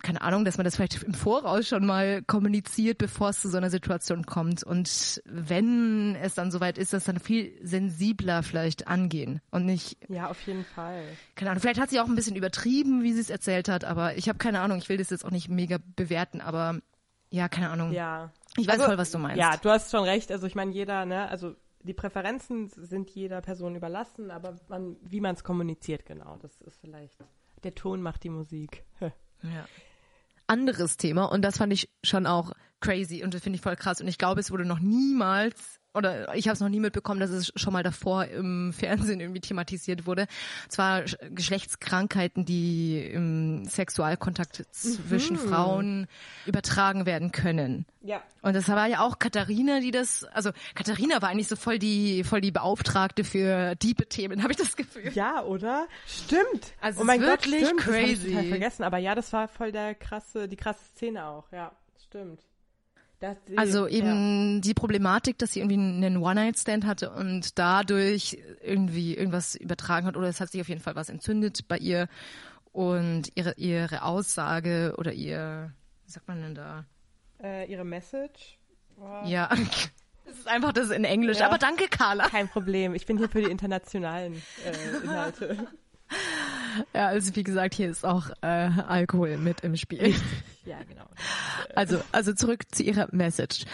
Keine 0.03 0.23
Ahnung, 0.23 0.45
dass 0.45 0.57
man 0.57 0.65
das 0.65 0.75
vielleicht 0.77 1.03
im 1.03 1.15
Voraus 1.15 1.69
schon 1.69 1.85
mal 1.87 2.23
kommuniziert, 2.23 2.99
bevor 2.99 3.29
es 3.29 3.41
zu 3.41 3.49
so 3.49 3.57
einer 3.59 3.71
Situation 3.71 4.25
kommt. 4.25 4.65
Und 4.65 5.23
wenn 5.27 6.17
es 6.17 6.35
dann 6.35 6.51
soweit 6.51 6.79
ist, 6.79 6.93
das 6.93 7.05
dann 7.05 7.21
viel 7.21 7.53
sensibler 7.63 8.43
vielleicht 8.43 8.89
angehen 8.89 9.41
und 9.51 9.65
nicht, 9.67 9.99
Ja, 10.09 10.29
auf 10.31 10.41
jeden 10.47 10.65
Fall. 10.65 11.05
keine 11.37 11.51
Ahnung, 11.51 11.61
vielleicht 11.61 11.79
hat 11.81 11.91
sie 11.91 12.01
auch 12.01 12.09
ein 12.09 12.17
bisschen 12.17 12.37
übertrieben, 12.37 13.03
wie 13.03 13.13
sie 13.13 13.21
es 13.21 13.31
erzählt 13.31 13.69
hat, 13.69 13.85
aber 13.85 14.17
ich 14.17 14.29
habe 14.29 14.39
keine 14.39 14.61
Ahnung, 14.61 14.79
ich 14.79 14.89
will 14.89 14.97
das 14.97 15.11
jetzt 15.11 15.25
auch 15.25 15.31
nicht 15.31 15.49
mega 15.49 15.79
bewerten, 15.95 16.41
aber 16.41 16.79
ja, 17.31 17.49
keine 17.49 17.71
Ahnung. 17.71 17.93
Ja. 17.93 18.33
Ich 18.57 18.67
weiß 18.67 18.75
Also, 18.75 18.87
voll, 18.87 18.99
was 18.99 19.11
du 19.11 19.19
meinst. 19.19 19.39
Ja, 19.39 19.57
du 19.57 19.71
hast 19.71 19.91
schon 19.91 20.05
recht. 20.05 20.31
Also 20.33 20.47
ich 20.47 20.55
meine, 20.55 20.73
jeder, 20.73 21.05
ne, 21.07 21.29
also 21.29 21.55
die 21.85 21.95
Präferenzen 21.95 22.69
sind 22.69 23.09
jeder 23.11 23.41
Person 23.41 23.75
überlassen, 23.77 24.31
aber 24.31 24.57
man, 24.69 24.97
wie 25.03 25.21
man 25.21 25.35
es 25.35 25.45
kommuniziert, 25.45 26.07
genau, 26.07 26.39
das 26.43 26.61
ist 26.63 26.79
vielleicht. 26.81 27.17
Der 27.65 27.75
Ton 27.75 28.03
macht 28.03 28.25
die 28.25 28.29
Musik. 28.31 28.85
Ja. 29.43 29.67
Anderes 30.47 30.97
Thema 30.97 31.25
und 31.27 31.43
das 31.43 31.59
fand 31.59 31.73
ich 31.73 31.89
schon 32.05 32.27
auch 32.27 32.53
crazy 32.81 33.23
und 33.23 33.33
das 33.35 33.43
finde 33.43 33.57
ich 33.57 33.63
voll 33.63 33.77
krass 33.77 34.01
und 34.01 34.09
ich 34.09 34.19
glaube, 34.19 34.41
es 34.41 34.51
wurde 34.51 34.65
noch 34.65 34.81
niemals 34.81 35.81
oder 35.95 36.35
ich 36.35 36.49
habe 36.49 36.55
es 36.55 36.61
noch 36.61 36.69
nie 36.69 36.81
mitbekommen, 36.81 37.21
dass 37.21 37.31
es 37.31 37.53
schon 37.57 37.73
mal 37.73 37.83
davor 37.83 38.25
im 38.27 38.73
Fernsehen 38.77 39.21
irgendwie 39.21 39.41
thematisiert 39.41 40.07
wurde. 40.07 40.27
Zwar 40.69 41.01
Sch- 41.01 41.17
Geschlechtskrankheiten, 41.35 42.45
die 42.45 42.99
im 43.01 43.65
Sexualkontakt 43.67 44.65
zwischen 44.71 45.37
Frauen 45.37 46.07
übertragen 46.47 47.07
werden 47.07 47.33
können. 47.33 47.87
Ja. 48.01 48.23
Und 48.43 48.55
das 48.57 48.69
war 48.69 48.87
ja 48.87 49.01
auch 49.01 49.19
Katharina, 49.19 49.81
die 49.81 49.91
das, 49.93 50.25
also 50.25 50.51
Katharina 50.75 51.23
war 51.23 51.29
eigentlich 51.29 51.47
so 51.49 51.57
voll 51.57 51.79
die, 51.79 52.25
voll 52.25 52.41
die 52.41 52.51
Beauftragte 52.51 53.23
für 53.23 53.75
diebe 53.77 54.07
Themen, 54.09 54.43
habe 54.43 54.53
ich 54.53 54.59
das 54.59 54.77
Gefühl. 54.77 55.13
Ja, 55.15 55.43
oder? 55.45 55.87
Stimmt. 56.07 56.73
Also 56.81 57.03
oh 57.03 57.05
mein 57.05 57.21
ist 57.21 57.27
Gott, 57.29 57.47
wirklich 57.47 57.65
stimmt. 57.67 57.81
Das 57.81 57.87
hab 57.87 57.95
ich 57.95 58.07
crazy. 58.07 58.29
total 58.31 58.45
vergessen. 58.49 58.83
Aber 58.83 58.99
ja, 58.99 59.15
das 59.15 59.33
war 59.33 59.47
voll 59.49 59.73
der 59.73 59.95
krasse, 59.95 60.49
die 60.49 60.57
krasse 60.57 60.85
Szene 60.97 61.27
auch. 61.27 61.51
Ja, 61.53 61.73
stimmt. 62.07 62.41
Das, 63.23 63.37
die- 63.49 63.57
Also 63.57 63.87
ja. 63.87 63.99
eben 63.99 64.61
die 64.63 64.75
Problematik, 64.75 65.39
dass 65.39 65.53
sie 65.53 65.61
irgendwie 65.61 65.77
einen 65.77 66.17
One-Night-Stand 66.17 66.85
hatte 66.85 67.11
und 67.11 67.57
dadurch 67.59 68.37
irgendwie 68.63 69.17
irgendwas 69.17 69.55
übertragen 69.55 70.07
hat 70.07 70.17
oder 70.17 70.27
es 70.27 70.41
hat 70.41 70.51
sich 70.51 70.61
auf 70.61 70.69
jeden 70.69 70.81
Fall 70.81 70.97
was 70.97 71.09
entzündet 71.09 71.69
bei 71.69 71.79
ihr 71.79 72.09
und 72.73 73.31
ihre, 73.37 73.55
ihre 73.59 74.03
Aussage 74.03 74.95
oder 74.99 75.13
ihr, 75.13 75.73
wie 76.05 76.11
sagt 76.11 76.27
man 76.27 76.43
denn 76.43 76.55
da? 76.57 76.85
Äh, 77.41 77.71
ihre 77.71 77.85
Message. 77.85 78.59
war- 78.97 79.25
Ja, 79.29 79.49
es 80.27 80.39
ist 80.39 80.49
einfach 80.49 80.73
das 80.73 80.91
in 80.91 81.05
Englisch. 81.05 81.39
Ja. 81.39 81.47
Aber 81.47 81.59
danke, 81.59 81.87
Carla. 81.89 82.29
Kein 82.29 82.49
Problem. 82.49 82.95
Ich 82.95 83.07
bin 83.07 83.19
hier 83.19 83.29
für 83.29 83.41
die 83.43 83.51
internationalen 83.51 84.43
äh, 84.67 84.97
Inhalte. 85.05 85.69
Ja, 86.95 87.07
also 87.09 87.35
wie 87.37 87.43
gesagt, 87.45 87.75
hier 87.75 87.89
ist 87.91 88.05
auch 88.05 88.31
äh, 88.43 88.47
Alkohol 88.47 89.37
mit 89.37 89.61
im 89.61 89.77
Spiel. 89.77 90.15
Ja, 90.65 90.83
genau. 90.85 91.07
Also, 91.75 92.01
also 92.13 92.33
zurück 92.33 92.65
zu 92.73 92.83
ihrer 92.83 93.09
Message. 93.13 93.65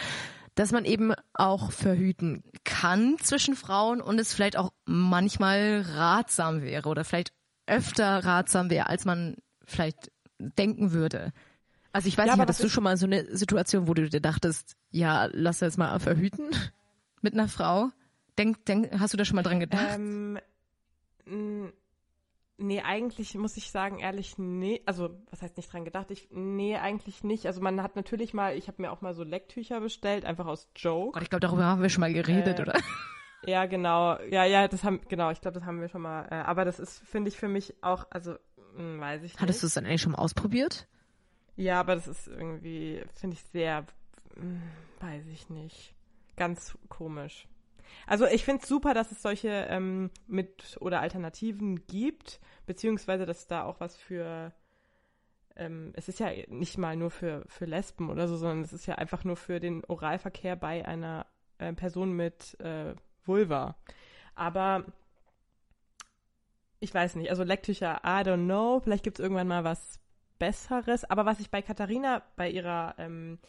Dass 0.55 0.71
man 0.71 0.83
eben 0.83 1.13
auch 1.33 1.71
verhüten 1.71 2.43
kann 2.65 3.17
zwischen 3.19 3.55
Frauen 3.55 4.01
und 4.01 4.19
es 4.19 4.33
vielleicht 4.33 4.57
auch 4.57 4.73
manchmal 4.85 5.85
ratsam 5.95 6.61
wäre 6.63 6.89
oder 6.89 7.05
vielleicht 7.05 7.31
öfter 7.65 8.25
ratsam 8.25 8.69
wäre, 8.69 8.87
als 8.87 9.05
man 9.05 9.37
vielleicht 9.65 10.11
denken 10.39 10.91
würde. 10.91 11.31
Also 11.93 12.07
ich 12.07 12.17
weiß 12.17 12.27
Ja, 12.27 12.33
nicht, 12.33 12.41
hattest 12.41 12.63
du 12.63 12.69
schon 12.69 12.83
mal 12.83 12.97
so 12.97 13.05
eine 13.05 13.35
Situation, 13.35 13.87
wo 13.87 13.93
du 13.93 14.09
dir 14.09 14.21
dachtest, 14.21 14.75
ja, 14.91 15.29
lass 15.31 15.59
jetzt 15.59 15.77
mal 15.77 15.97
verhüten 15.99 16.49
mit 17.21 17.33
einer 17.33 17.47
Frau? 17.47 17.89
Denk, 18.37 18.65
denk, 18.65 18.91
hast 18.99 19.13
du 19.13 19.17
da 19.17 19.25
schon 19.25 19.35
mal 19.35 19.43
dran 19.43 19.59
gedacht? 19.59 19.95
Ähm, 19.95 20.39
nee, 22.59 22.81
eigentlich 22.81 23.35
muss 23.35 23.57
ich 23.57 23.71
sagen, 23.71 23.99
ehrlich, 23.99 24.37
nee. 24.37 24.81
Also, 24.85 25.09
was 25.31 25.41
heißt 25.41 25.57
nicht 25.57 25.71
dran 25.71 25.85
gedacht? 25.85 26.11
Ich, 26.11 26.27
nee, 26.31 26.75
eigentlich 26.77 27.23
nicht. 27.23 27.45
Also, 27.47 27.61
man 27.61 27.81
hat 27.81 27.95
natürlich 27.95 28.33
mal, 28.33 28.55
ich 28.55 28.67
habe 28.67 28.81
mir 28.81 28.91
auch 28.91 29.01
mal 29.01 29.13
so 29.13 29.23
Lecktücher 29.23 29.79
bestellt, 29.81 30.25
einfach 30.25 30.45
aus 30.45 30.69
Joke. 30.75 31.13
Gott, 31.13 31.23
ich 31.23 31.29
glaube, 31.29 31.41
darüber 31.41 31.65
haben 31.65 31.81
wir 31.81 31.89
schon 31.89 32.01
mal 32.01 32.13
geredet, 32.13 32.59
Äh, 32.59 32.61
oder? 32.61 32.73
Ja, 33.45 33.65
genau. 33.67 34.19
Ja, 34.29 34.43
ja, 34.43 34.67
das 34.67 34.83
haben, 34.83 34.99
genau, 35.07 35.31
ich 35.31 35.39
glaube, 35.39 35.57
das 35.57 35.65
haben 35.65 35.79
wir 35.79 35.87
schon 35.87 36.01
mal. 36.01 36.25
Äh, 36.29 36.35
aber 36.35 36.65
das 36.65 36.77
ist, 36.77 36.99
finde 36.99 37.29
ich, 37.29 37.37
für 37.37 37.47
mich 37.47 37.73
auch, 37.81 38.05
also, 38.09 38.35
mh, 38.75 38.99
weiß 38.99 39.23
ich 39.23 39.31
nicht. 39.31 39.41
Hattest 39.41 39.63
du 39.63 39.67
es 39.67 39.73
dann 39.75 39.85
eigentlich 39.85 40.01
schon 40.01 40.11
mal 40.11 40.17
ausprobiert? 40.17 40.87
Ja, 41.55 41.79
aber 41.79 41.95
das 41.95 42.07
ist 42.07 42.27
irgendwie, 42.27 43.01
finde 43.15 43.35
ich 43.37 43.43
sehr, 43.51 43.85
mh, 44.35 44.59
weiß 44.99 45.25
ich 45.27 45.49
nicht, 45.49 45.93
ganz 46.35 46.77
komisch. 46.89 47.47
Also 48.07 48.25
ich 48.25 48.43
finde 48.43 48.61
es 48.63 48.69
super, 48.69 48.93
dass 48.93 49.11
es 49.11 49.21
solche 49.21 49.49
ähm, 49.69 50.09
mit 50.27 50.77
oder 50.79 51.01
Alternativen 51.01 51.85
gibt, 51.87 52.39
beziehungsweise 52.65 53.25
dass 53.25 53.47
da 53.47 53.63
auch 53.63 53.79
was 53.79 53.95
für, 53.95 54.53
ähm, 55.55 55.91
es 55.95 56.07
ist 56.09 56.19
ja 56.19 56.29
nicht 56.47 56.77
mal 56.77 56.95
nur 56.95 57.11
für, 57.11 57.43
für 57.47 57.65
Lesben 57.65 58.09
oder 58.09 58.27
so, 58.27 58.37
sondern 58.37 58.61
es 58.61 58.73
ist 58.73 58.85
ja 58.85 58.95
einfach 58.95 59.23
nur 59.23 59.35
für 59.35 59.59
den 59.59 59.83
Oralverkehr 59.85 60.55
bei 60.55 60.85
einer 60.85 61.25
äh, 61.57 61.73
Person 61.73 62.13
mit 62.13 62.59
äh, 62.59 62.95
Vulva. 63.25 63.75
Aber 64.35 64.85
ich 66.79 66.93
weiß 66.93 67.15
nicht, 67.15 67.29
also 67.29 67.43
Lecktücher, 67.43 68.01
I 68.03 68.23
don't 68.23 68.45
know, 68.45 68.79
vielleicht 68.79 69.03
gibt 69.03 69.19
es 69.19 69.23
irgendwann 69.23 69.47
mal 69.47 69.63
was 69.63 69.99
Besseres. 70.39 71.03
Aber 71.03 71.25
was 71.25 71.39
ich 71.39 71.51
bei 71.51 71.61
Katharina 71.61 72.23
bei 72.35 72.49
ihrer 72.49 72.95
ähm, 72.97 73.39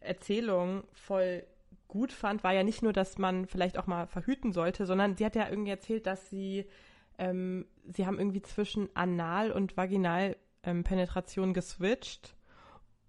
Erzählung 0.00 0.84
voll 0.92 1.44
gut 1.92 2.10
fand, 2.10 2.42
war 2.42 2.54
ja 2.54 2.62
nicht 2.62 2.82
nur, 2.82 2.94
dass 2.94 3.18
man 3.18 3.44
vielleicht 3.44 3.78
auch 3.78 3.86
mal 3.86 4.06
verhüten 4.06 4.52
sollte, 4.52 4.86
sondern 4.86 5.14
sie 5.14 5.26
hat 5.26 5.36
ja 5.36 5.46
irgendwie 5.46 5.72
erzählt, 5.72 6.06
dass 6.06 6.30
sie, 6.30 6.64
ähm, 7.18 7.66
sie 7.84 8.06
haben 8.06 8.18
irgendwie 8.18 8.40
zwischen 8.40 8.88
Anal- 8.96 9.52
und 9.52 9.76
Vaginalpenetration 9.76 11.52
geswitcht, 11.52 12.34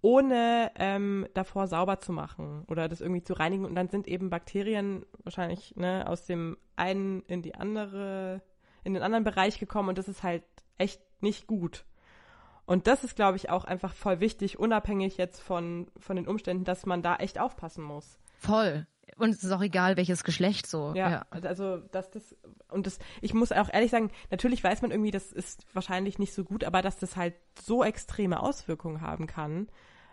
ohne 0.02 0.70
ähm, 0.74 1.26
davor 1.32 1.66
sauber 1.66 1.98
zu 1.98 2.12
machen 2.12 2.64
oder 2.68 2.86
das 2.90 3.00
irgendwie 3.00 3.22
zu 3.22 3.32
reinigen. 3.32 3.64
Und 3.64 3.74
dann 3.74 3.88
sind 3.88 4.06
eben 4.06 4.28
Bakterien 4.28 5.06
wahrscheinlich 5.22 5.74
ne, 5.76 6.06
aus 6.06 6.26
dem 6.26 6.58
einen 6.76 7.22
in 7.22 7.40
die 7.40 7.54
andere, 7.54 8.42
in 8.84 8.92
den 8.92 9.02
anderen 9.02 9.24
Bereich 9.24 9.58
gekommen 9.58 9.88
und 9.88 9.96
das 9.96 10.08
ist 10.08 10.22
halt 10.22 10.44
echt 10.76 11.00
nicht 11.22 11.46
gut. 11.46 11.86
Und 12.66 12.86
das 12.86 13.02
ist, 13.02 13.16
glaube 13.16 13.38
ich, 13.38 13.48
auch 13.48 13.64
einfach 13.64 13.94
voll 13.94 14.20
wichtig, 14.20 14.58
unabhängig 14.58 15.16
jetzt 15.16 15.40
von, 15.40 15.90
von 15.96 16.16
den 16.16 16.28
Umständen, 16.28 16.64
dass 16.64 16.84
man 16.84 17.00
da 17.00 17.16
echt 17.16 17.40
aufpassen 17.40 17.82
muss. 17.82 18.18
Voll. 18.44 18.86
Und 19.16 19.30
es 19.30 19.44
ist 19.44 19.52
auch 19.52 19.62
egal, 19.62 19.96
welches 19.96 20.24
Geschlecht 20.24 20.66
so. 20.66 20.92
Ja, 20.94 21.24
also 21.30 21.78
dass 21.92 22.10
das 22.10 22.36
und 22.68 22.86
das, 22.86 22.98
ich 23.20 23.32
muss 23.32 23.52
auch 23.52 23.72
ehrlich 23.72 23.90
sagen, 23.90 24.10
natürlich 24.30 24.62
weiß 24.64 24.82
man 24.82 24.90
irgendwie, 24.90 25.12
das 25.12 25.30
ist 25.32 25.64
wahrscheinlich 25.72 26.18
nicht 26.18 26.34
so 26.34 26.44
gut, 26.44 26.64
aber 26.64 26.82
dass 26.82 26.98
das 26.98 27.16
halt 27.16 27.34
so 27.60 27.84
extreme 27.84 28.42
Auswirkungen 28.42 29.00
haben 29.00 29.26
kann, 29.26 29.68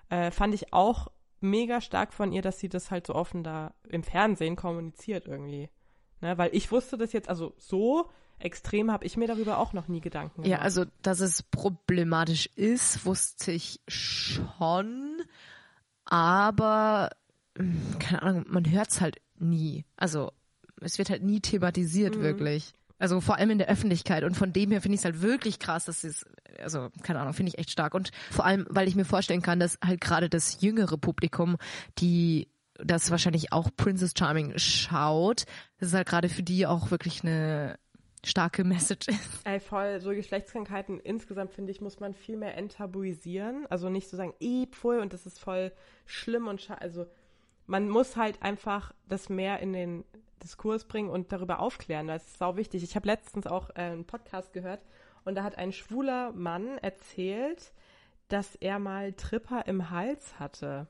äh, 0.10 0.30
fand 0.30 0.54
ich 0.54 0.72
auch 0.72 1.08
mega 1.40 1.82
stark 1.82 2.14
von 2.14 2.32
ihr, 2.32 2.44
dass 2.44 2.60
sie 2.60 2.70
das 2.70 2.92
halt 2.92 3.08
so 3.08 3.16
offen 3.16 3.44
da 3.44 3.74
im 3.90 4.04
Fernsehen 4.04 4.56
kommuniziert 4.56 5.28
irgendwie. 5.28 5.70
Ne, 6.22 6.38
weil 6.38 6.52
ich 6.54 6.72
wusste 6.72 6.98
das 6.98 7.14
jetzt, 7.14 7.30
also 7.30 7.56
so 7.58 8.08
extrem 8.38 8.92
habe 8.92 9.06
ich 9.06 9.18
mir 9.18 9.28
darüber 9.28 9.58
auch 9.58 9.74
noch 9.74 9.88
nie 9.88 10.02
Gedanken 10.02 10.44
gemacht. 10.44 10.50
Ja, 10.50 10.60
also, 10.60 10.86
dass 11.02 11.20
es 11.20 11.42
problematisch 11.42 12.48
ist, 12.56 13.06
wusste 13.06 13.52
ich 13.52 13.80
schon. 13.88 15.22
aber 16.06 17.10
keine 18.00 18.22
Ahnung, 18.22 18.46
man 18.48 18.70
hört's 18.70 19.02
halt 19.02 19.18
nie. 19.38 19.86
Also 19.98 20.32
es 20.82 20.98
wird 20.98 21.10
halt 21.10 21.24
nie 21.24 21.40
thematisiert 21.42 22.18
Mhm. 22.18 22.22
wirklich. 22.22 22.74
Also 22.98 23.20
vor 23.20 23.38
allem 23.38 23.50
in 23.50 23.58
der 23.58 23.68
Öffentlichkeit 23.68 24.24
und 24.24 24.36
von 24.36 24.54
dem 24.54 24.70
her 24.72 24.80
finde 24.82 24.94
ich 24.96 25.02
es 25.02 25.06
halt 25.06 25.22
wirklich 25.24 25.58
krass, 25.58 25.86
dass 25.86 26.04
es, 26.04 26.24
also 26.60 26.90
keine 27.02 27.20
Ahnung, 27.20 27.34
finde 27.34 27.50
ich 27.50 27.58
echt 27.58 27.72
stark 27.72 27.96
und 27.96 28.12
vor 28.30 28.46
allem, 28.46 28.68
weil 28.70 28.88
ich 28.88 28.96
mir 28.96 29.06
vorstellen 29.06 29.42
kann, 29.42 29.60
dass 29.60 29.80
halt 29.84 30.02
gerade 30.02 30.30
das 30.30 30.62
jüngere 30.62 30.98
Publikum, 30.98 31.58
die 31.98 32.48
das 32.76 33.10
wahrscheinlich 33.10 33.52
auch 33.54 33.70
Princess 33.76 34.14
Charming 34.18 34.54
schaut, 34.58 35.46
das 35.80 35.90
ist 35.90 35.94
halt 35.96 36.08
gerade 36.08 36.30
für 36.30 36.44
die 36.44 36.68
auch 36.68 36.92
wirklich 36.92 37.24
eine 37.24 37.80
starke 38.24 38.64
Message 38.64 39.08
ist. 39.08 39.20
Ey, 39.46 39.60
voll, 39.60 40.00
so 40.00 40.12
Geschlechtskrankheiten 40.12 41.00
insgesamt, 41.00 41.54
finde 41.54 41.72
ich, 41.72 41.82
muss 41.82 42.00
man 42.00 42.14
viel 42.14 42.38
mehr 42.38 42.56
enttabuisieren. 42.56 43.66
Also 43.72 43.90
nicht 43.90 44.10
so 44.10 44.16
sagen, 44.18 44.34
eh, 44.40 44.68
pfui, 44.68 45.00
und 45.00 45.12
das 45.14 45.26
ist 45.26 45.40
voll 45.40 45.72
schlimm 46.06 46.48
und 46.48 46.62
scha 46.62 46.76
Also 46.76 47.08
man 47.72 47.88
muss 47.88 48.18
halt 48.18 48.44
einfach 48.44 48.94
das 49.08 49.30
mehr 49.30 49.62
in 49.62 49.72
den 49.72 50.04
Diskurs 50.44 50.84
bringen 50.84 51.10
und 51.10 51.32
darüber 51.32 51.62
aufklären. 51.62 52.08
Das 52.08 52.28
ist 52.28 52.38
sau 52.38 52.58
wichtig. 52.58 52.84
Ich 52.84 52.98
habe 52.98 53.08
letztens 53.08 53.48
auch 53.48 53.70
äh, 53.70 53.84
einen 53.84 54.04
Podcast 54.04 54.52
gehört 54.52 54.82
und 55.24 55.36
da 55.36 55.44
hat 55.44 55.58
ein 55.58 55.72
schwuler 55.72 56.34
Mann 56.34 56.78
erzählt, 56.80 57.72
dass 58.28 58.56
er 58.56 58.78
mal 58.78 59.14
Tripper 59.14 59.68
im 59.68 59.90
Hals 59.90 60.38
hatte. 60.38 60.88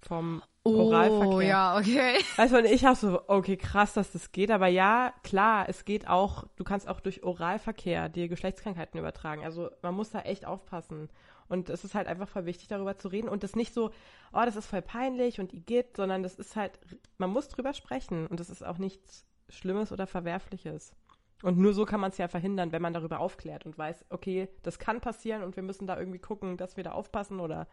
Vom 0.00 0.42
Oralverkehr. 0.64 1.28
Oh, 1.28 1.40
ja, 1.40 1.78
okay. 1.78 2.16
Weißt 2.36 2.52
du, 2.52 2.58
und 2.58 2.64
ich 2.64 2.88
auch 2.88 2.96
so, 2.96 3.22
okay, 3.28 3.56
krass, 3.56 3.94
dass 3.94 4.10
das 4.10 4.32
geht, 4.32 4.50
aber 4.50 4.66
ja, 4.66 5.12
klar, 5.22 5.68
es 5.68 5.84
geht 5.84 6.08
auch, 6.08 6.48
du 6.56 6.64
kannst 6.64 6.88
auch 6.88 6.98
durch 6.98 7.22
Oralverkehr 7.22 8.08
dir 8.08 8.26
Geschlechtskrankheiten 8.26 8.98
übertragen. 8.98 9.44
Also 9.44 9.70
man 9.82 9.94
muss 9.94 10.10
da 10.10 10.22
echt 10.22 10.46
aufpassen. 10.46 11.10
Und 11.52 11.68
es 11.68 11.84
ist 11.84 11.94
halt 11.94 12.06
einfach 12.08 12.28
voll 12.28 12.46
wichtig, 12.46 12.68
darüber 12.68 12.96
zu 12.96 13.08
reden 13.08 13.28
und 13.28 13.42
das 13.42 13.54
nicht 13.54 13.74
so, 13.74 13.90
oh, 14.32 14.42
das 14.42 14.56
ist 14.56 14.64
voll 14.64 14.80
peinlich 14.80 15.38
und 15.38 15.52
igitt, 15.52 15.98
sondern 15.98 16.22
das 16.22 16.36
ist 16.36 16.56
halt, 16.56 16.80
man 17.18 17.28
muss 17.28 17.48
drüber 17.48 17.74
sprechen 17.74 18.26
und 18.26 18.40
das 18.40 18.48
ist 18.48 18.64
auch 18.64 18.78
nichts 18.78 19.26
Schlimmes 19.50 19.92
oder 19.92 20.06
Verwerfliches. 20.06 20.96
Und 21.42 21.58
nur 21.58 21.74
so 21.74 21.84
kann 21.84 22.00
man 22.00 22.10
es 22.10 22.16
ja 22.16 22.26
verhindern, 22.26 22.72
wenn 22.72 22.80
man 22.80 22.94
darüber 22.94 23.20
aufklärt 23.20 23.66
und 23.66 23.76
weiß, 23.76 24.06
okay, 24.08 24.48
das 24.62 24.78
kann 24.78 25.02
passieren 25.02 25.42
und 25.42 25.54
wir 25.54 25.62
müssen 25.62 25.86
da 25.86 25.98
irgendwie 25.98 26.20
gucken, 26.20 26.56
dass 26.56 26.78
wir 26.78 26.84
da 26.84 26.92
aufpassen 26.92 27.38
oder 27.38 27.68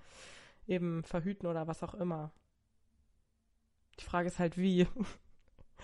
eben 0.68 1.06
verhüten 1.06 1.48
oder 1.48 1.68
was 1.68 1.82
auch 1.82 1.94
immer. 1.94 2.34
Die 3.98 4.04
Frage 4.04 4.28
ist 4.28 4.40
halt, 4.40 4.58
wie. 4.58 4.88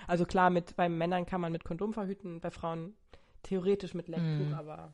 Also 0.08 0.26
klar, 0.26 0.50
mit, 0.50 0.76
bei 0.76 0.89
Männern 0.89 1.26
kann 1.26 1.39
man 1.39 1.54
mit 1.54 1.64
Kondom 1.64 1.93
verhüten, 1.93 2.41
bei 2.41 2.52
Frauen 2.52 2.98
theoretisch 3.46 3.93
mit 3.93 4.08
Lecktuch, 4.08 4.48
Mhm. 4.48 4.54
aber 4.54 4.93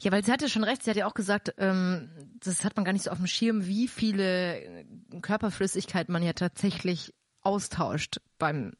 Ja, 0.00 0.10
weil 0.12 0.24
sie 0.24 0.32
hatte 0.32 0.48
schon 0.48 0.64
recht, 0.64 0.82
sie 0.82 0.90
hat 0.90 0.96
ja 0.96 1.06
auch 1.06 1.14
gesagt, 1.14 1.54
ähm, 1.58 2.10
das 2.40 2.64
hat 2.64 2.76
man 2.76 2.84
gar 2.84 2.92
nicht 2.92 3.04
so 3.04 3.10
auf 3.10 3.18
dem 3.18 3.26
Schirm, 3.26 3.66
wie 3.66 3.86
viele 3.88 4.84
Körperflüssigkeiten 5.22 6.12
man 6.12 6.22
ja 6.22 6.32
tatsächlich 6.32 7.14
austauscht 7.42 8.20
beim, 8.38 8.72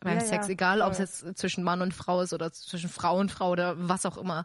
beim 0.00 0.18
Ja, 0.18 0.24
Sex, 0.24 0.46
ja, 0.46 0.52
egal 0.52 0.82
ob 0.82 0.92
es 0.92 0.98
jetzt 0.98 1.38
zwischen 1.38 1.62
Mann 1.64 1.82
und 1.82 1.92
Frau 1.94 2.20
ist 2.22 2.32
oder 2.32 2.52
zwischen 2.52 2.88
Frau 2.88 3.18
und 3.18 3.30
Frau 3.30 3.50
oder 3.50 3.74
was 3.88 4.06
auch 4.06 4.16
immer. 4.16 4.44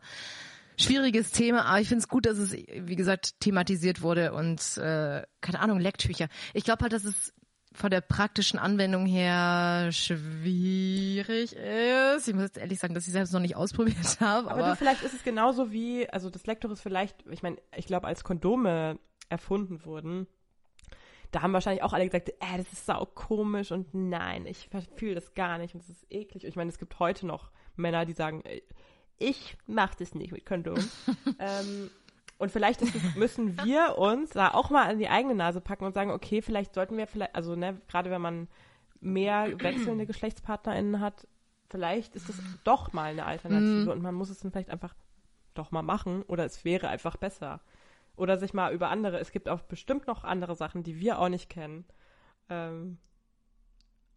Schwieriges 0.77 1.31
Thema, 1.31 1.65
aber 1.65 1.79
ich 1.79 1.87
finde 1.87 2.01
es 2.01 2.09
gut, 2.09 2.25
dass 2.25 2.37
es, 2.37 2.51
wie 2.51 2.95
gesagt, 2.97 3.39
thematisiert 3.39 4.01
wurde 4.01 4.33
und 4.33 4.59
äh, 4.77 5.23
keine 5.39 5.59
Ahnung, 5.61 5.79
Lecktücher. 5.79 6.27
Ich 6.53 6.65
glaube 6.65 6.81
halt, 6.83 6.91
dass 6.91 7.05
es 7.05 7.33
von 7.75 7.91
der 7.91 8.01
praktischen 8.01 8.57
Anwendung 8.57 9.05
her 9.05 9.89
schwierig 9.91 11.53
ist. 11.53 12.27
Ich 12.27 12.33
muss 12.33 12.43
jetzt 12.43 12.57
ehrlich 12.57 12.79
sagen, 12.79 12.93
dass 12.93 13.05
ich 13.05 13.13
selbst 13.13 13.33
noch 13.33 13.39
nicht 13.39 13.55
ausprobiert 13.55 13.97
habe. 14.19 14.49
Aber, 14.49 14.61
Aber, 14.61 14.69
du, 14.71 14.75
vielleicht 14.77 15.03
ist 15.03 15.13
es 15.13 15.23
genauso 15.23 15.71
wie, 15.71 16.09
also 16.09 16.29
das 16.29 16.45
Lektor 16.45 16.71
ist 16.71 16.81
vielleicht, 16.81 17.25
ich 17.29 17.43
meine, 17.43 17.57
ich 17.75 17.85
glaube, 17.85 18.07
als 18.07 18.23
Kondome 18.23 18.99
erfunden 19.29 19.83
wurden, 19.85 20.27
da 21.31 21.41
haben 21.41 21.53
wahrscheinlich 21.53 21.83
auch 21.83 21.93
alle 21.93 22.05
gesagt, 22.05 22.29
äh, 22.29 22.57
das 22.57 22.71
ist 22.71 22.85
sau 22.85 23.05
komisch 23.05 23.71
und 23.71 23.93
nein, 23.93 24.45
ich 24.45 24.69
fühle 24.95 25.15
das 25.15 25.33
gar 25.33 25.57
nicht 25.57 25.73
und 25.73 25.81
das 25.81 25.89
ist 25.89 26.05
eklig. 26.09 26.43
Und 26.43 26.49
ich 26.49 26.55
meine, 26.55 26.69
es 26.69 26.79
gibt 26.79 26.97
heute 26.99 27.27
noch 27.27 27.51
Männer, 27.75 28.05
die 28.05 28.13
sagen, 28.13 28.41
äh, 28.45 28.61
ich 29.17 29.57
mach 29.67 29.95
das 29.95 30.15
nicht 30.15 30.31
mit 30.31 30.45
Kondom. 30.45 30.77
ähm, 31.39 31.89
und 32.37 32.51
vielleicht 32.51 32.81
es, 32.81 32.89
müssen 33.15 33.63
wir 33.63 33.97
uns 33.97 34.31
da 34.31 34.49
auch 34.49 34.69
mal 34.69 34.89
an 34.89 34.99
die 34.99 35.09
eigene 35.09 35.35
Nase 35.35 35.61
packen 35.61 35.85
und 35.85 35.93
sagen, 35.93 36.11
okay, 36.11 36.41
vielleicht 36.41 36.73
sollten 36.73 36.97
wir 36.97 37.07
vielleicht, 37.07 37.35
also 37.35 37.55
ne, 37.55 37.79
gerade 37.87 38.09
wenn 38.09 38.21
man 38.21 38.47
mehr 38.99 39.59
wechselnde 39.61 40.05
GeschlechtspartnerInnen 40.07 40.99
hat, 40.99 41.27
vielleicht 41.69 42.15
ist 42.15 42.29
das 42.29 42.39
doch 42.63 42.93
mal 42.93 43.11
eine 43.11 43.25
Alternative 43.25 43.91
und 43.91 44.01
man 44.01 44.15
muss 44.15 44.29
es 44.29 44.39
dann 44.39 44.51
vielleicht 44.51 44.69
einfach 44.69 44.93
doch 45.53 45.71
mal 45.71 45.81
machen 45.81 46.23
oder 46.23 46.45
es 46.45 46.65
wäre 46.65 46.89
einfach 46.89 47.15
besser. 47.17 47.61
Oder 48.17 48.37
sich 48.37 48.53
mal 48.53 48.73
über 48.73 48.89
andere, 48.89 49.19
es 49.19 49.31
gibt 49.31 49.49
auch 49.49 49.61
bestimmt 49.61 50.07
noch 50.07 50.23
andere 50.23 50.55
Sachen, 50.55 50.83
die 50.83 50.99
wir 50.99 51.19
auch 51.19 51.27
nicht 51.27 51.49
kennen. 51.49 51.85
Ähm, 52.49 52.97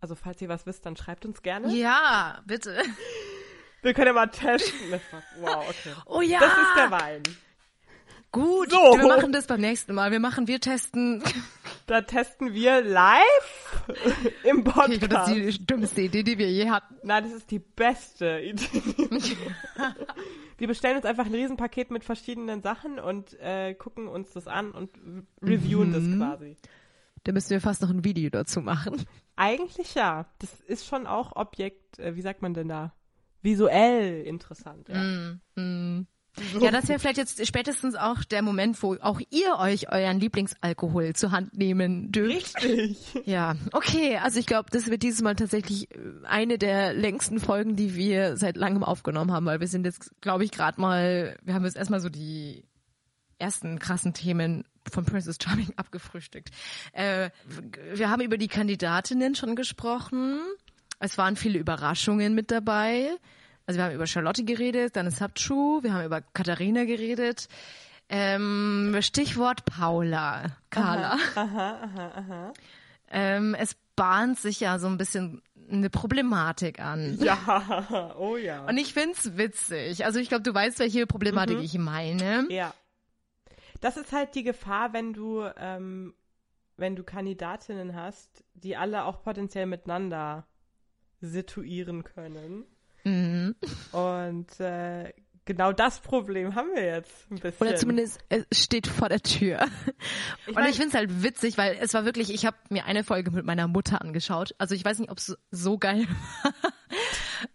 also 0.00 0.14
falls 0.14 0.40
ihr 0.40 0.48
was 0.48 0.66
wisst, 0.66 0.86
dann 0.86 0.96
schreibt 0.96 1.26
uns 1.26 1.42
gerne. 1.42 1.72
ja, 1.74 2.40
bitte. 2.46 2.80
Wir 3.82 3.94
können 3.94 4.08
ja 4.08 4.12
mal 4.12 4.26
testen. 4.26 4.74
Wow, 5.40 5.64
okay. 5.68 5.94
Oh 6.06 6.20
ja. 6.20 6.40
Das 6.40 6.52
ist 6.52 6.76
der 6.76 6.90
Wein. 6.90 7.22
Gut, 8.30 8.70
So. 8.70 8.76
wir 8.76 9.06
machen 9.06 9.32
das 9.32 9.46
beim 9.46 9.60
nächsten 9.60 9.94
Mal. 9.94 10.10
Wir 10.10 10.20
machen, 10.20 10.46
wir 10.46 10.60
testen. 10.60 11.22
Da 11.86 12.02
testen 12.02 12.52
wir 12.52 12.82
live 12.82 13.86
im 14.44 14.64
Podcast. 14.64 14.92
Okay, 14.92 15.08
das 15.08 15.28
ist 15.30 15.60
die 15.60 15.66
dümmste 15.66 16.02
Idee, 16.02 16.22
die 16.22 16.36
wir 16.36 16.50
je 16.50 16.68
hatten. 16.68 16.96
Nein, 17.02 17.24
das 17.24 17.32
ist 17.32 17.50
die 17.50 17.58
beste 17.60 18.40
Idee. 18.40 18.82
wir 20.58 20.68
bestellen 20.68 20.96
uns 20.96 21.06
einfach 21.06 21.24
ein 21.24 21.34
Riesenpaket 21.34 21.90
mit 21.90 22.04
verschiedenen 22.04 22.60
Sachen 22.60 22.98
und 22.98 23.32
äh, 23.40 23.74
gucken 23.74 24.08
uns 24.08 24.30
das 24.32 24.46
an 24.46 24.72
und 24.72 24.90
reviewen 25.42 25.92
das 25.92 26.04
quasi. 26.18 26.58
Da 27.24 27.32
müssen 27.32 27.50
wir 27.50 27.60
fast 27.62 27.80
noch 27.80 27.90
ein 27.90 28.04
Video 28.04 28.28
dazu 28.28 28.60
machen. 28.60 29.06
Eigentlich 29.36 29.94
ja. 29.94 30.26
Das 30.40 30.60
ist 30.66 30.86
schon 30.86 31.06
auch 31.06 31.34
Objekt, 31.36 31.98
äh, 31.98 32.14
wie 32.14 32.22
sagt 32.22 32.42
man 32.42 32.52
denn 32.52 32.68
da? 32.68 32.92
Visuell 33.40 34.22
interessant. 34.26 34.88
Ja. 34.88 35.02
Mm, 35.62 36.06
Ja, 36.60 36.70
das 36.70 36.88
wäre 36.88 36.98
vielleicht 36.98 37.18
jetzt 37.18 37.46
spätestens 37.46 37.94
auch 37.94 38.24
der 38.24 38.42
Moment, 38.42 38.82
wo 38.82 38.96
auch 39.00 39.20
ihr 39.30 39.56
euch 39.58 39.90
euren 39.90 40.20
Lieblingsalkohol 40.20 41.14
zur 41.14 41.30
Hand 41.30 41.56
nehmen 41.56 42.12
dürft. 42.12 42.62
Richtig. 42.64 42.98
Ja, 43.24 43.56
okay. 43.72 44.18
Also 44.18 44.38
ich 44.38 44.46
glaube, 44.46 44.70
das 44.70 44.88
wird 44.88 45.02
dieses 45.02 45.22
Mal 45.22 45.36
tatsächlich 45.36 45.90
äh, 45.90 45.98
eine 46.24 46.58
der 46.58 46.92
längsten 46.94 47.40
Folgen, 47.40 47.76
die 47.76 47.94
wir 47.94 48.36
seit 48.36 48.56
langem 48.56 48.84
aufgenommen 48.84 49.32
haben, 49.32 49.46
weil 49.46 49.60
wir 49.60 49.68
sind 49.68 49.84
jetzt, 49.84 50.10
glaube 50.20 50.44
ich, 50.44 50.50
gerade 50.50 50.80
mal, 50.80 51.36
wir 51.42 51.54
haben 51.54 51.64
jetzt 51.64 51.76
erstmal 51.76 52.00
so 52.00 52.08
die 52.08 52.64
ersten 53.38 53.78
krassen 53.78 54.14
Themen 54.14 54.64
von 54.90 55.04
Princess 55.04 55.38
Charming 55.42 55.72
abgefrühstückt. 55.76 56.50
Äh, 56.92 57.30
wir 57.94 58.10
haben 58.10 58.22
über 58.22 58.38
die 58.38 58.48
Kandidatinnen 58.48 59.34
schon 59.34 59.56
gesprochen. 59.56 60.40
Es 61.00 61.18
waren 61.18 61.36
viele 61.36 61.58
Überraschungen 61.58 62.34
mit 62.34 62.50
dabei. 62.50 63.10
Also 63.68 63.76
wir 63.76 63.84
haben 63.84 63.94
über 63.94 64.06
Charlotte 64.06 64.44
geredet, 64.44 64.96
dann 64.96 65.06
ist 65.06 65.18
Subtrue, 65.18 65.82
wir 65.82 65.92
haben 65.92 66.06
über 66.06 66.22
Katharina 66.22 66.84
geredet. 66.84 67.48
Ähm, 68.08 68.96
Stichwort 69.02 69.66
Paula, 69.66 70.56
Carla. 70.70 71.18
Aha, 71.34 71.80
aha, 71.82 72.12
aha. 72.16 72.52
Ähm, 73.10 73.54
es 73.54 73.76
bahnt 73.94 74.38
sich 74.38 74.60
ja 74.60 74.78
so 74.78 74.86
ein 74.86 74.96
bisschen 74.96 75.42
eine 75.70 75.90
Problematik 75.90 76.80
an. 76.80 77.18
Ja, 77.20 78.14
oh 78.18 78.38
ja. 78.38 78.64
Und 78.64 78.78
ich 78.78 78.94
find's 78.94 79.36
witzig. 79.36 80.06
Also 80.06 80.18
ich 80.18 80.30
glaube, 80.30 80.44
du 80.44 80.54
weißt, 80.54 80.78
welche 80.78 81.06
Problematik 81.06 81.58
ich 81.60 81.76
meine. 81.76 82.46
Ja. 82.48 82.72
Das 83.82 83.98
ist 83.98 84.12
halt 84.12 84.34
die 84.34 84.44
Gefahr, 84.44 84.94
wenn 84.94 85.12
du, 85.12 85.44
ähm, 85.58 86.14
wenn 86.78 86.96
du 86.96 87.04
Kandidatinnen 87.04 87.94
hast, 87.94 88.44
die 88.54 88.78
alle 88.78 89.04
auch 89.04 89.22
potenziell 89.22 89.66
miteinander 89.66 90.46
situieren 91.20 92.02
können. 92.02 92.64
Mhm. 93.04 93.54
Und 93.92 94.60
äh, 94.60 95.12
genau 95.44 95.72
das 95.72 96.00
Problem 96.00 96.54
haben 96.54 96.68
wir 96.74 96.84
jetzt 96.84 97.30
ein 97.30 97.36
bisschen. 97.38 97.66
Oder 97.66 97.76
zumindest 97.76 98.20
es 98.28 98.44
steht 98.52 98.86
vor 98.86 99.08
der 99.08 99.20
Tür. 99.20 99.66
Ich 100.42 100.48
und 100.48 100.54
mein- 100.54 100.70
ich 100.70 100.76
find's 100.76 100.94
halt 100.94 101.22
witzig, 101.22 101.56
weil 101.58 101.76
es 101.80 101.94
war 101.94 102.04
wirklich, 102.04 102.32
ich 102.32 102.44
habe 102.46 102.56
mir 102.68 102.84
eine 102.84 103.02
Folge 103.04 103.30
mit 103.30 103.44
meiner 103.44 103.66
Mutter 103.66 104.00
angeschaut. 104.02 104.54
Also 104.58 104.74
ich 104.74 104.84
weiß 104.84 104.98
nicht, 104.98 105.10
ob 105.10 105.18
es 105.18 105.36
so 105.50 105.78
geil 105.78 106.06
war. 106.42 106.54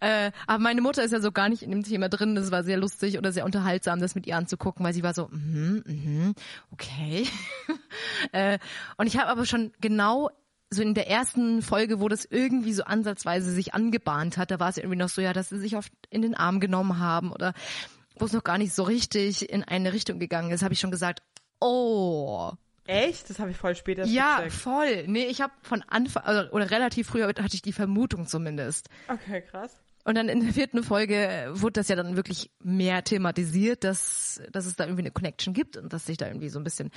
äh, 0.00 0.32
aber 0.46 0.58
meine 0.58 0.80
Mutter 0.80 1.04
ist 1.04 1.12
ja 1.12 1.20
so 1.20 1.30
gar 1.30 1.48
nicht 1.48 1.62
in 1.62 1.70
dem 1.70 1.82
Thema 1.84 2.08
drin. 2.08 2.34
Das 2.34 2.50
war 2.50 2.64
sehr 2.64 2.76
lustig 2.76 3.16
oder 3.18 3.32
sehr 3.32 3.44
unterhaltsam, 3.44 4.00
das 4.00 4.14
mit 4.14 4.26
ihr 4.26 4.36
anzugucken, 4.36 4.84
weil 4.84 4.92
sie 4.94 5.02
war 5.02 5.14
so, 5.14 5.28
mhm, 5.30 5.84
mhm, 5.86 6.34
okay. 6.72 7.26
äh, 8.32 8.58
und 8.96 9.06
ich 9.06 9.18
habe 9.18 9.28
aber 9.28 9.46
schon 9.46 9.72
genau 9.80 10.30
so 10.74 10.82
in 10.82 10.94
der 10.94 11.08
ersten 11.08 11.62
Folge, 11.62 12.00
wo 12.00 12.08
das 12.08 12.24
irgendwie 12.24 12.72
so 12.72 12.84
ansatzweise 12.84 13.50
sich 13.50 13.74
angebahnt 13.74 14.36
hat, 14.36 14.50
da 14.50 14.60
war 14.60 14.68
es 14.68 14.76
irgendwie 14.76 14.96
noch 14.96 15.08
so, 15.08 15.20
ja, 15.20 15.32
dass 15.32 15.48
sie 15.48 15.58
sich 15.58 15.76
oft 15.76 15.92
in 16.10 16.22
den 16.22 16.34
Arm 16.34 16.60
genommen 16.60 16.98
haben 16.98 17.32
oder 17.32 17.54
wo 18.18 18.26
es 18.26 18.32
noch 18.32 18.44
gar 18.44 18.58
nicht 18.58 18.74
so 18.74 18.82
richtig 18.82 19.50
in 19.50 19.64
eine 19.64 19.92
Richtung 19.92 20.18
gegangen 20.18 20.50
ist, 20.50 20.62
habe 20.62 20.74
ich 20.74 20.80
schon 20.80 20.90
gesagt, 20.90 21.22
oh, 21.60 22.52
Echt? 22.86 23.30
Das 23.30 23.38
habe 23.38 23.50
ich 23.50 23.56
voll 23.56 23.74
spät 23.74 23.98
erst 23.98 24.12
ja, 24.12 24.36
gecheckt. 24.36 24.52
voll. 24.52 25.06
Nee, 25.06 25.24
ich 25.24 25.40
habe 25.40 25.52
von 25.62 25.82
Anfang, 25.88 26.22
also, 26.24 26.50
oder 26.52 26.70
relativ 26.70 27.08
früh 27.08 27.22
hatte 27.22 27.54
ich 27.54 27.62
die 27.62 27.72
Vermutung 27.72 28.26
zumindest. 28.26 28.88
Okay, 29.08 29.40
krass. 29.40 29.74
Und 30.04 30.16
dann 30.16 30.28
in 30.28 30.40
der 30.40 30.52
vierten 30.52 30.82
Folge 30.82 31.50
wurde 31.54 31.80
das 31.80 31.88
ja 31.88 31.96
dann 31.96 32.16
wirklich 32.16 32.50
mehr 32.62 33.02
thematisiert, 33.02 33.84
dass, 33.84 34.42
dass 34.52 34.66
es 34.66 34.76
da 34.76 34.84
irgendwie 34.84 35.02
eine 35.02 35.10
Connection 35.10 35.54
gibt 35.54 35.78
und 35.78 35.92
dass 35.92 36.04
sich 36.04 36.18
da 36.18 36.26
irgendwie 36.26 36.50
so 36.50 36.60
ein 36.60 36.64
bisschen 36.64 36.90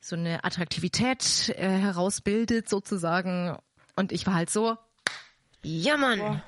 so 0.00 0.16
eine 0.16 0.44
Attraktivität 0.44 1.54
äh, 1.56 1.68
herausbildet 1.68 2.68
sozusagen. 2.68 3.56
Und 3.96 4.12
ich 4.12 4.26
war 4.26 4.34
halt 4.34 4.50
so, 4.50 4.76
ja 5.62 5.96
Mann. 5.96 6.18
Boah. 6.18 6.42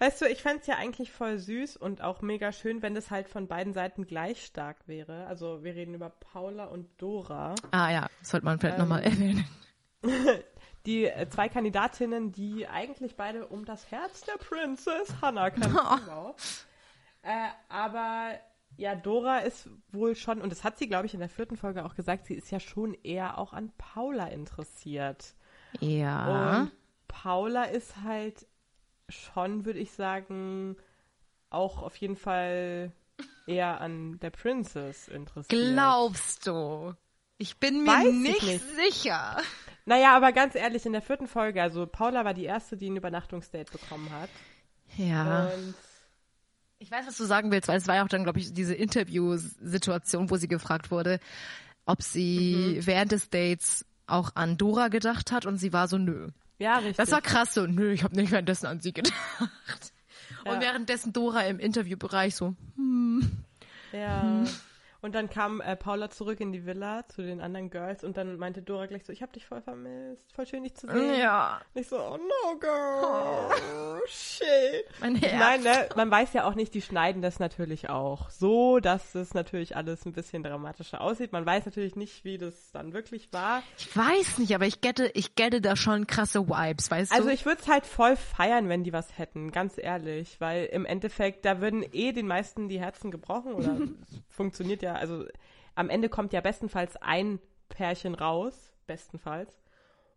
Weißt 0.00 0.20
du, 0.20 0.26
ich 0.26 0.42
fände 0.42 0.60
es 0.60 0.66
ja 0.66 0.76
eigentlich 0.76 1.12
voll 1.12 1.38
süß 1.38 1.76
und 1.76 2.02
auch 2.02 2.20
mega 2.20 2.50
schön, 2.50 2.82
wenn 2.82 2.94
das 2.94 3.10
halt 3.10 3.28
von 3.28 3.46
beiden 3.46 3.72
Seiten 3.72 4.06
gleich 4.06 4.44
stark 4.44 4.88
wäre. 4.88 5.26
Also 5.26 5.62
wir 5.62 5.74
reden 5.76 5.94
über 5.94 6.10
Paula 6.10 6.64
und 6.64 6.88
Dora. 7.00 7.54
Ah 7.70 7.92
ja, 7.92 8.10
sollte 8.22 8.44
man 8.44 8.58
vielleicht 8.58 8.78
ähm, 8.78 8.82
nochmal 8.82 9.04
erwähnen. 9.04 9.46
die 10.86 11.06
äh, 11.06 11.28
zwei 11.28 11.48
Kandidatinnen, 11.48 12.32
die 12.32 12.68
eigentlich 12.68 13.16
beide 13.16 13.46
um 13.46 13.64
das 13.64 13.90
Herz 13.90 14.22
der 14.22 14.36
Princess 14.36 15.14
Hannah 15.22 15.50
kämpfen. 15.50 15.78
Oh. 16.14 16.34
Äh, 17.22 17.48
aber 17.68 18.38
ja, 18.76 18.94
Dora 18.94 19.38
ist 19.38 19.68
wohl 19.92 20.14
schon, 20.14 20.40
und 20.40 20.50
das 20.50 20.64
hat 20.64 20.78
sie, 20.78 20.88
glaube 20.88 21.06
ich, 21.06 21.14
in 21.14 21.20
der 21.20 21.28
vierten 21.28 21.56
Folge 21.56 21.84
auch 21.84 21.94
gesagt, 21.94 22.26
sie 22.26 22.34
ist 22.34 22.50
ja 22.50 22.60
schon 22.60 22.94
eher 23.02 23.38
auch 23.38 23.52
an 23.52 23.72
Paula 23.78 24.26
interessiert. 24.26 25.34
Ja. 25.80 26.60
Und 26.60 26.72
Paula 27.08 27.64
ist 27.64 28.02
halt 28.02 28.46
schon, 29.08 29.64
würde 29.64 29.78
ich 29.78 29.92
sagen, 29.92 30.76
auch 31.50 31.82
auf 31.82 31.96
jeden 31.96 32.16
Fall 32.16 32.92
eher 33.46 33.80
an 33.80 34.18
der 34.20 34.30
Princess 34.30 35.08
interessiert. 35.08 35.48
Glaubst 35.48 36.46
du? 36.46 36.94
Ich 37.38 37.58
bin 37.58 37.84
mir 37.84 38.12
nicht, 38.12 38.42
nicht 38.42 38.64
sicher. 38.76 39.38
Naja, 39.86 40.16
aber 40.16 40.32
ganz 40.32 40.54
ehrlich, 40.54 40.86
in 40.86 40.92
der 40.92 41.02
vierten 41.02 41.26
Folge, 41.26 41.62
also 41.62 41.86
Paula 41.86 42.24
war 42.24 42.34
die 42.34 42.44
erste, 42.44 42.76
die 42.76 42.88
ein 42.88 42.96
Übernachtungsdate 42.96 43.70
bekommen 43.70 44.10
hat. 44.10 44.30
Ja. 44.96 45.46
Und 45.46 45.74
ich 46.78 46.90
weiß, 46.90 47.06
was 47.06 47.16
du 47.16 47.24
sagen 47.24 47.50
willst, 47.50 47.68
weil 47.68 47.78
es 47.78 47.86
war 47.86 47.96
ja 47.96 48.04
auch 48.04 48.08
dann, 48.08 48.24
glaube 48.24 48.38
ich, 48.38 48.52
diese 48.52 48.74
Interviewsituation, 48.74 50.30
wo 50.30 50.36
sie 50.36 50.48
gefragt 50.48 50.90
wurde, 50.90 51.20
ob 51.84 52.02
sie 52.02 52.76
mhm. 52.76 52.86
während 52.86 53.12
des 53.12 53.28
Dates 53.30 53.84
auch 54.06 54.30
an 54.34 54.56
Dora 54.56 54.88
gedacht 54.88 55.32
hat 55.32 55.46
und 55.46 55.58
sie 55.58 55.72
war 55.72 55.88
so, 55.88 55.98
nö. 55.98 56.30
Ja, 56.58 56.76
richtig. 56.76 56.96
Das 56.96 57.10
war 57.10 57.20
krass 57.20 57.54
so, 57.54 57.66
nö, 57.66 57.92
ich 57.92 58.04
habe 58.04 58.16
nicht 58.16 58.30
währenddessen 58.30 58.66
an 58.66 58.80
sie 58.80 58.92
gedacht. 58.92 59.14
Ja. 60.44 60.52
Und 60.52 60.60
währenddessen 60.60 61.12
Dora 61.12 61.42
im 61.42 61.58
Interviewbereich 61.58 62.36
so, 62.36 62.54
hm. 62.76 63.44
Ja. 63.92 64.22
Hm. 64.22 64.48
Und 65.04 65.14
dann 65.14 65.28
kam 65.28 65.60
äh, 65.60 65.76
Paula 65.76 66.08
zurück 66.08 66.40
in 66.40 66.50
die 66.50 66.64
Villa 66.64 67.06
zu 67.08 67.20
den 67.20 67.42
anderen 67.42 67.68
Girls 67.68 68.04
und 68.04 68.16
dann 68.16 68.38
meinte 68.38 68.62
Dora 68.62 68.86
gleich 68.86 69.04
so, 69.04 69.12
ich 69.12 69.20
hab 69.20 69.34
dich 69.34 69.44
voll 69.44 69.60
vermisst, 69.60 70.32
voll 70.32 70.46
schön 70.46 70.62
dich 70.62 70.76
zu 70.76 70.86
sehen. 70.86 71.20
Ja. 71.20 71.60
Und 71.74 71.80
ich 71.82 71.88
so, 71.88 71.98
oh 71.98 72.16
no, 72.16 72.58
girl, 72.58 73.50
oh. 73.52 74.00
shit. 74.06 74.86
Mein 75.02 75.16
Herz. 75.16 75.38
Meine, 75.38 75.62
ne, 75.62 75.88
man 75.94 76.10
weiß 76.10 76.32
ja 76.32 76.48
auch 76.48 76.54
nicht, 76.54 76.72
die 76.72 76.80
schneiden 76.80 77.20
das 77.20 77.38
natürlich 77.38 77.90
auch 77.90 78.30
so, 78.30 78.80
dass 78.80 79.14
es 79.14 79.34
natürlich 79.34 79.76
alles 79.76 80.06
ein 80.06 80.14
bisschen 80.14 80.42
dramatischer 80.42 81.02
aussieht. 81.02 81.32
Man 81.32 81.44
weiß 81.44 81.66
natürlich 81.66 81.96
nicht, 81.96 82.24
wie 82.24 82.38
das 82.38 82.72
dann 82.72 82.94
wirklich 82.94 83.30
war. 83.30 83.62
Ich 83.76 83.94
weiß 83.94 84.38
nicht, 84.38 84.54
aber 84.54 84.64
ich 84.64 84.80
gette, 84.80 85.10
ich 85.12 85.34
gette 85.34 85.60
da 85.60 85.76
schon 85.76 86.06
krasse 86.06 86.48
Vibes, 86.48 86.90
weißt 86.90 87.12
also 87.12 87.24
du? 87.24 87.28
Also 87.28 87.40
ich 87.40 87.44
würde 87.44 87.60
es 87.60 87.68
halt 87.68 87.84
voll 87.84 88.16
feiern, 88.16 88.70
wenn 88.70 88.84
die 88.84 88.94
was 88.94 89.18
hätten, 89.18 89.52
ganz 89.52 89.76
ehrlich, 89.76 90.40
weil 90.40 90.64
im 90.64 90.86
Endeffekt, 90.86 91.44
da 91.44 91.60
würden 91.60 91.84
eh 91.92 92.12
den 92.12 92.26
meisten 92.26 92.70
die 92.70 92.80
Herzen 92.80 93.10
gebrochen 93.10 93.52
oder 93.52 93.76
funktioniert 94.30 94.80
ja 94.80 94.93
also 94.96 95.26
am 95.74 95.90
Ende 95.90 96.08
kommt 96.08 96.32
ja 96.32 96.40
bestenfalls 96.40 96.96
ein 96.96 97.40
Pärchen 97.68 98.14
raus, 98.14 98.72
bestenfalls. 98.86 99.62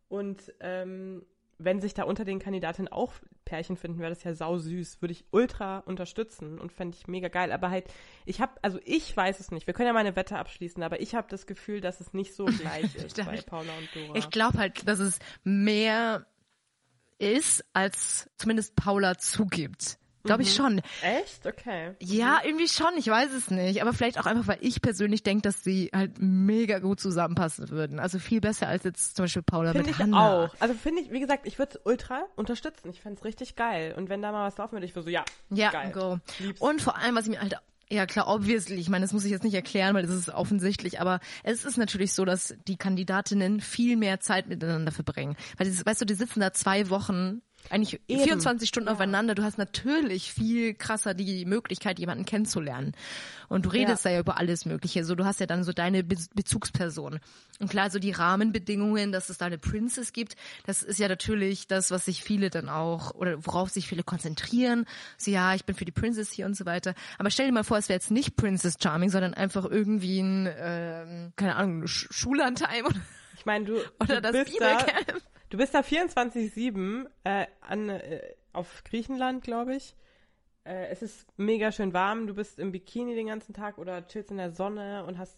Und 0.10 0.54
ähm, 0.60 1.26
wenn 1.58 1.82
sich 1.82 1.94
da 1.94 2.04
unter 2.04 2.24
den 2.24 2.40
Kandidaten 2.40 2.88
auch 2.88 3.14
Pärchen 3.46 3.78
finden, 3.78 4.00
wäre 4.00 4.10
das 4.10 4.24
ja 4.24 4.34
sau 4.34 4.58
süß. 4.58 5.02
Würde 5.02 5.14
ich 5.14 5.26
ultra 5.32 5.80
unterstützen 5.80 6.60
und 6.60 6.72
fände 6.72 6.98
ich 7.00 7.08
mega 7.08 7.30
geil. 7.30 7.52
Aber 7.52 7.70
halt, 7.70 7.86
ich 8.26 8.42
habe, 8.42 8.54
also 8.62 8.80
ich 8.86 9.16
weiß 9.16 9.40
es 9.40 9.52
nicht. 9.52 9.66
Wir 9.66 9.74
können 9.74 9.88
ja 9.88 9.94
mal 9.94 10.02
eine 10.02 10.16
Wette 10.16 10.38
abschließen, 10.38 10.84
aber 10.84 11.02
ich 11.02 11.16
habe 11.16 11.28
das 11.30 11.48
Gefühl, 11.48 11.82
dass 11.82 12.00
es 12.00 12.14
nicht 12.14 12.36
so 12.36 12.46
gleich 12.60 12.96
ist 12.96 13.18
bei 13.18 13.42
Paula 13.42 13.72
und 13.78 13.90
Dora. 13.96 14.18
Ich 14.18 14.30
glaube 14.30 14.58
halt, 14.58 14.88
dass 14.88 15.00
es 15.00 15.20
mehr 15.44 16.28
ist, 17.18 17.66
als 17.74 18.30
zumindest 18.38 18.76
Paula 18.76 19.18
zugibt. 19.18 19.98
Glaube 20.28 20.44
ich 20.44 20.52
mhm. 20.52 20.64
schon. 20.64 20.82
Echt? 21.02 21.46
Okay. 21.46 21.96
Ja, 22.00 22.40
irgendwie 22.44 22.68
schon. 22.68 22.96
Ich 22.98 23.08
weiß 23.08 23.32
es 23.34 23.50
nicht. 23.50 23.82
Aber 23.82 23.94
vielleicht 23.94 24.20
auch 24.20 24.26
einfach, 24.26 24.48
weil 24.48 24.60
ich 24.62 24.82
persönlich 24.82 25.24
denke, 25.24 25.42
dass 25.42 25.64
sie 25.64 25.90
halt 25.94 26.20
mega 26.20 26.80
gut 26.80 27.00
zusammenpassen 27.00 27.70
würden. 27.70 28.00
Also 28.00 28.20
viel 28.20 28.42
besser 28.42 28.68
als 28.68 28.84
jetzt 28.84 29.16
zum 29.16 29.24
Beispiel 29.26 29.42
Paula 29.42 29.72
find 29.72 29.86
mit 29.86 29.96
ich 29.96 30.02
Hannah. 30.02 30.46
auch. 30.46 30.56
Also 30.60 30.74
finde 30.76 31.02
ich, 31.02 31.12
wie 31.12 31.20
gesagt, 31.20 31.48
ich 31.48 31.58
würde 31.58 31.74
es 31.76 31.82
ultra 31.84 32.26
unterstützen. 32.36 32.90
Ich 32.90 33.02
fände 33.02 33.18
es 33.18 33.26
richtig 33.26 33.56
geil. 33.56 33.94
Und 33.98 34.10
wenn 34.10 34.22
da 34.22 34.32
mal 34.32 34.48
was 34.48 34.58
laufen 34.58 34.74
würde, 34.74 34.86
ich 34.86 34.96
würde 34.96 35.06
so, 35.06 35.12
ja, 35.12 35.26
ja, 35.50 35.72
geil. 35.72 35.92
go. 35.92 36.20
Lieb's. 36.40 36.62
Und 36.62 36.82
vor 36.82 36.98
allem, 36.98 37.16
was 37.16 37.26
ich 37.26 37.32
mir 37.32 37.42
halt 37.42 37.58
ja 37.90 38.06
klar, 38.06 38.28
obviously. 38.28 38.76
Ich 38.76 38.90
meine, 38.90 39.06
das 39.06 39.14
muss 39.14 39.24
ich 39.24 39.32
jetzt 39.32 39.44
nicht 39.44 39.54
erklären, 39.54 39.96
weil 39.96 40.06
das 40.06 40.12
ist 40.12 40.30
offensichtlich. 40.30 41.00
Aber 41.00 41.20
es 41.44 41.64
ist 41.64 41.78
natürlich 41.78 42.14
so, 42.14 42.26
dass 42.26 42.56
die 42.68 42.76
Kandidatinnen 42.76 43.62
viel 43.62 43.96
mehr 43.96 44.20
Zeit 44.20 44.48
miteinander 44.48 44.92
verbringen. 44.92 45.38
Weil, 45.58 45.68
das, 45.68 45.86
weißt 45.86 46.02
du, 46.02 46.06
die 46.06 46.14
sitzen 46.14 46.42
da 46.42 46.52
zwei 46.52 46.90
Wochen 46.90 47.42
eigentlich 47.72 48.02
Eben. 48.08 48.24
24 48.24 48.68
Stunden 48.70 48.88
ja. 48.88 48.94
aufeinander. 48.94 49.36
Du 49.36 49.44
hast 49.44 49.58
natürlich 49.58 50.32
viel 50.32 50.74
krasser 50.74 51.14
die 51.14 51.46
Möglichkeit, 51.46 52.00
jemanden 52.00 52.26
kennenzulernen. 52.26 52.94
Und 53.50 53.66
du 53.66 53.70
redest 53.70 54.06
ja. 54.06 54.12
da 54.12 54.14
ja 54.16 54.20
über 54.22 54.38
alles 54.38 54.66
Mögliche. 54.66 55.04
So, 55.04 55.16
du 55.16 55.26
hast 55.26 55.40
ja 55.40 55.46
dann 55.46 55.64
so 55.64 55.74
deine 55.74 56.04
Be 56.04 56.18
Bezugsperson. 56.34 57.20
Und 57.60 57.70
klar, 57.70 57.90
so 57.90 58.00
die 58.00 58.12
Rahmenbedingungen, 58.12 59.12
dass 59.12 59.30
es 59.30 59.38
da 59.38 59.46
eine 59.46 59.58
Princess 59.58 60.14
gibt, 60.14 60.36
das 60.66 60.84
ist 60.84 61.00
ja 61.00 61.08
natürlich 61.08 61.68
das, 61.68 61.92
was 61.92 62.06
sich 62.06 62.24
viele 62.24 62.50
dann 62.50 62.70
auch, 62.70 63.16
oder 63.16 63.46
worauf 63.46 63.70
sich 63.70 63.88
viele 63.88 64.04
konzentrieren. 64.04 64.86
So, 65.18 65.32
ja, 65.32 65.56
ich 65.56 65.66
bin 65.66 65.76
für 65.76 65.86
die 65.86 65.92
Princess 65.92 66.32
hier 66.32 66.46
und 66.46 66.56
so 66.56 66.66
weiter. 66.66 66.94
Aber 67.18 67.30
stell 67.30 67.48
dir 67.48 67.54
mal 67.54 67.64
vor, 67.64 67.78
es 67.78 67.90
wäre 67.90 67.98
jetzt 67.98 68.12
nicht 68.12 68.36
Princess 68.36 68.78
Charming, 68.82 69.10
sondern 69.10 69.34
einfach 69.34 69.66
irgendwie 69.66 70.20
ein, 70.20 70.50
ähm, 70.58 71.34
keine 71.36 71.56
Ahnung, 71.56 71.88
Sch 71.88 72.08
Schullandheim 72.12 72.86
oder 72.86 73.00
ich 73.38 73.46
meine, 73.46 73.66
du, 73.66 73.76
oder 74.00 74.22
du 74.22 74.32
das 74.32 74.46
Bibelcamp. 74.46 75.22
Du 75.50 75.58
bist 75.58 75.74
da 75.74 75.80
24-7 75.80 77.08
äh, 77.24 77.46
äh, 77.70 78.36
auf 78.54 78.84
Griechenland, 78.84 79.44
glaube 79.44 79.76
ich. 79.76 79.96
Äh, 80.66 80.88
es 80.88 81.02
ist 81.02 81.26
mega 81.38 81.72
schön 81.72 81.94
warm. 81.94 82.28
Du 82.28 82.36
bist 82.36 82.60
im 82.60 82.72
Bikini 82.72 83.16
den 83.16 83.28
ganzen 83.28 83.54
Tag 83.54 83.78
oder 83.78 84.06
chillst 84.08 84.32
in 84.32 84.38
der 84.38 84.52
Sonne 84.52 85.06
und 85.06 85.18
hast 85.18 85.38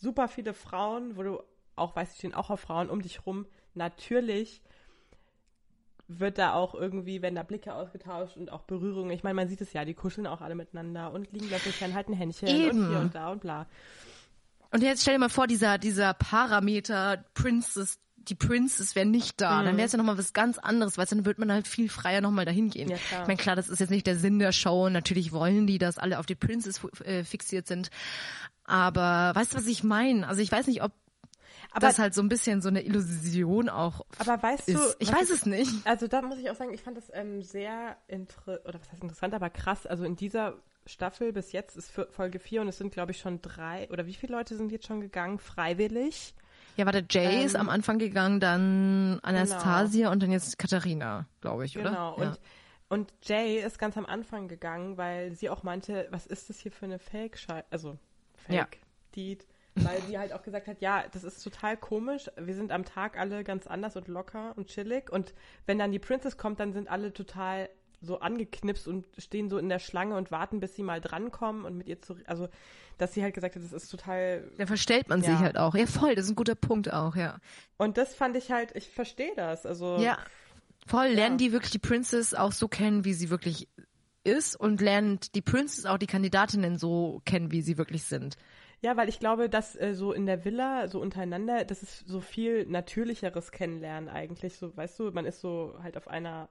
super 0.00 0.28
viele 0.28 0.54
Frauen, 0.54 1.16
wo 1.16 1.22
du 1.22 1.42
auch 1.74 1.96
weißt, 1.96 2.14
die 2.14 2.18
stehen 2.18 2.34
auch 2.34 2.50
auf 2.50 2.60
Frauen 2.60 2.90
um 2.90 3.02
dich 3.02 3.26
rum. 3.26 3.46
Natürlich 3.74 4.62
wird 6.06 6.38
da 6.38 6.54
auch 6.54 6.74
irgendwie, 6.74 7.22
wenn 7.22 7.34
da 7.34 7.42
Blicke 7.42 7.74
ausgetauscht 7.74 8.36
und 8.36 8.52
auch 8.52 8.62
Berührungen. 8.62 9.10
Ich 9.10 9.22
meine, 9.22 9.34
man 9.34 9.48
sieht 9.48 9.60
es 9.60 9.72
ja, 9.72 9.84
die 9.84 9.94
kuscheln 9.94 10.26
auch 10.26 10.40
alle 10.40 10.54
miteinander 10.54 11.12
und 11.12 11.32
liegen 11.32 11.48
Löffelchen, 11.48 11.94
halten 11.94 12.12
Händchen 12.12 12.48
Eben. 12.48 12.82
und 12.82 12.88
hier 12.88 13.00
und 13.00 13.14
da 13.14 13.32
und 13.32 13.40
bla. 13.40 13.66
Und 14.70 14.82
jetzt 14.82 15.02
stell 15.02 15.14
dir 15.14 15.20
mal 15.20 15.28
vor, 15.28 15.46
dieser, 15.46 15.78
dieser 15.78 16.14
Parameter 16.14 17.24
Princess 17.34 17.98
die 18.28 18.34
Princess 18.34 18.94
wäre 18.94 19.06
nicht 19.06 19.40
da, 19.40 19.60
mhm. 19.60 19.66
dann 19.66 19.76
wäre 19.76 19.86
es 19.86 19.92
ja 19.92 19.98
nochmal 19.98 20.18
was 20.18 20.32
ganz 20.32 20.58
anderes, 20.58 20.98
weil 20.98 21.06
dann 21.06 21.24
wird 21.24 21.38
man 21.38 21.52
halt 21.52 21.68
viel 21.68 21.88
freier 21.88 22.20
nochmal 22.20 22.44
dahin 22.44 22.70
gehen. 22.70 22.88
Ja, 22.88 22.96
ich 22.96 23.26
meine, 23.26 23.36
klar, 23.36 23.56
das 23.56 23.68
ist 23.68 23.80
jetzt 23.80 23.90
nicht 23.90 24.06
der 24.06 24.16
Sinn 24.16 24.38
der 24.38 24.52
Show. 24.52 24.88
Natürlich 24.88 25.32
wollen 25.32 25.66
die, 25.66 25.78
dass 25.78 25.98
alle 25.98 26.18
auf 26.18 26.26
die 26.26 26.34
Princess 26.34 26.80
äh, 27.04 27.24
fixiert 27.24 27.66
sind. 27.66 27.90
Aber 28.64 29.32
weißt 29.34 29.52
du, 29.52 29.58
was 29.58 29.66
ich 29.66 29.84
meine? 29.84 30.26
Also 30.26 30.40
ich 30.40 30.50
weiß 30.50 30.66
nicht, 30.66 30.82
ob 30.82 30.92
aber 31.72 31.86
das 31.86 31.98
halt 31.98 32.14
so 32.14 32.20
ein 32.20 32.28
bisschen 32.28 32.60
so 32.60 32.68
eine 32.68 32.82
Illusion 32.82 33.68
auch 33.68 34.04
Aber 34.18 34.42
weißt 34.42 34.68
ist. 34.68 34.78
du, 34.78 34.94
ich 34.98 35.10
weiß 35.10 35.30
es 35.30 35.46
nicht. 35.46 35.72
Also 35.84 36.06
da 36.06 36.20
muss 36.22 36.38
ich 36.38 36.50
auch 36.50 36.54
sagen, 36.54 36.74
ich 36.74 36.82
fand 36.82 36.96
das 36.96 37.10
ähm, 37.14 37.42
sehr 37.42 37.96
interessant, 38.08 38.60
oder 38.66 38.78
was 38.80 38.92
heißt 38.92 39.02
interessant, 39.02 39.34
aber 39.34 39.48
krass. 39.48 39.86
Also 39.86 40.04
in 40.04 40.16
dieser 40.16 40.54
Staffel 40.84 41.32
bis 41.32 41.52
jetzt 41.52 41.76
ist 41.76 41.90
Folge 41.90 42.38
4 42.38 42.60
und 42.60 42.68
es 42.68 42.78
sind 42.78 42.92
glaube 42.92 43.12
ich 43.12 43.18
schon 43.18 43.40
drei 43.40 43.88
oder 43.90 44.06
wie 44.06 44.14
viele 44.14 44.36
Leute 44.36 44.56
sind 44.56 44.70
jetzt 44.72 44.86
schon 44.86 45.00
gegangen 45.00 45.38
freiwillig? 45.38 46.34
Ja, 46.76 46.86
warte, 46.86 47.04
Jay 47.08 47.40
ähm, 47.40 47.46
ist 47.46 47.56
am 47.56 47.68
Anfang 47.68 47.98
gegangen, 47.98 48.40
dann 48.40 49.20
Anastasia 49.22 50.00
genau. 50.00 50.12
und 50.12 50.22
dann 50.22 50.32
jetzt 50.32 50.58
Katharina, 50.58 51.26
glaube 51.40 51.64
ich, 51.64 51.78
oder? 51.78 51.90
Genau. 51.90 52.14
Und, 52.14 52.40
und 52.88 53.12
Jay 53.22 53.58
ist 53.58 53.78
ganz 53.78 53.96
am 53.96 54.06
Anfang 54.06 54.48
gegangen, 54.48 54.96
weil 54.96 55.32
sie 55.32 55.50
auch 55.50 55.62
meinte, 55.62 56.08
was 56.10 56.26
ist 56.26 56.48
das 56.48 56.58
hier 56.60 56.72
für 56.72 56.86
eine 56.86 56.98
Fake-Scheiße? 56.98 57.66
Also 57.70 57.98
Fake-Deed. 58.46 59.42
Ja. 59.42 59.48
Weil 59.74 60.02
sie 60.02 60.18
halt 60.18 60.34
auch 60.34 60.42
gesagt 60.42 60.68
hat, 60.68 60.82
ja, 60.82 61.04
das 61.12 61.24
ist 61.24 61.42
total 61.42 61.78
komisch. 61.78 62.30
Wir 62.36 62.54
sind 62.54 62.72
am 62.72 62.84
Tag 62.84 63.18
alle 63.18 63.42
ganz 63.42 63.66
anders 63.66 63.96
und 63.96 64.06
locker 64.06 64.52
und 64.56 64.66
chillig. 64.66 65.10
Und 65.10 65.32
wenn 65.64 65.78
dann 65.78 65.92
die 65.92 65.98
Princess 65.98 66.36
kommt, 66.36 66.60
dann 66.60 66.74
sind 66.74 66.90
alle 66.90 67.14
total 67.14 67.70
so 68.02 68.20
angeknipst 68.20 68.86
und 68.86 69.06
stehen 69.16 69.48
so 69.48 69.56
in 69.56 69.70
der 69.70 69.78
Schlange 69.78 70.16
und 70.16 70.30
warten, 70.30 70.60
bis 70.60 70.74
sie 70.74 70.82
mal 70.82 71.00
drankommen 71.00 71.64
und 71.64 71.78
mit 71.78 71.88
ihr 71.88 72.02
zu, 72.02 72.16
also, 72.26 72.48
dass 72.98 73.14
sie 73.14 73.22
halt 73.22 73.34
gesagt 73.34 73.56
hat, 73.56 73.62
das 73.62 73.72
ist 73.72 73.90
total. 73.90 74.50
Da 74.58 74.66
verstellt 74.66 75.08
man 75.08 75.22
ja. 75.22 75.30
sich 75.30 75.38
halt 75.38 75.56
auch. 75.56 75.74
Ja, 75.74 75.86
voll, 75.86 76.14
das 76.14 76.26
ist 76.26 76.32
ein 76.32 76.36
guter 76.36 76.54
Punkt 76.54 76.92
auch, 76.92 77.16
ja. 77.16 77.38
Und 77.76 77.98
das 77.98 78.14
fand 78.14 78.36
ich 78.36 78.50
halt, 78.50 78.74
ich 78.74 78.90
verstehe 78.90 79.32
das, 79.36 79.66
also. 79.66 79.98
Ja. 79.98 80.18
Voll, 80.86 81.08
lernen 81.08 81.38
ja. 81.38 81.46
die 81.46 81.52
wirklich 81.52 81.70
die 81.70 81.78
Princess 81.78 82.34
auch 82.34 82.50
so 82.50 82.66
kennen, 82.66 83.04
wie 83.04 83.14
sie 83.14 83.30
wirklich 83.30 83.68
ist 84.24 84.56
und 84.56 84.80
lernt 84.80 85.34
die 85.34 85.42
Princess 85.42 85.86
auch 85.86 85.98
die 85.98 86.06
Kandidatinnen 86.06 86.76
so 86.76 87.22
kennen, 87.24 87.52
wie 87.52 87.62
sie 87.62 87.78
wirklich 87.78 88.04
sind. 88.04 88.36
Ja, 88.80 88.96
weil 88.96 89.08
ich 89.08 89.20
glaube, 89.20 89.48
dass 89.48 89.76
äh, 89.76 89.94
so 89.94 90.12
in 90.12 90.26
der 90.26 90.44
Villa, 90.44 90.88
so 90.88 91.00
untereinander, 91.00 91.64
das 91.64 91.84
ist 91.84 92.08
so 92.08 92.20
viel 92.20 92.66
natürlicheres 92.66 93.52
Kennenlernen 93.52 94.08
eigentlich. 94.08 94.56
So, 94.56 94.76
weißt 94.76 94.98
du, 94.98 95.12
man 95.12 95.24
ist 95.24 95.40
so 95.40 95.78
halt 95.82 95.96
auf 95.96 96.08
einer 96.08 96.48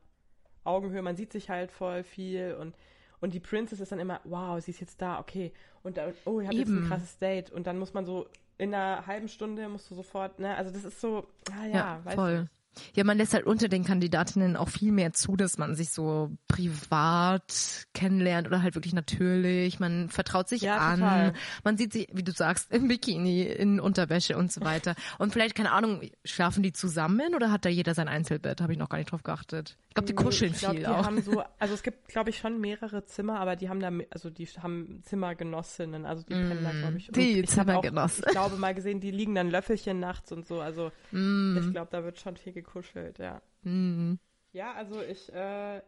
Augenhöhe, 0.63 1.01
man 1.01 1.17
sieht 1.17 1.33
sich 1.33 1.49
halt 1.49 1.71
voll 1.71 2.03
viel 2.03 2.55
und 2.57 2.75
und 3.21 3.33
die 3.33 3.39
Princess 3.39 3.79
ist 3.79 3.91
dann 3.91 3.99
immer, 3.99 4.19
wow, 4.25 4.61
sie 4.61 4.71
ist 4.71 4.79
jetzt 4.81 5.01
da, 5.01 5.19
okay. 5.19 5.53
Und 5.83 5.97
dann, 5.97 6.13
oh, 6.25 6.39
ihr 6.41 6.47
habt 6.47 6.55
jetzt 6.57 6.69
ein 6.69 6.87
krasses 6.87 7.17
Date. 7.17 7.51
Und 7.51 7.65
dann 7.67 7.79
muss 7.79 7.93
man 7.93 8.05
so, 8.05 8.27
in 8.57 8.73
einer 8.73 9.07
halben 9.07 9.27
Stunde 9.27 9.67
musst 9.69 9.89
du 9.89 9.95
sofort, 9.95 10.39
ne, 10.39 10.55
also 10.55 10.71
das 10.71 10.83
ist 10.83 10.99
so, 10.99 11.27
ah 11.51 11.65
ja, 11.65 11.73
Ja, 11.73 12.01
voll. 12.15 12.41
nicht. 12.41 12.51
Ja, 12.95 13.03
man 13.03 13.17
lässt 13.17 13.33
halt 13.33 13.45
unter 13.45 13.67
den 13.67 13.83
Kandidatinnen 13.83 14.55
auch 14.55 14.69
viel 14.69 14.91
mehr 14.91 15.11
zu, 15.13 15.35
dass 15.35 15.57
man 15.57 15.75
sich 15.75 15.89
so 15.89 16.31
privat 16.47 17.87
kennenlernt 17.93 18.47
oder 18.47 18.61
halt 18.61 18.75
wirklich 18.75 18.93
natürlich. 18.93 19.79
Man 19.79 20.09
vertraut 20.09 20.47
sich 20.49 20.61
Ja, 20.61 20.77
an. 20.77 20.99
total. 20.99 21.33
Man 21.63 21.77
sieht 21.77 21.93
sich, 21.93 22.07
wie 22.13 22.23
du 22.23 22.31
sagst, 22.31 22.71
im 22.71 22.87
Bikini, 22.87 23.43
in 23.43 23.79
Unterwäsche 23.79 24.37
und 24.37 24.51
so 24.51 24.61
weiter. 24.61 24.95
Und 25.17 25.33
vielleicht, 25.33 25.55
keine 25.55 25.71
Ahnung, 25.71 26.01
schlafen 26.23 26.63
die 26.63 26.71
zusammen 26.73 27.35
oder 27.35 27.51
hat 27.51 27.65
da 27.65 27.69
jeder 27.69 27.93
sein 27.93 28.07
Einzelbett? 28.07 28.61
Habe 28.61 28.73
ich 28.73 28.79
noch 28.79 28.89
gar 28.89 28.97
nicht 28.99 29.11
drauf 29.11 29.23
geachtet. 29.23 29.77
Ich 29.89 29.95
glaube, 29.95 30.07
die 30.07 30.13
Nee, 30.13 30.23
kuscheln 30.23 30.51
ich 30.53 30.59
glaub, 30.59 30.71
viel 30.71 30.79
die 30.81 30.87
auch. 30.87 31.05
Haben 31.05 31.21
so, 31.21 31.43
also 31.59 31.73
es 31.73 31.83
gibt, 31.83 32.07
glaube 32.07 32.29
ich, 32.29 32.37
schon 32.37 32.61
mehrere 32.61 33.05
Zimmer, 33.05 33.39
aber 33.41 33.57
die 33.57 33.67
haben 33.67 33.81
da, 33.81 33.91
also 34.11 34.29
die 34.29 34.45
haben 34.47 35.01
Zimmergenossinnen, 35.03 36.05
also 36.05 36.23
die 36.23 36.33
pennen 36.33 36.63
da, 36.63 36.71
glaube 36.71 36.97
ich. 36.97 37.09
Und 37.09 37.17
Mm, 37.17 37.19
Die 37.19 37.39
ich 37.41 37.49
hab 37.51 37.67
auch- 37.67 37.81
Zimmergenossen. 37.81 38.23
Ich 38.25 38.31
glaube 38.31 38.55
mal 38.55 38.73
gesehen, 38.73 39.01
die 39.01 39.11
liegen 39.11 39.35
dann 39.35 39.49
Löffelchen 39.51 39.99
nachts 39.99 40.31
und 40.31 40.47
so, 40.47 40.61
also 40.61 40.91
Mm. 41.11 41.57
ich 41.59 41.71
glaube, 41.71 41.89
da 41.91 42.03
wird 42.05 42.19
schon 42.19 42.37
viel 42.37 42.53
gekuschelt, 42.63 43.19
ja. 43.19 43.41
Mhm. 43.63 44.19
Ja, 44.53 44.73
also 44.73 45.01
ich 45.01 45.31
äh, 45.33 45.81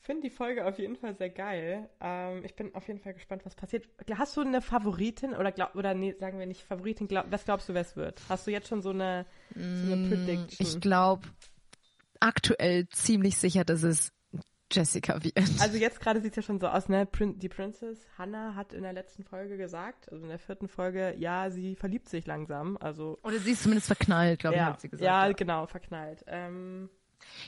finde 0.00 0.22
die 0.22 0.30
Folge 0.30 0.66
auf 0.66 0.78
jeden 0.78 0.96
Fall 0.96 1.14
sehr 1.14 1.30
geil. 1.30 1.88
Ähm, 2.00 2.44
ich 2.44 2.54
bin 2.56 2.74
auf 2.74 2.86
jeden 2.88 2.98
Fall 3.00 3.14
gespannt, 3.14 3.44
was 3.44 3.54
passiert. 3.54 3.88
Hast 4.14 4.36
du 4.36 4.40
eine 4.40 4.60
Favoritin 4.60 5.34
oder 5.34 5.52
glaub, 5.52 5.74
oder 5.76 5.94
nee, 5.94 6.14
sagen 6.18 6.38
wir 6.38 6.46
nicht 6.46 6.62
Favoritin, 6.62 7.06
glaub, 7.08 7.30
was 7.30 7.44
glaubst 7.44 7.68
du, 7.68 7.74
wer 7.74 7.82
es 7.82 7.96
wird? 7.96 8.20
Hast 8.28 8.46
du 8.46 8.50
jetzt 8.50 8.68
schon 8.68 8.82
so 8.82 8.90
eine, 8.90 9.26
so 9.54 9.60
eine 9.60 10.08
Prediction? 10.08 10.46
Mm, 10.48 10.48
Ich 10.58 10.80
glaube 10.80 11.28
aktuell 12.20 12.88
ziemlich 12.88 13.36
sicher, 13.36 13.64
dass 13.64 13.82
es 13.82 14.12
Jessica 14.72 15.22
wird. 15.22 15.36
Also 15.60 15.76
jetzt 15.76 16.00
gerade 16.00 16.20
sieht 16.20 16.32
es 16.32 16.36
ja 16.36 16.42
schon 16.42 16.58
so 16.60 16.68
aus, 16.68 16.88
ne? 16.88 17.06
Prin 17.06 17.38
die 17.38 17.48
Princess 17.48 17.98
Hannah 18.18 18.54
hat 18.54 18.72
in 18.72 18.82
der 18.82 18.92
letzten 18.92 19.24
Folge 19.24 19.56
gesagt, 19.56 20.10
also 20.10 20.22
in 20.24 20.28
der 20.30 20.38
vierten 20.38 20.68
Folge, 20.68 21.14
ja, 21.18 21.50
sie 21.50 21.76
verliebt 21.76 22.08
sich 22.08 22.26
langsam. 22.26 22.76
Also 22.80 23.18
oder 23.22 23.38
sie 23.38 23.52
ist 23.52 23.62
zumindest 23.62 23.86
verknallt, 23.86 24.40
glaube 24.40 24.54
ich, 24.56 24.60
ja, 24.60 24.66
hat 24.66 24.80
sie 24.80 24.88
gesagt. 24.88 25.04
ja, 25.04 25.30
genau, 25.32 25.66
verknallt. 25.66 26.24
Ähm, 26.26 26.88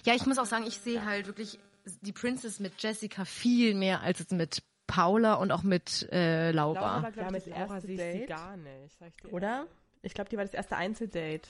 Ja, 0.05 0.15
ich 0.15 0.27
muss 0.27 0.39
auch 0.39 0.47
sagen, 0.47 0.65
ich 0.67 0.79
sehe 0.79 1.05
halt 1.05 1.27
wirklich 1.27 1.59
die 2.03 2.13
Princess 2.13 2.61
mit 2.61 2.75
Jessica 2.83 3.25
viel 3.25 3.75
mehr 3.75 4.01
als 4.03 4.19
jetzt 4.21 4.33
mit 4.33 4.63
Paula 4.87 5.35
und 5.35 5.51
auch 5.53 5.63
mit 5.63 6.07
äh, 6.13 6.51
Laura. 6.53 6.75
Laura 6.81 6.81
war, 6.81 6.97
Laura, 7.01 7.11
glaube 7.11 7.21
Ja, 7.21 7.27
ich, 7.27 7.33
mit 7.33 7.43
das 7.55 7.61
Laura 7.61 7.75
erste 7.75 7.91
ich 7.93 7.99
sie 8.01 8.19
Date. 8.19 8.29
gar 8.29 8.57
nicht, 8.57 8.99
sag 8.99 9.09
ich 9.09 9.17
dir. 9.23 9.33
Oder? 9.33 9.67
Ich 10.03 10.13
glaube, 10.15 10.29
die 10.31 10.37
war 10.37 10.45
das 10.45 10.53
erste 10.55 10.77
Einzeldate. 10.77 11.49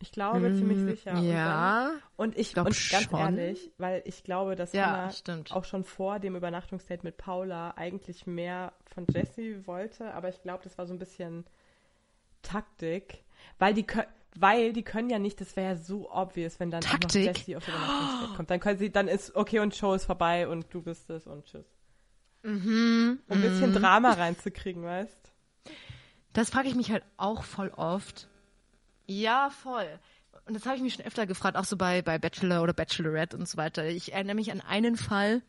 Ich 0.00 0.12
glaube 0.12 0.52
ziemlich 0.54 0.78
sicher. 0.80 1.18
Und 1.18 1.26
Mm, 1.26 1.30
Ja, 1.32 1.44
dann- 1.90 2.02
Und 2.16 2.38
ich, 2.38 2.52
glaub 2.54 2.66
und 2.66 2.90
ganz 2.90 3.08
schon. 3.10 3.18
ehrlich, 3.18 3.72
weil 3.78 4.02
ich 4.04 4.22
glaube, 4.22 4.54
dass 4.54 4.72
Ja, 4.72 5.10
auch 5.50 5.64
schon 5.64 5.82
vor 5.84 6.20
dem 6.20 6.36
Übernachtungsdate 6.36 7.02
mit 7.04 7.16
Paula 7.16 7.72
eigentlich 7.76 8.26
mehr 8.26 8.72
von 8.94 9.06
Jessie 9.12 9.66
wollte, 9.66 10.14
aber 10.14 10.28
ich 10.28 10.40
glaube, 10.42 10.62
das 10.62 10.78
war 10.78 10.86
so 10.86 10.94
ein 10.94 10.98
bisschen 10.98 11.44
Taktik, 12.42 13.24
weil 13.58 13.74
die 13.74 13.84
kö- 13.84 14.06
weil 14.36 14.72
die 14.72 14.82
können 14.84 15.10
ja 15.10 15.18
nicht, 15.18 15.40
das 15.40 15.56
wäre 15.56 15.70
ja 15.70 15.76
so 15.76 16.10
obvious, 16.12 16.60
wenn 16.60 16.70
dann 16.70 16.84
auch 16.84 16.92
noch 16.92 17.00
Taktik? 17.00 17.24
Jessie 17.38 17.56
auf 17.56 17.66
Übernachtungsdate 17.66 18.36
kommt. 18.36 18.50
Dann 18.50 18.60
können 18.60 18.78
sie, 18.78 18.90
dann 18.92 19.08
ist 19.08 19.34
okay 19.34 19.58
und 19.58 19.74
Show 19.74 19.94
ist 19.94 20.04
vorbei 20.04 20.46
und 20.46 20.72
du 20.72 20.82
bist 20.82 21.10
es 21.10 21.26
und 21.26 21.44
tschüss. 21.46 21.66
Mhm, 22.44 23.18
Um 23.26 23.38
ein 23.38 23.40
bisschen 23.40 23.72
Drama 23.72 24.12
reinzukriegen, 24.12 24.84
weißt? 24.84 25.32
das 26.34 26.50
frage 26.50 26.68
ich 26.68 26.76
mich 26.76 26.92
halt 26.92 27.02
auch 27.16 27.42
voll 27.42 27.70
oft. 27.76 28.28
Ja, 29.08 29.50
voll. 29.50 29.88
Und 30.46 30.54
das 30.54 30.64
habe 30.66 30.76
ich 30.76 30.82
mich 30.82 30.94
schon 30.94 31.04
öfter 31.04 31.26
gefragt, 31.26 31.56
auch 31.56 31.64
so 31.64 31.76
bei, 31.76 32.02
bei 32.02 32.18
Bachelor 32.18 32.62
oder 32.62 32.72
Bachelorette 32.72 33.36
und 33.36 33.48
so 33.48 33.56
weiter. 33.56 33.86
Ich 33.86 34.12
erinnere 34.12 34.36
mich 34.36 34.52
an 34.52 34.60
einen 34.60 34.96
Fall, 34.96 35.42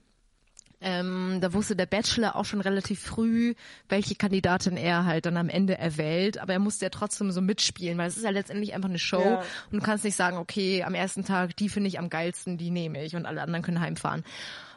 ähm, 0.82 1.40
da 1.42 1.52
wusste 1.54 1.76
der 1.76 1.86
Bachelor 1.86 2.36
auch 2.38 2.46
schon 2.46 2.62
relativ 2.62 3.02
früh, 3.02 3.54
welche 3.90 4.16
Kandidatin 4.16 4.78
er 4.78 5.04
halt 5.06 5.26
dann 5.26 5.36
am 5.36 5.50
Ende 5.50 5.78
erwählt, 5.78 6.38
aber 6.38 6.54
er 6.54 6.60
musste 6.60 6.86
ja 6.86 6.90
trotzdem 6.90 7.32
so 7.32 7.42
mitspielen, 7.42 7.98
weil 7.98 8.08
es 8.08 8.16
ist 8.16 8.24
ja 8.24 8.30
letztendlich 8.30 8.74
einfach 8.74 8.88
eine 8.90 9.00
Show 9.00 9.22
Ja. 9.22 9.40
und 9.72 9.80
du 9.80 9.82
kannst 9.82 10.06
nicht 10.06 10.16
sagen, 10.16 10.38
okay, 10.38 10.84
am 10.84 10.96
ersten 10.96 11.26
Tag, 11.26 11.56
die 11.58 11.68
finde 11.68 11.90
ich 11.90 12.00
am 12.00 12.10
geilsten, 12.10 12.58
die 12.58 12.72
nehme 12.72 13.04
ich 13.04 13.16
und 13.18 13.26
alle 13.26 13.42
anderen 13.42 13.62
können 13.62 13.82
heimfahren. 13.82 14.24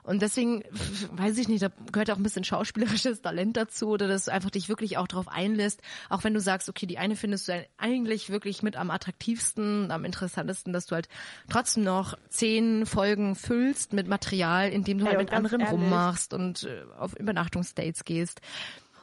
Und 0.05 0.21
deswegen, 0.21 0.65
weiß 1.13 1.39
ich 1.39 1.49
nicht, 1.49 1.63
da 1.63 1.71
gehört 1.93 2.11
auch 2.11 2.17
ein 2.17 2.23
bisschen 2.23 2.45
schauspielerisches 2.45 3.23
Talent 3.23 3.57
dazu 3.57 3.89
oder 3.89 4.09
dass 4.09 4.25
du 4.25 4.33
einfach 4.33 4.51
dich 4.51 4.69
wirklich 4.69 4.99
auch 4.99 5.07
darauf 5.07 5.29
einlässt, 5.29 5.81
auch 6.09 6.25
wenn 6.25 6.35
du 6.35 6.41
sagst, 6.41 6.69
okay, 6.69 6.87
die 6.87 6.99
eine 6.99 7.15
findest 7.15 7.49
du 7.49 7.67
eigentlich 7.79 8.31
wirklich 8.31 8.63
mit 8.63 8.77
am 8.77 8.91
attraktivsten, 8.91 9.91
am 9.93 10.05
interessantesten, 10.05 10.73
dass 10.73 10.87
du 10.87 10.97
halt 10.97 11.09
trotzdem 11.49 11.85
noch 11.85 12.19
zehn 12.29 12.85
Folgen 12.85 13.37
füllst 13.37 13.93
mit 13.93 14.09
Material, 14.09 14.71
in 14.71 14.83
dem 14.83 14.99
du 14.99 15.05
Ey, 15.05 15.11
halt 15.11 15.21
mit 15.21 15.33
anderen 15.33 15.61
ehrlich- 15.61 15.73
rummachst 15.73 16.35
und 16.35 16.65
äh, 16.65 16.83
auf 16.99 17.15
Übernachtungsdates 17.15 18.05
gehst. 18.05 18.41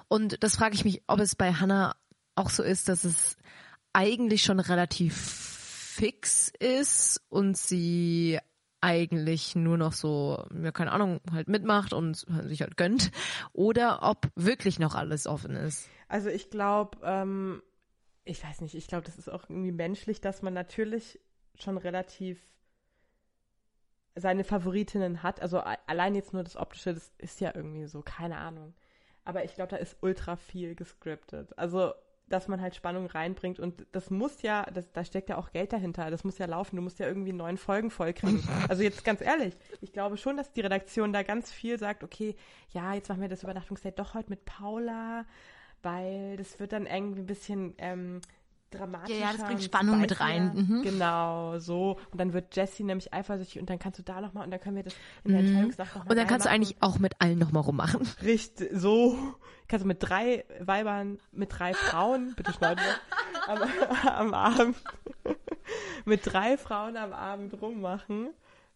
Und 0.10 0.44
das 0.44 0.58
frage 0.58 0.76
ich 0.76 0.84
mich, 0.84 1.02
ob 1.08 1.20
es 1.20 1.36
bei 1.36 1.54
Hannah 1.54 1.96
auch 2.36 2.50
so 2.50 2.64
ist, 2.64 2.90
dass 2.90 3.06
es 3.06 3.38
eigentlich 3.94 4.44
schon 4.44 4.60
relativ 4.60 5.16
fix 6.00 6.52
ist 6.60 7.22
und 7.30 7.58
sie 7.58 8.40
eigentlich 8.82 9.56
nur 9.56 9.78
noch 9.78 9.94
so, 9.94 10.44
ja, 10.62 10.72
keine 10.72 10.92
Ahnung, 10.92 11.20
halt 11.32 11.48
mitmacht 11.48 11.94
und 11.94 12.26
sich 12.48 12.62
halt 12.62 12.78
gönnt. 12.78 13.12
Oder 13.54 14.00
ob 14.04 14.28
wirklich 14.36 14.80
noch 14.80 14.96
alles 14.96 15.28
offen 15.28 15.56
ist. 15.56 15.90
Also 16.08 16.30
ich 16.30 16.50
glaube, 16.50 16.98
ähm, 17.04 17.62
ich 18.26 18.44
weiß 18.44 18.62
nicht, 18.62 18.76
ich 18.76 18.88
glaube, 18.88 19.06
das 19.06 19.18
ist 19.18 19.30
auch 19.30 19.50
irgendwie 19.50 19.72
menschlich, 19.72 20.22
dass 20.22 20.42
man 20.42 20.54
natürlich 20.54 21.20
schon 21.56 21.78
relativ 21.78 22.40
seine 24.16 24.44
Favoritinnen 24.44 25.24
hat. 25.24 25.42
Also 25.42 25.60
allein 25.60 26.16
jetzt 26.16 26.34
nur 26.34 26.44
das 26.44 26.56
Optische, 26.56 26.94
das 26.94 27.12
ist 27.18 27.40
ja 27.42 27.52
irgendwie 27.54 27.86
so, 27.86 28.02
keine 28.02 28.38
Ahnung. 28.38 28.74
Aber 29.24 29.44
ich 29.44 29.54
glaube, 29.54 29.70
da 29.70 29.78
ist 29.78 29.98
ultra 30.02 30.36
viel 30.36 30.76
gescriptet. 30.76 31.58
Also, 31.58 31.94
dass 32.30 32.48
man 32.48 32.62
halt 32.62 32.76
Spannung 32.76 33.08
reinbringt 33.08 33.60
und 33.60 33.86
das 33.92 34.10
muss 34.10 34.42
ja, 34.42 34.64
das, 34.74 34.92
da 34.92 35.04
steckt 35.04 35.30
ja 35.30 35.38
auch 35.38 35.52
Geld 35.52 35.74
dahinter. 35.74 36.10
Das 36.12 36.24
muss 36.24 36.38
ja 36.38 36.46
laufen. 36.46 36.76
Du 36.76 36.82
musst 36.82 37.00
ja 37.00 37.08
irgendwie 37.08 37.34
neun 37.34 37.58
Folgen 37.58 37.92
vollkriegen. 37.92 38.44
Also 38.70 38.84
jetzt 38.84 39.04
ganz 39.04 39.22
ehrlich, 39.22 39.56
ich 39.82 39.94
glaube 39.94 40.18
schon, 40.18 40.38
dass 40.38 40.52
die 40.52 40.62
Redaktion 40.62 41.12
da 41.12 41.24
ganz 41.24 41.52
viel 41.52 41.80
sagt, 41.80 42.04
okay, 42.04 42.36
ja, 42.72 42.94
jetzt 42.94 43.10
machen 43.10 43.22
wir 43.22 43.30
das 43.30 43.44
Übernachtungsdate 43.44 43.96
doch 43.96 44.14
heute 44.14 44.30
mit 44.30 44.46
Paula, 44.46 45.26
weil 45.82 46.38
das 46.38 46.60
wird 46.60 46.74
dann 46.74 46.86
irgendwie 46.86 47.22
ein 47.22 47.26
bisschen 47.26 47.74
ähm, 47.78 48.22
dramatischer. 48.72 49.20
Ja, 49.20 49.32
ja, 49.32 49.38
das 49.38 49.46
bringt 49.46 49.64
Spannung 49.64 50.00
mit 50.00 50.20
rein. 50.20 50.52
Mhm. 50.54 50.82
Genau, 50.84 51.60
so. 51.60 51.98
Und 52.12 52.20
dann 52.20 52.34
wird 52.34 52.56
Jessie 52.56 52.84
nämlich 52.84 53.14
eifersüchtig 53.14 53.60
und 53.60 53.70
dann 53.70 53.80
kannst 53.80 54.00
du 54.00 54.04
da 54.04 54.22
nochmal 54.22 54.46
und 54.46 54.52
dann 54.52 54.60
können 54.60 54.76
wir 54.76 54.84
das 54.84 54.96
in 55.24 55.32
der 55.32 55.42
Entscheidungsnacht 55.42 55.90
nochmal 55.90 56.06
Mhm. 56.06 56.12
Und 56.12 56.18
dann 56.18 56.28
kannst 56.28 56.46
du 56.46 56.50
eigentlich 56.50 56.76
auch 56.82 57.00
mit 57.00 57.14
allen 57.20 57.40
nochmal 57.40 57.64
rummachen. 57.64 58.08
Richtig, 58.22 58.70
so. 58.74 59.18
Kannst 59.68 59.84
du 59.84 59.88
mit 59.88 59.98
drei 60.02 60.46
Weibern, 60.60 61.20
mit 61.32 61.58
drei 61.58 61.74
Frauen, 61.74 62.34
bitte 62.38 62.54
schneiden 62.54 62.84
wir, 62.84 63.54
am, 63.54 63.70
am 64.08 64.34
Abend, 64.34 64.78
mit 66.06 66.22
drei 66.26 66.58
Frauen 66.58 66.98
am 66.98 67.14
Abend 67.14 67.62
rummachen. 67.62 68.30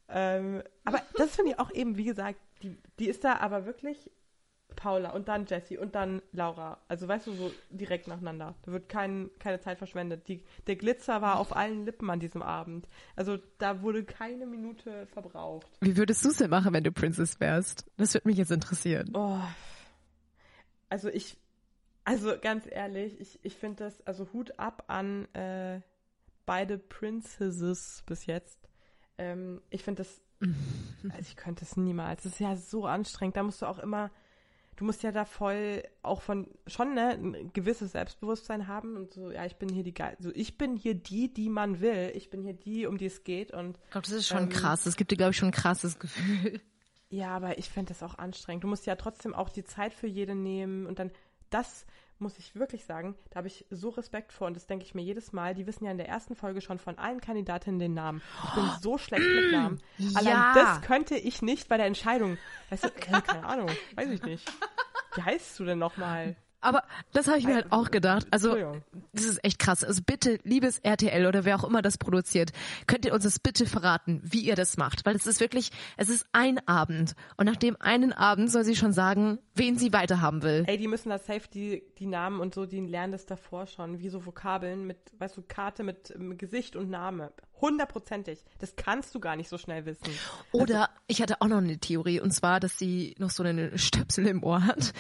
Ähm, 0.10 0.62
aber 0.86 1.02
das 1.16 1.36
finde 1.36 1.52
ich 1.52 1.60
auch 1.60 1.72
eben, 1.72 1.98
wie 1.98 2.04
gesagt, 2.04 2.39
die, 2.62 2.78
die 3.00 3.08
ist 3.10 3.24
da 3.24 3.38
aber 3.38 3.66
wirklich 3.66 4.10
Paula 4.76 5.12
und 5.12 5.28
dann 5.28 5.46
Jessie 5.46 5.78
und 5.78 5.96
dann 5.96 6.22
Laura. 6.32 6.80
Also 6.88 7.08
weißt 7.08 7.28
du, 7.28 7.34
so 7.34 7.52
direkt 7.70 8.08
nacheinander. 8.08 8.56
Da 8.64 8.72
wird 8.72 8.90
kein, 8.90 9.30
keine 9.40 9.60
Zeit 9.60 9.78
verschwendet. 9.78 10.28
Die, 10.28 10.44
der 10.68 10.76
Glitzer 10.76 11.22
war 11.22 11.40
auf 11.40 11.56
allen 11.56 11.86
Lippen 11.86 12.10
an 12.10 12.20
diesem 12.20 12.42
Abend. 12.42 12.88
Also 13.16 13.38
da 13.58 13.82
wurde 13.82 14.04
keine 14.04 14.46
Minute 14.46 15.08
verbraucht. 15.08 15.68
Wie 15.82 15.98
würdest 15.98 16.26
du 16.26 16.30
es 16.30 16.38
denn 16.38 16.50
machen, 16.50 16.74
wenn 16.74 16.84
du 16.84 16.92
Princess 16.92 17.40
wärst? 17.40 17.86
Das 17.98 18.14
würde 18.14 18.28
mich 18.28 18.38
jetzt 18.38 18.52
interessieren. 18.52 19.12
Oh. 19.14 19.40
Also 20.90 21.10
ich, 21.10 21.38
also 22.04 22.34
ganz 22.40 22.66
ehrlich, 22.70 23.20
ich, 23.20 23.40
ich 23.44 23.56
finde 23.56 23.86
das, 23.86 24.06
also 24.06 24.28
Hut 24.34 24.60
ab 24.60 24.86
an 24.88 25.26
äh, 25.34 25.82
beide 26.46 26.78
Princesses 26.78 28.04
bis 28.06 28.26
jetzt. 28.26 28.60
Ähm, 29.18 29.62
ich 29.70 29.84
finde 29.84 30.04
das, 30.04 30.22
also 31.04 31.22
ich 31.22 31.36
könnte 31.36 31.64
es 31.66 31.78
niemals. 31.78 32.24
Das 32.24 32.34
ist 32.34 32.40
ja 32.40 32.56
so 32.56 32.86
anstrengend. 32.86 33.38
Da 33.38 33.44
musst 33.44 33.62
du 33.62 33.66
auch 33.66 33.80
immer, 33.80 34.12
du 34.76 34.86
musst 34.86 35.04
ja 35.04 35.12
da 35.12 35.26
voll 35.26 35.84
auch 36.02 36.22
von, 36.22 36.48
schon 36.68 36.94
ne, 36.94 37.10
ein 37.12 37.54
gewisses 37.54 37.92
Selbstbewusstsein 37.92 38.68
haben 38.68 38.96
und 38.96 39.12
so, 39.12 39.32
ja, 39.32 39.46
ich 39.46 39.58
bin 39.58 39.70
hier 39.70 39.84
die 39.84 39.94
Geil, 39.94 40.16
so 40.20 40.32
ich 40.34 40.58
bin 40.58 40.76
hier 40.76 40.96
die, 40.96 41.34
die 41.34 41.50
man 41.50 41.82
will. 41.82 42.12
Ich 42.16 42.30
bin 42.30 42.42
hier 42.42 42.54
die, 42.54 42.86
um 42.88 42.98
die 42.98 43.06
es 43.06 43.24
geht 43.24 43.52
und 43.52 43.78
Ich 43.86 43.92
glaube, 43.92 44.08
das 44.08 44.16
ist 44.16 44.28
schon 44.28 44.44
Ähm, 44.44 44.50
krass. 44.50 44.84
Das 44.84 44.96
gibt 44.96 45.12
dir, 45.12 45.18
glaube 45.18 45.32
ich, 45.32 45.38
schon 45.38 45.50
ein 45.50 45.54
krasses 45.54 46.00
Gefühl. 46.00 46.62
Ja, 47.10 47.36
aber 47.36 47.60
ich 47.60 47.70
fände 47.70 47.90
das 47.90 48.02
auch 48.02 48.18
anstrengend. 48.18 48.64
Du 48.64 48.68
musst 48.68 48.88
ja 48.88 48.96
trotzdem 48.96 49.36
auch 49.36 49.50
die 49.50 49.64
Zeit 49.64 49.94
für 49.94 50.08
jede 50.08 50.34
nehmen 50.34 50.88
und 50.88 50.98
dann, 50.98 51.12
das 51.52 51.86
muss 52.24 52.40
ich 52.40 52.56
wirklich 52.56 52.86
sagen, 52.86 53.16
da 53.30 53.38
habe 53.38 53.48
ich 53.48 53.66
so 53.70 53.90
Respekt 53.90 54.34
vor 54.34 54.48
und 54.48 54.56
das 54.56 54.66
denke 54.66 54.84
ich 54.86 54.96
mir 54.96 55.04
jedes 55.04 55.32
Mal. 55.34 55.54
Die 55.54 55.68
wissen 55.68 55.86
ja 55.86 55.92
in 55.92 55.98
der 55.98 56.08
ersten 56.10 56.36
Folge 56.36 56.62
schon 56.62 56.80
von 56.80 56.98
allen 56.98 57.22
Kandidatinnen 57.22 57.80
den 57.80 57.94
Namen. 57.94 58.22
Ich 58.46 58.54
bin 58.56 58.70
so 58.82 58.98
schlecht 58.98 59.24
mit 59.24 59.52
Namen. 59.52 59.80
Allein 60.16 60.34
Ja. 60.34 60.54
das 60.56 60.82
könnte 60.82 61.16
ich 61.16 61.42
nicht 61.44 61.68
bei 61.70 61.78
der 61.78 61.86
Entscheidung. 61.86 62.38
Weißt 62.72 62.86
du, 62.86 62.90
keine 62.90 63.24
Ahnung, 63.46 63.70
weiß 63.96 64.10
ich 64.10 64.24
nicht. 64.24 64.52
Wie 65.16 65.22
heißt 65.22 65.60
du 65.60 65.66
denn 65.66 65.78
nochmal? 65.80 66.36
Aber 66.64 66.84
das 67.11 67.28
habe 67.28 67.38
ich 67.38 67.45
mir 67.45 67.55
halt 67.55 67.72
auch 67.72 67.91
gedacht. 67.91 68.28
Also 68.32 68.55
das 69.11 69.26
ist 69.26 69.43
echt 69.43 69.59
krass. 69.59 69.84
Also 69.84 70.01
bitte, 70.05 70.39
liebes 70.43 70.80
RTL 70.80 71.26
oder 71.26 71.45
wer 71.45 71.55
auch 71.57 71.64
immer 71.64 71.82
das 71.82 71.97
produziert, 71.97 72.51
könnt 72.88 73.05
ihr 73.05 73.14
uns 73.14 73.24
das 73.24 73.39
bitte 73.39 73.66
verraten, 73.66 74.22
wie 74.24 74.41
ihr 74.41 74.55
das 74.55 74.78
macht. 74.78 75.05
Weil 75.05 75.16
es 75.16 75.28
ist 75.28 75.39
wirklich, 75.39 75.72
es 75.97 76.09
ist 76.09 76.26
ein 76.32 76.66
Abend. 76.68 77.16
Und 77.38 77.45
nach 77.45 77.57
dem 77.57 77.76
einen 77.80 78.14
Abend 78.14 78.49
soll 78.49 78.64
sie 78.64 78.76
schon 78.76 78.93
sagen, 78.93 79.39
wen 79.55 79.78
sie 79.78 79.93
weiterhaben 79.93 80.41
will. 80.41 80.64
Ey, 80.68 80.78
die 80.78 80.88
müssen 80.88 81.09
da 81.09 81.20
safe 81.20 81.47
die, 81.53 81.84
die 81.99 82.07
Namen 82.07 82.39
und 82.39 82.53
so, 82.53 82.66
die 82.66 82.80
lernen 82.80 83.11
das 83.11 83.26
davor 83.26 83.68
schon, 83.68 83.99
wie 83.99 84.09
so 84.09 84.26
Vokabeln 84.26 84.88
mit, 84.88 84.97
weißt 85.20 85.38
du, 85.38 85.41
Karte 85.41 85.84
mit 85.84 86.14
ähm, 86.16 86.38
Gesicht 86.38 86.76
und 86.76 86.89
Name. 86.89 87.32
Hundertprozentig. 87.62 88.43
Das 88.60 88.76
kannst 88.76 89.16
du 89.16 89.20
gar 89.20 89.36
nicht 89.36 89.49
so 89.49 89.58
schnell 89.58 89.86
wissen. 89.86 90.10
Oder 90.51 90.89
also, 90.89 91.01
ich 91.08 91.22
hatte 91.22 91.41
auch 91.41 91.47
noch 91.47 91.58
eine 91.58 91.78
Theorie, 91.78 92.20
und 92.20 92.32
zwar, 92.32 92.60
dass 92.60 92.78
sie 92.78 93.16
noch 93.20 93.30
so 93.30 93.43
eine 93.43 93.78
Stöpsel 93.78 94.28
im 94.28 94.43
Ohr 94.43 94.66
hat. 94.66 94.93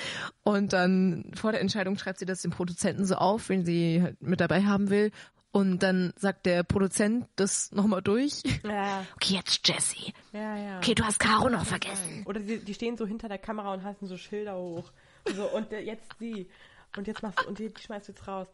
Und 0.43 0.73
dann 0.73 1.31
vor 1.35 1.51
der 1.51 1.61
Entscheidung 1.61 1.97
schreibt 1.97 2.19
sie 2.19 2.25
das 2.25 2.41
dem 2.41 2.51
Produzenten 2.51 3.05
so 3.05 3.15
auf, 3.15 3.49
wen 3.49 3.65
sie 3.65 4.01
halt 4.01 4.21
mit 4.21 4.39
dabei 4.39 4.63
haben 4.63 4.89
will. 4.89 5.11
Und 5.51 5.83
dann 5.83 6.13
sagt 6.15 6.47
der 6.47 6.63
Produzent 6.63 7.27
das 7.35 7.71
nochmal 7.71 8.01
durch. 8.01 8.41
Ja. 8.63 9.05
Okay, 9.15 9.35
jetzt 9.35 9.67
Jessie. 9.67 10.13
Ja, 10.31 10.57
ja. 10.57 10.77
Okay, 10.77 10.95
du 10.95 11.03
hast 11.03 11.19
Caro 11.19 11.47
noch 11.47 11.65
vergessen. 11.65 12.23
Oder 12.25 12.39
die, 12.39 12.57
die 12.57 12.73
stehen 12.73 12.97
so 12.97 13.05
hinter 13.05 13.27
der 13.27 13.37
Kamera 13.37 13.71
und 13.73 13.83
halten 13.83 14.07
so 14.07 14.17
Schilder 14.17 14.55
hoch. 14.57 14.91
Und, 15.25 15.35
so, 15.35 15.43
und 15.49 15.71
jetzt 15.71 16.09
sie. 16.17 16.49
Und 16.97 17.07
jetzt 17.07 17.21
machst 17.21 17.39
du, 17.41 17.47
und 17.47 17.59
die, 17.59 17.71
die 17.71 17.81
schmeißt 17.81 18.07
du 18.07 18.13
jetzt 18.13 18.27
raus. 18.27 18.47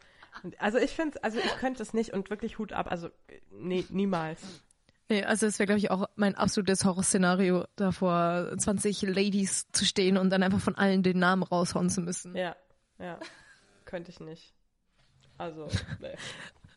Also 0.58 0.78
ich 0.78 0.92
finde 0.92 1.22
also 1.22 1.38
ich 1.38 1.56
könnte 1.56 1.82
es 1.82 1.92
nicht 1.92 2.12
und 2.12 2.30
wirklich 2.30 2.58
Hut 2.58 2.72
ab. 2.72 2.90
Also, 2.90 3.10
nee, 3.50 3.84
niemals. 3.90 4.40
Nee, 5.10 5.24
also 5.24 5.46
es 5.46 5.58
wäre, 5.58 5.66
glaube 5.66 5.78
ich, 5.80 5.90
auch 5.90 6.08
mein 6.14 6.36
absolutes 6.36 6.84
Horrorszenario, 6.84 7.64
da 7.74 7.90
vor 7.90 8.48
20 8.56 9.02
Ladies 9.02 9.66
zu 9.72 9.84
stehen 9.84 10.16
und 10.16 10.30
dann 10.30 10.44
einfach 10.44 10.60
von 10.60 10.76
allen 10.76 11.02
den 11.02 11.18
Namen 11.18 11.42
raushauen 11.42 11.90
zu 11.90 12.00
müssen. 12.00 12.36
Ja, 12.36 12.54
ja. 12.98 13.18
Könnte 13.84 14.12
ich 14.12 14.20
nicht. 14.20 14.54
Also, 15.36 15.68
nee. 16.00 16.14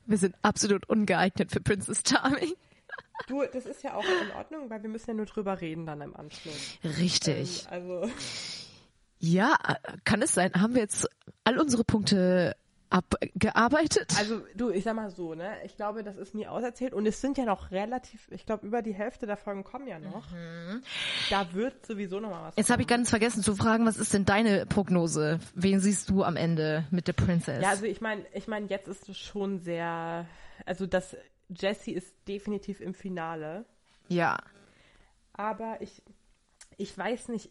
Wir 0.08 0.18
sind 0.18 0.36
absolut 0.42 0.90
ungeeignet 0.90 1.52
für 1.52 1.62
Princess 1.62 2.02
Charming. 2.08 2.54
Du, 3.28 3.44
das 3.54 3.68
ist 3.68 3.84
ja 3.84 3.94
auch 3.94 4.04
in 4.04 4.32
Ordnung, 4.36 4.70
weil 4.70 4.82
wir 4.82 4.90
müssen 4.90 5.12
ja 5.12 5.14
nur 5.14 5.28
drüber 5.28 5.62
reden 5.62 5.86
dann 5.86 6.02
im 6.02 6.16
Anschluss. 6.16 6.80
Richtig. 6.84 7.68
Ähm, 7.70 7.72
also. 7.72 8.12
Ja, 9.20 9.56
kann 10.04 10.22
es 10.24 10.34
sein? 10.34 10.52
Haben 10.56 10.74
wir 10.74 10.82
jetzt 10.82 11.08
all 11.44 11.60
unsere 11.60 11.84
Punkte 11.84 12.56
abgearbeitet? 12.94 14.14
Also 14.20 14.42
du, 14.56 14.70
ich 14.70 14.84
sag 14.84 14.96
mal 14.96 15.10
so, 15.10 15.34
ne? 15.34 15.56
Ich 15.66 15.76
glaube, 15.76 16.04
das 16.04 16.16
ist 16.16 16.36
nie 16.36 16.48
auserzählt 16.48 16.94
und 16.94 17.08
es 17.08 17.20
sind 17.20 17.38
ja 17.38 17.46
noch 17.46 17.72
relativ, 17.72 18.28
ich 18.30 18.46
glaube, 18.46 18.68
über 18.68 18.84
die 18.84 18.94
Hälfte 18.94 19.26
der 19.26 19.36
Folgen 19.36 19.64
kommen 19.64 19.88
ja 19.88 19.98
noch. 20.00 20.30
Mhm. 20.32 20.84
Da 21.32 21.52
wird 21.54 21.86
sowieso 21.86 22.20
noch 22.20 22.30
mal 22.30 22.44
was. 22.44 22.56
Jetzt 22.56 22.70
habe 22.70 22.84
ich 22.84 22.88
ganz 22.88 23.10
vergessen 23.10 23.42
zu 23.42 23.56
fragen, 23.56 23.86
was 23.88 23.98
ist 23.98 24.14
denn 24.14 24.26
deine 24.26 24.68
Prognose? 24.68 25.40
Wen 25.56 25.80
siehst 25.80 26.10
du 26.10 26.24
am 26.24 26.36
Ende 26.36 26.86
mit 26.92 27.08
der 27.08 27.14
Princess? 27.14 27.64
Ja, 27.64 27.70
also 27.70 27.86
ich 27.86 28.00
meine, 28.00 28.26
ich 28.34 28.48
meine, 28.48 28.68
jetzt 28.68 28.88
ist 28.88 29.10
es 29.10 29.18
schon 29.18 29.60
sehr, 29.60 30.28
also 30.66 30.86
das 30.86 31.18
Jessie 31.50 31.94
ist 31.94 32.14
definitiv 32.28 32.80
im 32.80 32.94
Finale. 32.94 33.66
Ja. 34.08 34.38
Aber 35.34 35.78
ich, 35.82 36.04
ich 36.78 36.96
weiß 36.96 37.30
nicht 37.30 37.50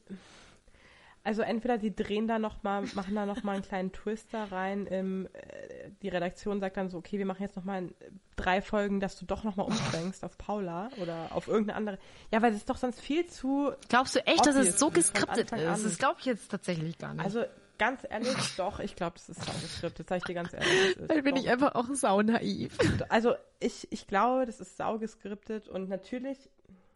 also 1.24 1.42
entweder 1.42 1.78
die 1.78 1.94
drehen 1.94 2.26
da 2.26 2.38
noch 2.38 2.62
mal, 2.62 2.82
machen 2.94 3.14
da 3.14 3.26
noch 3.26 3.44
mal 3.44 3.52
einen 3.52 3.62
kleinen 3.62 3.92
Twister 3.92 4.50
rein. 4.50 4.86
Im, 4.86 5.26
äh, 5.26 5.90
die 6.02 6.08
Redaktion 6.08 6.58
sagt 6.58 6.76
dann 6.76 6.88
so, 6.88 6.98
okay, 6.98 7.18
wir 7.18 7.26
machen 7.26 7.42
jetzt 7.42 7.54
noch 7.56 7.64
mal 7.64 7.90
drei 8.34 8.60
Folgen, 8.60 8.98
dass 8.98 9.16
du 9.16 9.24
doch 9.24 9.44
noch 9.44 9.54
mal 9.54 9.62
umschwenkst 9.62 10.24
auf 10.24 10.36
Paula 10.36 10.90
oder 11.00 11.28
auf 11.30 11.46
irgendeine 11.46 11.76
andere. 11.76 11.98
Ja, 12.32 12.42
weil 12.42 12.50
es 12.50 12.58
ist 12.58 12.70
doch 12.70 12.76
sonst 12.76 13.00
viel 13.00 13.26
zu. 13.26 13.72
Glaubst 13.88 14.16
du 14.16 14.26
echt, 14.26 14.44
dass 14.44 14.56
es 14.56 14.78
so 14.78 14.90
geskriptet 14.90 15.52
ist? 15.52 15.84
Das 15.84 15.98
glaube 15.98 16.16
ich 16.18 16.26
jetzt 16.26 16.50
tatsächlich 16.50 16.98
gar 16.98 17.14
nicht. 17.14 17.24
Also 17.24 17.44
ganz 17.78 18.04
ehrlich, 18.08 18.36
doch, 18.56 18.80
ich 18.80 18.96
glaube, 18.96 19.14
das 19.14 19.28
ist 19.28 19.44
sau 19.44 19.52
geskriptet, 19.60 20.08
sag 20.08 20.18
ich 20.18 20.24
dir 20.24 20.34
ganz 20.34 20.52
ehrlich. 20.52 20.96
Weil 21.06 21.22
bin 21.22 21.36
doch. 21.36 21.42
ich 21.42 21.50
einfach 21.50 21.74
auch 21.76 21.86
sau 21.92 22.22
naiv. 22.22 22.76
Also 23.08 23.34
ich, 23.60 23.86
ich 23.90 24.08
glaube, 24.08 24.46
das 24.46 24.60
ist 24.60 24.76
sau 24.76 24.98
geskriptet 24.98 25.68
und 25.68 25.88
natürlich 25.88 26.50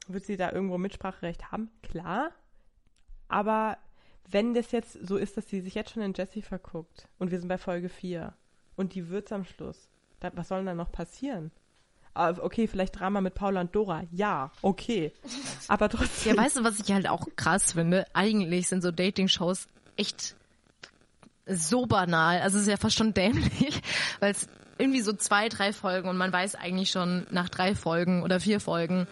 wird 0.08 0.24
sie 0.24 0.36
da 0.36 0.50
irgendwo 0.50 0.78
Mitspracherecht 0.78 1.52
haben, 1.52 1.70
klar. 1.82 2.30
Aber 3.28 3.78
wenn 4.30 4.54
das 4.54 4.72
jetzt 4.72 4.92
so 5.06 5.16
ist, 5.16 5.36
dass 5.36 5.48
sie 5.48 5.60
sich 5.60 5.74
jetzt 5.74 5.92
schon 5.92 6.02
in 6.02 6.14
Jessie 6.14 6.42
verguckt 6.42 7.08
und 7.18 7.30
wir 7.30 7.38
sind 7.38 7.48
bei 7.48 7.58
Folge 7.58 7.88
4 7.88 8.32
und 8.76 8.94
die 8.94 9.08
wird's 9.08 9.32
am 9.32 9.44
Schluss, 9.44 9.88
dann, 10.20 10.32
was 10.34 10.48
soll 10.48 10.58
denn 10.58 10.66
dann 10.66 10.76
noch 10.76 10.92
passieren? 10.92 11.50
Ah, 12.14 12.34
okay, 12.40 12.66
vielleicht 12.66 12.98
Drama 12.98 13.20
mit 13.20 13.34
Paula 13.34 13.60
und 13.60 13.74
Dora. 13.74 14.04
Ja, 14.10 14.50
okay. 14.62 15.12
Aber 15.68 15.90
trotzdem. 15.90 16.34
Ja, 16.34 16.42
weißt 16.42 16.56
du, 16.56 16.64
was 16.64 16.80
ich 16.80 16.90
halt 16.92 17.08
auch 17.08 17.26
krass 17.36 17.72
finde? 17.72 18.06
Eigentlich 18.14 18.68
sind 18.68 18.82
so 18.82 18.90
Dating-Shows 18.90 19.68
echt 19.98 20.34
so 21.46 21.84
banal. 21.84 22.40
Also 22.40 22.56
es 22.56 22.62
ist 22.62 22.70
ja 22.70 22.78
fast 22.78 22.96
schon 22.96 23.12
dämlich, 23.12 23.82
weil 24.20 24.32
es 24.32 24.48
irgendwie 24.78 25.02
so 25.02 25.12
zwei, 25.12 25.48
drei 25.48 25.72
Folgen 25.72 26.08
und 26.08 26.16
man 26.16 26.32
weiß 26.32 26.54
eigentlich 26.54 26.90
schon 26.90 27.26
nach 27.30 27.50
drei 27.50 27.74
Folgen 27.74 28.22
oder 28.22 28.40
vier 28.40 28.60
Folgen, 28.60 29.06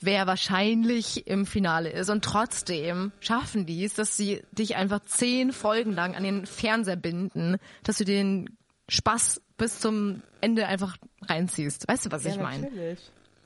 wer 0.00 0.26
wahrscheinlich 0.26 1.26
im 1.26 1.46
Finale 1.46 1.90
ist. 1.90 2.10
Und 2.10 2.24
trotzdem 2.24 3.12
schaffen 3.20 3.66
die 3.66 3.84
es, 3.84 3.94
dass 3.94 4.16
sie 4.16 4.42
dich 4.52 4.76
einfach 4.76 5.00
zehn 5.04 5.52
Folgen 5.52 5.92
lang 5.92 6.14
an 6.14 6.24
den 6.24 6.46
Fernseher 6.46 6.96
binden, 6.96 7.56
dass 7.82 7.98
du 7.98 8.04
den 8.04 8.56
Spaß 8.88 9.40
bis 9.56 9.78
zum 9.78 10.22
Ende 10.40 10.66
einfach 10.66 10.96
reinziehst. 11.22 11.86
Weißt 11.86 12.06
du, 12.06 12.10
was 12.10 12.24
ja, 12.24 12.30
ich 12.30 12.38
meine? 12.38 12.96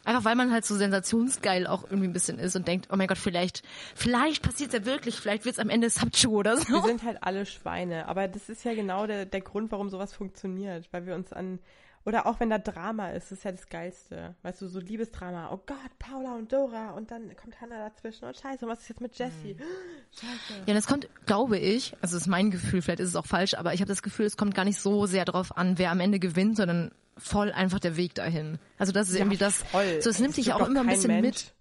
Einfach 0.04 0.24
weil 0.24 0.36
man 0.36 0.52
halt 0.52 0.66
so 0.66 0.76
sensationsgeil 0.76 1.66
auch 1.66 1.84
irgendwie 1.84 2.08
ein 2.08 2.12
bisschen 2.12 2.38
ist 2.38 2.54
und 2.56 2.68
denkt, 2.68 2.88
oh 2.92 2.96
mein 2.96 3.06
Gott, 3.08 3.16
vielleicht, 3.16 3.62
vielleicht 3.94 4.42
passiert 4.42 4.74
ja 4.74 4.84
wirklich, 4.84 5.16
vielleicht 5.16 5.46
wird 5.46 5.54
es 5.54 5.58
am 5.58 5.70
Ende 5.70 5.88
Subchu 5.88 6.36
oder 6.36 6.58
so. 6.58 6.74
Wir 6.74 6.82
sind 6.82 7.02
halt 7.02 7.18
alle 7.22 7.46
Schweine, 7.46 8.06
aber 8.06 8.28
das 8.28 8.50
ist 8.50 8.64
ja 8.64 8.74
genau 8.74 9.06
der, 9.06 9.24
der 9.24 9.40
Grund, 9.40 9.72
warum 9.72 9.88
sowas 9.88 10.12
funktioniert, 10.14 10.86
weil 10.92 11.06
wir 11.06 11.14
uns 11.14 11.32
an 11.32 11.58
oder 12.04 12.26
auch 12.26 12.38
wenn 12.40 12.50
da 12.50 12.58
Drama 12.58 13.10
ist, 13.10 13.30
das 13.30 13.38
ist 13.38 13.44
ja 13.44 13.52
das 13.52 13.68
Geilste. 13.68 14.34
Weißt 14.42 14.60
du, 14.60 14.68
so 14.68 14.78
Liebesdrama. 14.78 15.50
Oh 15.52 15.60
Gott, 15.64 15.98
Paula 15.98 16.34
und 16.34 16.52
Dora. 16.52 16.90
Und 16.90 17.10
dann 17.10 17.34
kommt 17.36 17.60
Hannah 17.60 17.88
dazwischen. 17.88 18.26
Und 18.26 18.36
scheiße, 18.36 18.66
was 18.66 18.80
ist 18.80 18.90
jetzt 18.90 19.00
mit 19.00 19.16
Jessie? 19.16 19.54
Mhm. 19.54 19.62
Scheiße. 20.20 20.62
Ja, 20.66 20.74
das 20.74 20.86
kommt, 20.86 21.08
glaube 21.26 21.58
ich, 21.58 21.94
also 22.02 22.16
das 22.16 22.22
ist 22.22 22.26
mein 22.26 22.50
Gefühl, 22.50 22.82
vielleicht 22.82 23.00
ist 23.00 23.08
es 23.08 23.16
auch 23.16 23.26
falsch, 23.26 23.54
aber 23.54 23.72
ich 23.72 23.80
habe 23.80 23.88
das 23.88 24.02
Gefühl, 24.02 24.26
es 24.26 24.36
kommt 24.36 24.54
gar 24.54 24.64
nicht 24.64 24.80
so 24.80 25.06
sehr 25.06 25.24
darauf 25.24 25.56
an, 25.56 25.78
wer 25.78 25.90
am 25.90 26.00
Ende 26.00 26.18
gewinnt, 26.18 26.56
sondern 26.56 26.90
voll 27.16 27.52
einfach 27.52 27.80
der 27.80 27.96
Weg 27.96 28.14
dahin. 28.14 28.58
Also 28.78 28.92
das 28.92 29.08
ist 29.08 29.14
ja, 29.14 29.20
irgendwie 29.20 29.38
das. 29.38 29.62
Voll. 29.62 30.02
So, 30.02 30.10
es 30.10 30.18
nimmt 30.18 30.36
dich 30.36 30.46
ja 30.46 30.56
auch 30.56 30.66
immer 30.66 30.80
ein 30.80 30.86
bisschen 30.86 31.10
Mensch. 31.10 31.24
mit. 31.26 31.54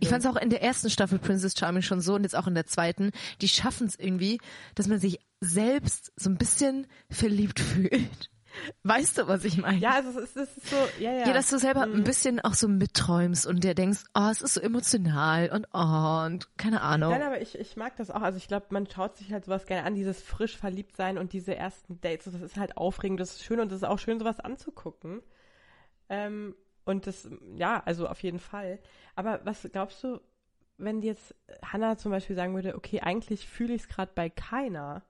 Ich 0.00 0.08
fand 0.08 0.24
es 0.24 0.30
auch 0.30 0.36
in 0.36 0.50
der 0.50 0.62
ersten 0.62 0.88
Staffel 0.88 1.18
Princess 1.18 1.54
Charming 1.56 1.82
schon 1.82 2.00
so 2.00 2.14
und 2.14 2.22
jetzt 2.22 2.34
auch 2.34 2.46
in 2.46 2.54
der 2.54 2.66
zweiten. 2.66 3.12
Die 3.42 3.48
schaffen 3.48 3.86
es 3.86 3.98
irgendwie, 3.98 4.40
dass 4.74 4.88
man 4.88 4.98
sich 4.98 5.20
selbst 5.40 6.12
so 6.16 6.30
ein 6.30 6.38
bisschen 6.38 6.86
verliebt 7.10 7.60
fühlt. 7.60 8.30
Weißt 8.82 9.18
du, 9.18 9.28
was 9.28 9.44
ich 9.44 9.58
meine? 9.58 9.78
Ja, 9.78 9.94
also 9.94 10.20
es 10.20 10.30
ist, 10.30 10.36
es 10.36 10.56
ist 10.56 10.70
so, 10.70 10.76
ja, 10.98 11.12
ja. 11.12 11.26
Ja, 11.26 11.32
dass 11.32 11.50
du 11.50 11.58
selber 11.58 11.86
mhm. 11.86 11.96
ein 11.96 12.04
bisschen 12.04 12.40
auch 12.40 12.54
so 12.54 12.68
mitträumst 12.68 13.46
und 13.46 13.64
dir 13.64 13.74
denkst, 13.74 14.04
oh, 14.14 14.28
es 14.30 14.42
ist 14.42 14.54
so 14.54 14.60
emotional 14.60 15.50
und 15.50 15.68
oh, 15.72 16.24
und 16.26 16.56
keine 16.56 16.80
Ahnung. 16.82 17.10
Nein, 17.10 17.22
aber 17.22 17.40
ich, 17.40 17.58
ich 17.58 17.76
mag 17.76 17.96
das 17.96 18.10
auch. 18.10 18.22
Also 18.22 18.38
ich 18.38 18.48
glaube, 18.48 18.66
man 18.70 18.88
schaut 18.88 19.16
sich 19.16 19.32
halt 19.32 19.44
sowas 19.44 19.66
gerne 19.66 19.84
an, 19.84 19.94
dieses 19.94 20.22
frisch 20.22 20.56
verliebt 20.56 20.96
sein 20.96 21.18
und 21.18 21.32
diese 21.32 21.54
ersten 21.54 22.00
Dates. 22.00 22.32
Das 22.32 22.40
ist 22.40 22.56
halt 22.56 22.76
aufregend, 22.76 23.20
das 23.20 23.32
ist 23.32 23.44
schön 23.44 23.60
und 23.60 23.70
das 23.70 23.78
ist 23.78 23.88
auch 23.88 23.98
schön, 23.98 24.18
sowas 24.18 24.40
anzugucken. 24.40 25.22
Ähm, 26.08 26.54
und 26.84 27.06
das, 27.06 27.28
ja, 27.54 27.82
also 27.84 28.08
auf 28.08 28.22
jeden 28.22 28.40
Fall. 28.40 28.80
Aber 29.14 29.40
was 29.44 29.68
glaubst 29.70 30.02
du, 30.02 30.20
wenn 30.76 31.02
jetzt 31.02 31.34
Hannah 31.62 31.98
zum 31.98 32.10
Beispiel 32.10 32.36
sagen 32.36 32.54
würde, 32.54 32.74
okay, 32.74 33.00
eigentlich 33.00 33.46
fühle 33.46 33.74
ich 33.74 33.82
es 33.82 33.88
gerade 33.88 34.12
bei 34.14 34.28
keiner 34.30 35.02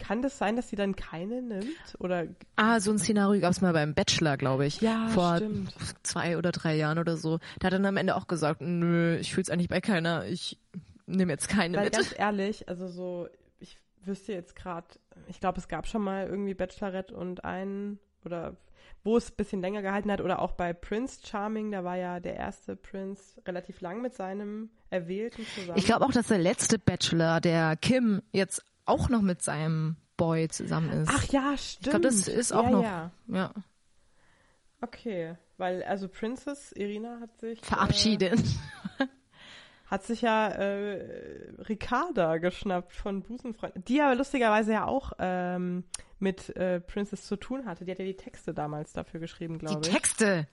kann 0.00 0.22
das 0.22 0.38
sein, 0.38 0.56
dass 0.56 0.68
sie 0.68 0.76
dann 0.76 0.96
keine 0.96 1.42
nimmt? 1.42 1.96
Oder? 1.98 2.26
Ah, 2.56 2.80
so 2.80 2.90
ein 2.90 2.98
Szenario 2.98 3.40
gab 3.40 3.52
es 3.52 3.60
mal 3.60 3.72
beim 3.72 3.94
Bachelor, 3.94 4.36
glaube 4.36 4.66
ich. 4.66 4.80
Ja, 4.80 5.08
vor 5.08 5.36
stimmt. 5.36 5.72
zwei 6.02 6.36
oder 6.36 6.50
drei 6.50 6.74
Jahren 6.74 6.98
oder 6.98 7.16
so. 7.16 7.38
Da 7.58 7.66
hat 7.66 7.72
er 7.74 7.78
dann 7.78 7.86
am 7.86 7.96
Ende 7.96 8.16
auch 8.16 8.26
gesagt, 8.26 8.60
nö, 8.60 9.16
ich 9.16 9.32
fühle 9.32 9.42
es 9.42 9.50
eigentlich 9.50 9.68
bei 9.68 9.80
keiner. 9.80 10.26
Ich 10.26 10.58
nehme 11.06 11.32
jetzt 11.32 11.48
keine 11.48 11.76
Weil 11.76 11.84
mit. 11.84 11.92
Ganz 11.94 12.14
ehrlich, 12.18 12.68
also 12.68 12.88
so, 12.88 13.28
ich 13.60 13.78
wüsste 14.04 14.32
jetzt 14.32 14.56
gerade, 14.56 14.88
ich 15.28 15.38
glaube, 15.38 15.58
es 15.58 15.68
gab 15.68 15.86
schon 15.86 16.02
mal 16.02 16.26
irgendwie 16.26 16.54
Bachelorette 16.54 17.14
und 17.14 17.44
einen 17.44 17.98
oder 18.24 18.56
wo 19.02 19.16
es 19.16 19.30
ein 19.30 19.36
bisschen 19.36 19.62
länger 19.62 19.82
gehalten 19.82 20.10
hat 20.10 20.20
oder 20.20 20.40
auch 20.40 20.52
bei 20.52 20.72
Prince 20.72 21.20
Charming, 21.26 21.70
da 21.70 21.84
war 21.84 21.96
ja 21.96 22.20
der 22.20 22.36
erste 22.36 22.76
Prince 22.76 23.40
relativ 23.46 23.80
lang 23.80 24.02
mit 24.02 24.14
seinem 24.14 24.70
Erwählten 24.90 25.46
zusammen. 25.54 25.78
Ich 25.78 25.86
glaube 25.86 26.04
auch, 26.04 26.12
dass 26.12 26.26
der 26.26 26.38
letzte 26.38 26.78
Bachelor, 26.78 27.40
der 27.40 27.76
Kim, 27.76 28.22
jetzt 28.32 28.62
auch 28.90 29.08
noch 29.08 29.22
mit 29.22 29.42
seinem 29.42 29.96
Boy 30.16 30.48
zusammen 30.48 30.90
ist. 30.90 31.10
Ach 31.10 31.24
ja, 31.26 31.56
stimmt. 31.56 31.86
Ich 31.86 31.90
glaube, 31.90 32.00
das 32.00 32.28
ist 32.28 32.52
auch 32.52 32.64
ja, 32.64 32.70
noch. 32.70 32.82
Ja. 32.82 33.10
ja. 33.28 33.54
Okay, 34.82 35.36
weil 35.56 35.82
also 35.84 36.08
Princess 36.08 36.72
Irina 36.72 37.20
hat 37.20 37.38
sich 37.38 37.60
verabschiedet. 37.60 38.40
Äh, 38.98 39.06
hat 39.86 40.04
sich 40.04 40.22
ja 40.22 40.48
äh, 40.48 41.52
Ricarda 41.68 42.38
geschnappt 42.38 42.92
von 42.94 43.22
Busenfreund, 43.22 43.74
die 43.88 44.00
aber 44.00 44.14
lustigerweise 44.14 44.72
ja 44.72 44.86
auch 44.86 45.12
ähm, 45.18 45.84
mit 46.18 46.54
äh, 46.56 46.80
Princess 46.80 47.26
zu 47.26 47.36
tun 47.36 47.66
hatte. 47.66 47.84
Die 47.84 47.90
hat 47.90 47.98
ja 47.98 48.04
die 48.04 48.16
Texte 48.16 48.54
damals 48.54 48.92
dafür 48.92 49.20
geschrieben, 49.20 49.58
glaube 49.58 49.80
ich. 49.80 49.88
Die 49.88 49.92
Texte? 49.92 50.48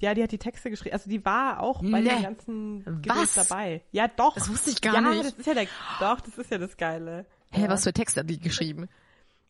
Ja, 0.00 0.14
die 0.14 0.22
hat 0.22 0.32
die 0.32 0.38
Texte 0.38 0.70
geschrieben. 0.70 0.94
Also 0.94 1.10
die 1.10 1.24
war 1.24 1.60
auch 1.60 1.82
bei 1.82 2.00
nee. 2.00 2.08
den 2.08 2.22
ganzen 2.22 2.84
Gedöns 3.02 3.34
dabei. 3.34 3.82
Ja, 3.90 4.08
doch. 4.08 4.34
Das 4.34 4.48
wusste 4.48 4.70
ich 4.70 4.80
gar 4.80 4.94
ja, 4.94 5.00
nicht. 5.00 5.24
Das 5.24 5.32
ist 5.32 5.46
ja 5.46 5.54
der, 5.54 5.66
doch, 6.00 6.20
das 6.20 6.38
ist 6.38 6.50
ja 6.50 6.58
das 6.58 6.76
Geile. 6.76 7.26
Hä, 7.50 7.62
ja. 7.62 7.68
was 7.68 7.84
für 7.84 7.92
Texte 7.92 8.20
hat 8.20 8.30
die 8.30 8.38
geschrieben? 8.38 8.88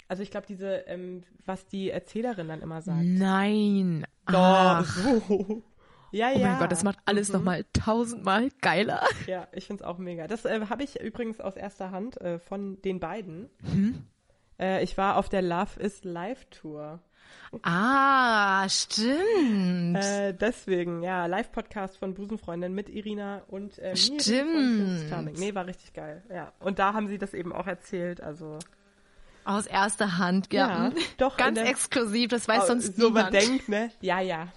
Also 0.08 0.22
ich 0.22 0.30
glaube, 0.30 0.46
diese, 0.46 0.68
ähm, 0.86 1.22
was 1.44 1.66
die 1.66 1.90
Erzählerin 1.90 2.48
dann 2.48 2.62
immer 2.62 2.80
sagt. 2.80 3.02
Nein. 3.02 4.06
Doch, 4.26 4.34
Ach. 4.36 4.84
so. 4.86 5.62
Ja, 6.10 6.30
Oh 6.34 6.38
ja. 6.38 6.48
mein 6.48 6.58
Gott, 6.58 6.72
das 6.72 6.84
macht 6.84 6.98
alles 7.04 7.28
Mhm. 7.28 7.34
nochmal 7.34 7.66
tausendmal 7.74 8.48
geiler. 8.62 9.02
Ja, 9.26 9.46
ich 9.52 9.66
find's 9.66 9.82
auch 9.82 9.98
mega. 9.98 10.26
Das 10.26 10.46
äh, 10.46 10.58
habe 10.70 10.82
ich 10.82 10.98
übrigens 11.00 11.38
aus 11.38 11.54
erster 11.54 11.90
Hand 11.90 12.18
äh, 12.22 12.38
von 12.38 12.80
den 12.80 12.98
beiden. 12.98 13.50
Hm? 13.70 14.04
Äh, 14.58 14.82
ich 14.82 14.96
war 14.96 15.16
auf 15.16 15.28
der 15.28 15.42
Love 15.42 15.78
is 15.78 16.04
Live 16.04 16.46
Tour. 16.46 17.00
Ah, 17.62 18.68
stimmt. 18.68 19.96
Äh, 19.96 20.34
deswegen, 20.34 21.02
ja, 21.02 21.26
Live-Podcast 21.26 21.96
von 21.98 22.14
Busenfreundin 22.14 22.74
mit 22.74 22.88
Irina 22.88 23.42
und 23.48 23.78
äh, 23.78 23.96
von 23.96 24.20
Stimmt. 24.20 25.38
Nee, 25.38 25.54
war 25.54 25.66
richtig 25.66 25.92
geil. 25.94 26.22
Ja, 26.30 26.52
und 26.60 26.78
da 26.78 26.92
haben 26.92 27.08
sie 27.08 27.18
das 27.18 27.34
eben 27.34 27.52
auch 27.52 27.66
erzählt. 27.66 28.20
Also 28.20 28.58
Aus 29.44 29.66
erster 29.66 30.18
Hand, 30.18 30.52
ja. 30.52 30.88
Ja, 30.88 30.92
doch, 31.16 31.36
Ganz 31.38 31.58
der- 31.58 31.68
exklusiv, 31.68 32.28
das 32.30 32.46
weiß 32.48 32.66
sonst 32.66 32.96
so 32.96 33.10
man 33.10 33.30
niemand. 33.32 33.34
denkt, 33.34 33.68
ne? 33.68 33.90
Ja, 34.00 34.20
ja. 34.20 34.48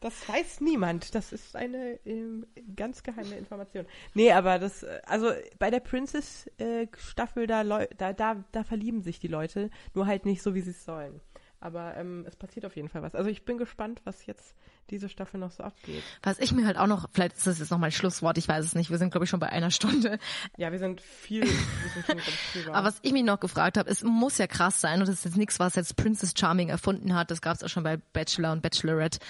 Das 0.00 0.28
weiß 0.28 0.60
niemand. 0.62 1.14
Das 1.14 1.32
ist 1.32 1.54
eine 1.54 1.98
ähm, 2.04 2.44
ganz 2.74 3.04
geheime 3.04 3.36
Information. 3.36 3.86
Nee, 4.14 4.32
aber 4.32 4.58
das, 4.58 4.82
äh, 4.82 5.00
also 5.06 5.30
bei 5.60 5.70
der 5.70 5.78
Princess-Staffel, 5.78 7.46
da, 7.46 7.62
leu- 7.62 7.86
da, 7.98 8.12
da, 8.12 8.44
da 8.50 8.64
verlieben 8.64 9.02
sich 9.02 9.20
die 9.20 9.28
Leute, 9.28 9.70
nur 9.94 10.06
halt 10.06 10.24
nicht 10.26 10.42
so, 10.42 10.54
wie 10.56 10.60
sie 10.60 10.70
es 10.72 10.84
sollen. 10.84 11.20
Aber 11.62 11.96
ähm, 11.96 12.24
es 12.26 12.34
passiert 12.34 12.66
auf 12.66 12.74
jeden 12.74 12.88
Fall 12.88 13.02
was. 13.02 13.14
Also 13.14 13.30
ich 13.30 13.44
bin 13.44 13.56
gespannt, 13.56 14.00
was 14.04 14.26
jetzt 14.26 14.56
diese 14.90 15.08
Staffel 15.08 15.38
noch 15.38 15.52
so 15.52 15.62
abgeht. 15.62 16.02
Was 16.24 16.40
ich 16.40 16.50
mir 16.52 16.66
halt 16.66 16.76
auch 16.76 16.88
noch, 16.88 17.08
vielleicht 17.12 17.36
ist 17.36 17.46
das 17.46 17.60
jetzt 17.60 17.70
noch 17.70 17.78
mein 17.78 17.92
Schlusswort, 17.92 18.36
ich 18.36 18.48
weiß 18.48 18.64
es 18.64 18.74
nicht, 18.74 18.90
wir 18.90 18.98
sind 18.98 19.10
glaube 19.10 19.24
ich 19.24 19.30
schon 19.30 19.38
bei 19.38 19.48
einer 19.48 19.70
Stunde. 19.70 20.18
Ja, 20.56 20.72
wir 20.72 20.80
sind 20.80 21.00
viel, 21.00 21.42
wir 21.42 22.02
sind 22.06 22.20
schon 22.20 22.62
drüber. 22.62 22.74
Aber 22.76 22.88
was 22.88 22.98
ich 23.02 23.12
mich 23.12 23.22
noch 23.22 23.38
gefragt 23.38 23.78
habe, 23.78 23.88
es 23.88 24.02
muss 24.02 24.38
ja 24.38 24.48
krass 24.48 24.80
sein 24.80 25.00
und 25.00 25.08
das 25.08 25.18
ist 25.18 25.24
jetzt 25.24 25.36
nichts, 25.36 25.60
was 25.60 25.76
jetzt 25.76 25.96
Princess 25.96 26.34
Charming 26.36 26.68
erfunden 26.68 27.14
hat, 27.14 27.30
das 27.30 27.40
gab 27.40 27.54
es 27.54 27.62
auch 27.62 27.68
schon 27.68 27.84
bei 27.84 27.96
Bachelor 27.96 28.50
und 28.50 28.60
Bachelorette. 28.60 29.20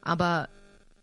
Aber 0.00 0.48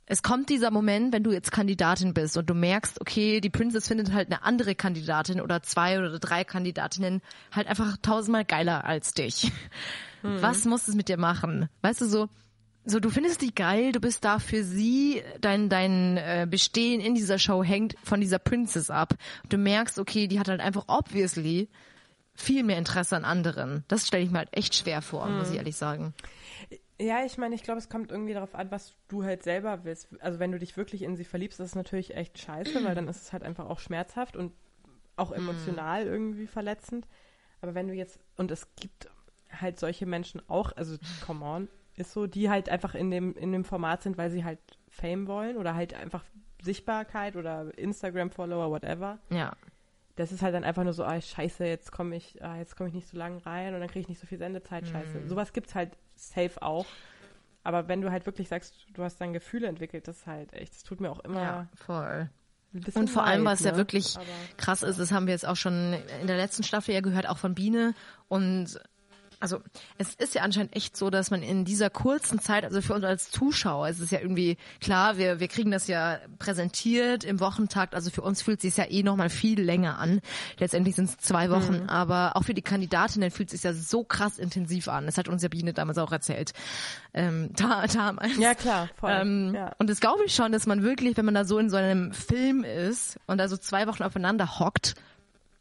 es 0.05 0.23
kommt 0.23 0.49
dieser 0.49 0.71
Moment, 0.71 1.11
wenn 1.11 1.23
du 1.23 1.33
jetzt 1.33 1.51
Kandidatin 1.51 2.13
bist 2.13 2.37
und 2.37 2.49
du 2.49 2.53
merkst, 2.53 3.01
okay, 3.01 3.41
die 3.41 3.49
Princess 3.49 3.89
findet 3.89 4.13
halt 4.13 4.31
eine 4.31 4.41
andere 4.41 4.73
Kandidatin 4.73 5.41
oder 5.41 5.61
zwei 5.63 5.99
oder 5.99 6.17
drei 6.17 6.45
Kandidatinnen 6.45 7.21
halt 7.51 7.67
einfach 7.67 7.97
tausendmal 8.01 8.45
geiler 8.45 8.85
als 8.85 9.13
dich. 9.13 9.51
Was 10.23 10.65
muss 10.65 10.87
es 10.87 10.95
mit 10.95 11.09
dir 11.09 11.17
machen? 11.17 11.69
Weißt 11.81 12.01
du 12.01 12.05
so, 12.05 12.29
so 12.85 12.99
du 12.99 13.09
findest 13.09 13.41
die 13.41 13.53
geil, 13.53 13.91
du 13.91 13.99
bist 13.99 14.23
da 14.23 14.39
für 14.39 14.63
sie, 14.63 15.21
dein 15.41 15.69
dein 15.69 16.17
äh, 16.17 16.47
Bestehen 16.49 17.01
in 17.01 17.15
dieser 17.15 17.37
Show 17.37 17.63
hängt 17.63 17.95
von 18.03 18.21
dieser 18.21 18.39
Princess 18.39 18.89
ab. 18.89 19.13
Du 19.49 19.57
merkst, 19.57 19.99
okay, 19.99 20.27
die 20.27 20.39
hat 20.39 20.47
halt 20.47 20.61
einfach 20.61 20.85
obviously 20.87 21.69
viel 22.33 22.63
mehr 22.63 22.77
Interesse 22.77 23.15
an 23.15 23.25
anderen. 23.25 23.83
Das 23.87 24.07
stelle 24.07 24.23
ich 24.23 24.31
mir 24.31 24.39
halt 24.39 24.55
echt 24.55 24.75
schwer 24.75 25.01
vor, 25.01 25.27
muss 25.27 25.49
ich 25.49 25.57
ehrlich 25.57 25.75
sagen. 25.75 26.13
Ja, 26.99 27.25
ich 27.25 27.37
meine, 27.37 27.53
ich 27.55 27.63
glaube, 27.63 27.79
es 27.79 27.89
kommt 27.89 28.11
irgendwie 28.11 28.33
darauf 28.33 28.55
an, 28.55 28.71
was 28.71 28.93
du 29.07 29.23
halt 29.23 29.43
selber 29.43 29.83
willst. 29.83 30.07
Also 30.19 30.39
wenn 30.39 30.51
du 30.51 30.57
dich 30.57 30.77
wirklich 30.77 31.03
in 31.03 31.15
sie 31.15 31.25
verliebst, 31.25 31.59
ist 31.59 31.67
es 31.67 31.75
natürlich 31.75 32.15
echt 32.15 32.39
scheiße, 32.39 32.83
weil 32.83 32.95
dann 32.95 33.07
ist 33.07 33.21
es 33.21 33.33
halt 33.33 33.43
einfach 33.43 33.67
auch 33.67 33.79
schmerzhaft 33.79 34.35
und 34.35 34.53
auch 35.15 35.31
emotional 35.31 36.05
irgendwie 36.05 36.47
verletzend. 36.47 37.07
Aber 37.61 37.75
wenn 37.75 37.87
du 37.87 37.93
jetzt, 37.93 38.19
und 38.35 38.51
es 38.51 38.67
gibt 38.75 39.09
halt 39.51 39.79
solche 39.79 40.05
Menschen 40.05 40.41
auch, 40.49 40.71
also 40.75 40.97
come 41.25 41.45
on, 41.45 41.67
ist 41.95 42.13
so, 42.13 42.27
die 42.27 42.49
halt 42.49 42.69
einfach 42.69 42.95
in 42.95 43.11
dem, 43.11 43.35
in 43.35 43.51
dem 43.51 43.63
Format 43.63 44.03
sind, 44.03 44.17
weil 44.17 44.29
sie 44.29 44.43
halt 44.43 44.59
Fame 44.89 45.27
wollen 45.27 45.57
oder 45.57 45.75
halt 45.75 45.93
einfach 45.93 46.23
Sichtbarkeit 46.61 47.35
oder 47.35 47.77
Instagram-Follower, 47.77 48.69
whatever. 48.69 49.19
Ja. 49.29 49.53
Das 50.15 50.31
ist 50.31 50.41
halt 50.41 50.55
dann 50.55 50.63
einfach 50.63 50.83
nur 50.83 50.93
so, 50.93 51.03
ah, 51.03 51.19
scheiße, 51.19 51.65
jetzt 51.65 51.91
komme 51.91 52.15
ich, 52.15 52.43
ah, 52.43 52.57
jetzt 52.57 52.75
komme 52.75 52.89
ich 52.89 52.95
nicht 52.95 53.07
so 53.07 53.17
lang 53.17 53.37
rein 53.39 53.73
und 53.73 53.79
dann 53.79 53.89
kriege 53.89 54.01
ich 54.01 54.09
nicht 54.09 54.19
so 54.19 54.25
viel 54.25 54.39
Sendezeit, 54.39 54.87
scheiße. 54.87 55.27
Sowas 55.27 55.53
gibt's 55.53 55.75
halt 55.75 55.97
safe 56.15 56.61
auch. 56.61 56.85
Aber 57.63 57.87
wenn 57.87 58.01
du 58.01 58.11
halt 58.11 58.25
wirklich 58.25 58.47
sagst, 58.47 58.87
du 58.93 59.03
hast 59.03 59.19
dann 59.19 59.33
Gefühle 59.33 59.67
entwickelt, 59.67 60.07
das 60.07 60.19
ist 60.19 60.27
halt 60.27 60.53
echt, 60.53 60.73
das 60.73 60.83
tut 60.83 61.01
mir 61.01 61.11
auch 61.11 61.19
immer 61.19 61.41
Ja, 61.41 61.67
voll. 61.75 62.29
Und 62.93 63.09
vor 63.09 63.23
allem, 63.23 63.45
was 63.45 63.61
ja 63.61 63.71
ne? 63.71 63.77
wirklich 63.77 64.15
Aber, 64.15 64.25
krass 64.57 64.83
ist, 64.83 64.99
das 64.99 65.11
haben 65.11 65.25
wir 65.25 65.33
jetzt 65.33 65.47
auch 65.47 65.55
schon 65.55 65.93
in 66.21 66.27
der 66.27 66.37
letzten 66.37 66.63
Staffel 66.63 66.93
ja 66.93 67.01
gehört, 67.01 67.27
auch 67.27 67.37
von 67.37 67.55
Biene. 67.55 67.93
Und 68.27 68.79
also 69.39 69.59
es 69.97 70.15
ist 70.15 70.35
ja 70.35 70.41
anscheinend 70.41 70.75
echt 70.75 70.97
so, 70.97 71.09
dass 71.09 71.29
man 71.31 71.43
in 71.43 71.63
dieser 71.65 71.89
kurzen 71.89 72.39
Zeit, 72.39 72.63
also 72.63 72.81
für 72.81 72.93
uns 72.93 73.03
als 73.05 73.29
Zuschauer, 73.31 73.87
es 73.87 73.99
ist 73.99 74.11
ja 74.11 74.19
irgendwie 74.19 74.57
klar, 74.81 75.17
wir, 75.17 75.39
wir 75.39 75.47
kriegen 75.47 75.71
das 75.71 75.87
ja 75.87 76.17
präsentiert 76.39 77.23
im 77.23 77.39
Wochentakt, 77.39 77.93
also 77.95 78.09
für 78.09 78.21
uns 78.21 78.41
fühlt 78.41 78.63
es 78.63 78.75
sich 78.75 78.77
ja 78.77 78.89
eh 78.89 79.03
nochmal 79.03 79.29
viel 79.29 79.61
länger 79.61 79.99
an. 79.99 80.21
Letztendlich 80.57 80.95
sind 80.95 81.09
es 81.09 81.17
zwei 81.17 81.49
Wochen, 81.49 81.83
Mhm. 81.83 81.89
aber 81.89 82.35
auch 82.35 82.43
für 82.43 82.53
die 82.53 82.61
Kandidatinnen 82.61 83.29
fühlt 83.31 83.49
es 83.53 83.61
sich 83.61 83.63
ja 83.63 83.73
so 83.73 84.03
krass 84.03 84.37
intensiv 84.39 84.87
an. 84.87 85.05
Das 85.05 85.17
hat 85.17 85.27
uns 85.27 85.43
ja 85.43 85.49
Biene 85.49 85.73
damals 85.73 85.97
auch 85.97 86.11
erzählt. 86.11 86.53
Ähm, 87.13 87.49
da, 87.55 87.85
damals. 87.87 88.37
ja, 88.37 88.55
klar, 88.55 88.89
voll. 88.99 89.11
Ähm, 89.11 89.53
ja. 89.55 89.71
Und 89.77 89.89
das 89.89 89.99
glaube 89.99 90.23
ich 90.25 90.33
schon, 90.35 90.51
dass 90.51 90.65
man 90.65 90.83
wirklich, 90.83 91.17
wenn 91.17 91.25
man 91.25 91.33
da 91.35 91.45
so 91.45 91.59
in 91.59 91.69
so 91.69 91.77
einem 91.77 92.11
Film 92.13 92.63
ist 92.63 93.19
und 93.27 93.37
da 93.37 93.47
so 93.47 93.57
zwei 93.57 93.87
Wochen 93.87 94.03
aufeinander 94.03 94.59
hockt, 94.59 94.95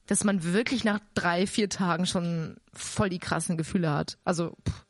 dass 0.06 0.24
man 0.24 0.42
wirklich 0.44 0.84
nach 0.84 1.00
drei, 1.14 1.46
vier 1.46 1.68
Tagen 1.68 2.06
schon 2.06 2.56
voll 2.72 3.08
die 3.08 3.18
krassen 3.18 3.56
Gefühle 3.56 3.90
hat. 3.92 4.18
Also, 4.24 4.56
pff. 4.68 4.84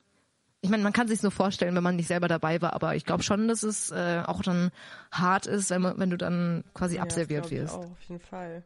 ich 0.60 0.70
meine, 0.70 0.82
man 0.82 0.92
kann 0.92 1.08
sich 1.08 1.22
nur 1.22 1.32
vorstellen, 1.32 1.74
wenn 1.74 1.82
man 1.82 1.96
nicht 1.96 2.08
selber 2.08 2.28
dabei 2.28 2.60
war, 2.62 2.72
aber 2.74 2.96
ich 2.96 3.04
glaube 3.04 3.22
schon, 3.22 3.48
dass 3.48 3.62
es 3.62 3.90
äh, 3.90 4.22
auch 4.26 4.42
dann 4.42 4.70
hart 5.10 5.46
ist, 5.46 5.70
wenn, 5.70 5.82
man, 5.82 5.98
wenn 5.98 6.10
du 6.10 6.16
dann 6.18 6.64
quasi 6.74 6.96
Ja, 6.96 7.02
abserviert 7.02 7.50
wirst. 7.50 7.74
Auch, 7.74 7.90
auf 7.92 8.02
jeden 8.08 8.20
Fall. 8.20 8.62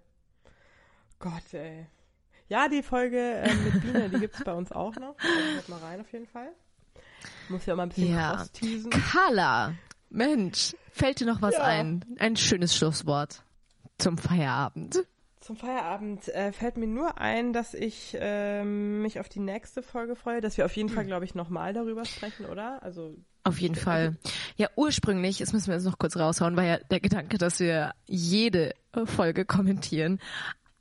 Gott, 1.19 1.53
ey. 1.53 1.87
Ja, 2.49 2.69
die 2.69 2.83
Folge 2.83 3.17
ähm, 3.19 3.65
mit 3.65 3.81
Biene, 3.81 4.09
die 4.11 4.19
gibt's 4.19 4.43
bei 4.43 4.53
uns 4.53 4.73
auch 4.73 4.97
noch. 4.97 5.15
Also 5.21 5.55
hört 5.55 5.69
mal 5.69 5.79
rein 5.79 6.01
auf 6.01 6.11
jeden 6.13 6.27
Fall. 6.27 6.49
Muss 7.49 7.65
ja 7.67 7.75
auch 7.75 7.77
mal 7.77 7.85
ein 7.85 7.89
bisschen 7.91 8.13
Ja. 8.13 8.35
cross-teasen. 8.37 8.91
Carla, 8.91 9.75
Mensch, 10.09 10.75
fällt 10.91 11.21
dir 11.21 11.27
noch 11.27 11.43
was 11.43 11.55
Ja. 11.55 11.63
ein? 11.65 12.05
Ein 12.19 12.37
schönes 12.37 12.75
Schlusswort 12.75 13.45
zum 13.99 14.19
Feierabend. 14.19 14.99
Zum 15.41 15.57
Feierabend 15.57 16.29
äh, 16.29 16.53
fällt 16.53 16.77
mir 16.77 16.87
nur 16.87 17.19
ein, 17.19 17.53
dass 17.55 17.73
ich 17.73 18.15
ähm, 18.21 19.01
mich 19.01 19.21
auf 19.21 19.29
die 19.31 19.41
nächste 19.41 19.83
Folge 19.83 20.15
freue, 20.15 20.41
dass 20.43 20.59
wir 20.59 20.67
auf 20.67 20.77
jeden 20.77 20.91
Hm. 20.91 20.95
Fall, 20.97 21.07
glaube 21.07 21.25
ich, 21.25 21.35
nochmal 21.35 21.73
darüber 21.73 22.05
sprechen, 22.05 22.45
oder? 22.47 22.83
Also 22.83 23.15
Auf 23.45 23.59
jeden 23.59 23.75
Fall. 23.75 24.17
Ja, 24.57 24.69
ursprünglich, 24.77 25.39
das 25.39 25.55
müssen 25.55 25.69
wir 25.69 25.75
jetzt 25.77 25.87
noch 25.87 25.99
kurz 25.99 26.17
raushauen, 26.17 26.57
war 26.57 26.65
ja 26.65 26.77
der 26.79 27.01
Gedanke, 27.01 27.39
dass 27.39 27.59
wir 27.59 27.93
jede 28.07 28.75
Folge 29.07 29.47
kommentieren. 29.47 30.21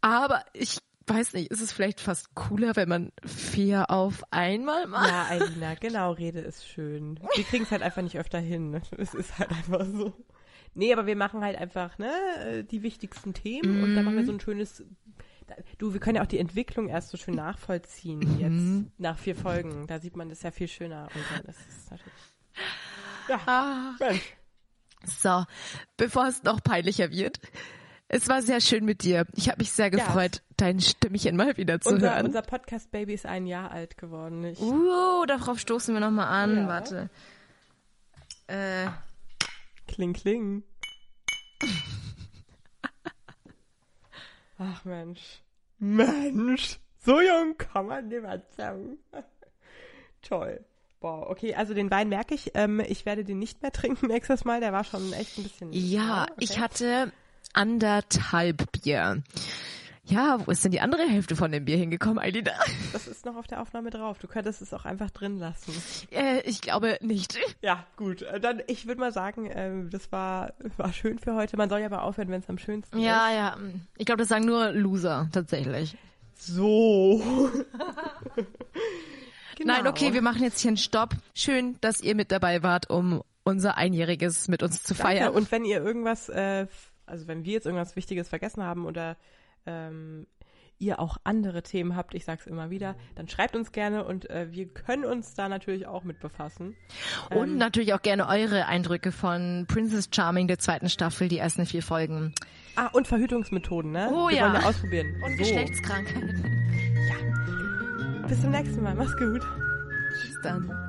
Aber 0.02 0.44
ich 0.54 0.80
weiß 1.08 1.34
nicht, 1.34 1.52
ist 1.52 1.62
es 1.62 1.72
vielleicht 1.72 2.02
fast 2.02 2.36
cooler, 2.36 2.76
wenn 2.76 2.90
man 2.90 3.12
vier 3.26 3.90
auf 3.90 4.24
einmal 4.32 4.88
macht? 4.88 5.10
Ja, 5.10 5.26
Eilina, 5.30 5.74
genau, 5.76 6.12
Rede 6.12 6.40
ist 6.40 6.68
schön. 6.68 7.20
Wir 7.36 7.44
kriegen 7.46 7.64
es 7.64 7.72
halt 7.72 7.82
einfach 7.82 8.02
nicht 8.02 8.18
öfter 8.20 8.40
hin. 8.40 8.82
Es 8.98 9.14
ist 9.14 9.40
halt 9.40 9.52
einfach 9.52 9.86
so. 9.86 10.14
Nee, 10.74 10.94
aber 10.94 11.06
wir 11.08 11.16
machen 11.16 11.44
halt 11.44 11.58
einfach, 11.58 11.98
ne, 11.98 12.12
äh, 12.46 12.64
die 12.64 12.84
wichtigsten 12.84 13.34
Themen 13.34 13.84
und 13.84 13.96
dann 13.96 14.06
machen 14.06 14.18
wir 14.18 14.26
so 14.26 14.32
ein 14.32 14.40
schönes. 14.40 14.84
Du, 15.80 15.94
wir 15.94 16.00
können 16.00 16.18
ja 16.18 16.22
auch 16.22 16.28
die 16.28 16.38
Entwicklung 16.38 16.88
erst 16.90 17.10
so 17.10 17.18
schön 17.18 17.34
nachvollziehen 17.36 18.40
jetzt 18.40 19.00
nach 19.00 19.18
vier 19.18 19.36
Folgen. 19.36 19.88
Da 19.88 20.00
sieht 20.00 20.16
man 20.16 20.30
das 20.30 20.44
ja 20.44 20.52
viel 20.52 20.68
schöner 20.68 21.08
und 21.14 21.24
dann 21.36 21.46
ist 21.54 21.60
es 21.68 21.90
natürlich. 21.90 22.14
Ja, 23.28 23.96
Mensch. 24.00 24.36
So, 25.06 25.46
bevor 25.98 26.28
es 26.28 26.44
noch 26.44 26.62
peinlicher 26.64 27.10
wird. 27.10 27.40
Es 28.12 28.28
war 28.28 28.42
sehr 28.42 28.60
schön 28.60 28.86
mit 28.86 29.04
dir. 29.04 29.26
Ich 29.36 29.50
habe 29.50 29.60
mich 29.60 29.72
sehr 29.72 29.92
gefreut, 29.92 30.42
dein 30.58 30.80
Stimmchen 30.80 31.36
mal 31.38 31.56
wieder 31.58 31.80
zu 31.80 31.90
Unser, 31.90 32.16
hören. 32.16 32.26
unser 32.26 32.42
Podcast-Baby 32.42 33.14
ist 33.14 33.26
ein 33.28 33.46
Jahr 33.46 33.72
alt 33.72 33.98
geworden. 33.98 34.44
Ich, 34.46 34.60
Uh, 34.60 35.26
darauf 35.28 35.60
stoßen 35.60 35.94
wir 35.94 36.02
nochmal 36.02 36.28
an. 36.28 36.58
Ja. 36.58 36.68
Warte. 36.68 37.10
Äh, 38.48 38.88
Kling, 39.90 40.14
kling. 40.14 40.64
Ach 44.60 44.86
Mensch. 44.86 45.42
Mensch. 45.80 46.80
So 47.00 47.20
jung 47.20 47.58
kann 47.58 47.88
man 47.88 48.08
nimmer 48.08 48.40
sagen. 48.56 49.00
Toll. 50.22 50.64
Boah, 51.00 51.30
okay, 51.30 51.56
also 51.56 51.74
den 51.74 51.90
Wein 51.90 52.10
merke 52.10 52.36
ich. 52.36 52.52
Ähm, 52.54 52.82
ich 52.82 53.06
werde 53.08 53.24
den 53.24 53.40
nicht 53.40 53.64
mehr 53.64 53.72
trinken 53.74 54.08
nächstes 54.08 54.46
Mal. 54.46 54.60
Der 54.60 54.74
war 54.74 54.84
schon 54.84 55.12
echt 55.14 55.38
ein 55.40 55.44
bisschen. 55.44 55.74
Ja, 55.74 56.24
okay. 56.24 56.34
ich 56.38 56.60
hatte 56.60 57.12
anderthalb 57.54 58.72
Bier. 58.72 59.24
Ja, 60.10 60.40
wo 60.46 60.52
ist 60.52 60.64
denn 60.64 60.72
die 60.72 60.82
andere 60.82 61.04
Hälfte 61.04 61.36
von 61.36 61.52
dem 61.52 61.66
Bier 61.66 61.78
hingekommen, 61.78 62.18
Ailida? 62.18 62.54
Das 62.94 63.08
ist 63.08 63.26
noch 63.26 63.36
auf 63.36 63.46
der 63.46 63.62
Aufnahme 63.62 63.92
drauf. 63.92 64.18
Du 64.18 64.28
könntest 64.28 64.62
es 64.62 64.74
auch 64.74 64.86
einfach 64.86 65.12
drin 65.12 65.38
lassen. 65.38 65.72
Äh, 66.12 66.42
ich 66.42 66.62
glaube 66.62 66.98
nicht. 67.02 67.38
Ja, 67.62 67.86
gut. 67.96 68.24
Äh, 68.24 68.40
Dann, 68.40 68.62
ich 68.68 68.88
würde 68.88 69.00
mal 69.00 69.12
sagen, 69.12 69.50
ähm, 69.54 69.90
das 69.92 70.12
war, 70.12 70.54
war 70.78 70.92
schön 70.94 71.20
für 71.20 71.36
heute. 71.36 71.58
Man 71.58 71.70
soll 71.70 71.80
ja 71.82 71.86
aber 71.86 72.04
aufhören, 72.04 72.30
wenn 72.30 72.42
es 72.42 72.50
am 72.50 72.58
schönsten 72.58 72.98
ist. 72.98 73.04
Ja, 73.04 73.32
ja. 73.32 73.58
Ich 73.98 74.06
glaube, 74.06 74.20
das 74.20 74.30
sagen 74.30 74.46
nur 74.46 74.72
Loser, 74.72 75.30
tatsächlich. 75.32 75.96
So. 76.36 77.22
Genau. 79.58 79.74
Nein, 79.74 79.88
okay, 79.88 80.14
wir 80.14 80.22
machen 80.22 80.42
jetzt 80.42 80.62
hier 80.62 80.70
einen 80.70 80.78
Stopp. 80.78 81.10
Schön, 81.36 81.76
dass 81.82 82.00
ihr 82.00 82.16
mit 82.16 82.32
dabei 82.32 82.64
wart, 82.64 82.90
um 82.90 83.22
unser 83.44 83.76
Einjähriges 83.76 84.48
mit 84.48 84.64
uns 84.64 84.84
zu 84.84 84.94
Danke. 84.94 85.02
feiern. 85.04 85.34
Und 85.34 85.52
wenn 85.52 85.66
ihr 85.66 85.84
irgendwas, 85.84 86.30
äh, 86.30 86.68
also 87.06 87.28
wenn 87.28 87.44
wir 87.44 87.52
jetzt 87.52 87.66
irgendwas 87.66 87.98
Wichtiges 87.98 88.30
vergessen 88.30 88.64
haben 88.64 88.86
oder 88.86 89.18
ähm, 89.66 90.28
ihr 90.80 91.00
auch 91.00 91.18
andere 91.24 91.62
Themen 91.62 91.96
habt, 91.96 92.14
ich 92.14 92.26
sag's 92.26 92.48
immer 92.48 92.70
wieder, 92.70 92.96
dann 93.16 93.28
schreibt 93.28 93.56
uns 93.56 93.72
gerne 93.72 94.06
und 94.06 94.30
äh, 94.30 94.48
wir 94.52 94.68
können 94.68 95.04
uns 95.06 95.34
da 95.36 95.50
natürlich 95.50 95.88
auch 95.88 96.04
mit 96.04 96.20
befassen. 96.20 96.76
Und 97.30 97.50
Ähm, 97.50 97.58
natürlich 97.58 97.94
auch 97.94 98.02
gerne 98.02 98.28
eure 98.28 98.66
Eindrücke 98.66 99.12
von 99.12 99.66
Princess 99.68 100.10
Charming 100.12 100.48
der 100.48 100.58
zweiten 100.58 100.90
Staffel, 100.90 101.28
die 101.28 101.38
ersten 101.38 101.66
vier 101.66 101.84
Folgen. 101.84 102.34
Ah, 102.76 102.88
und 102.88 103.08
Verhütungsmethoden, 103.08 103.92
ne? 103.92 104.10
Oh 104.12 104.30
wir 104.30 104.38
ja. 104.38 104.44
wollen 104.44 104.62
ja 104.62 104.68
ausprobieren. 104.68 105.08
Und 105.24 105.32
so. 105.34 105.38
Geschlechtskrankheiten. 105.40 106.46
Bis 108.28 108.42
zum 108.42 108.52
nächsten 108.52 108.82
Mal. 108.82 108.96
Mach's 108.96 109.18
gut. 109.18 109.42
Bis 110.22 110.40
dann. 110.44 110.89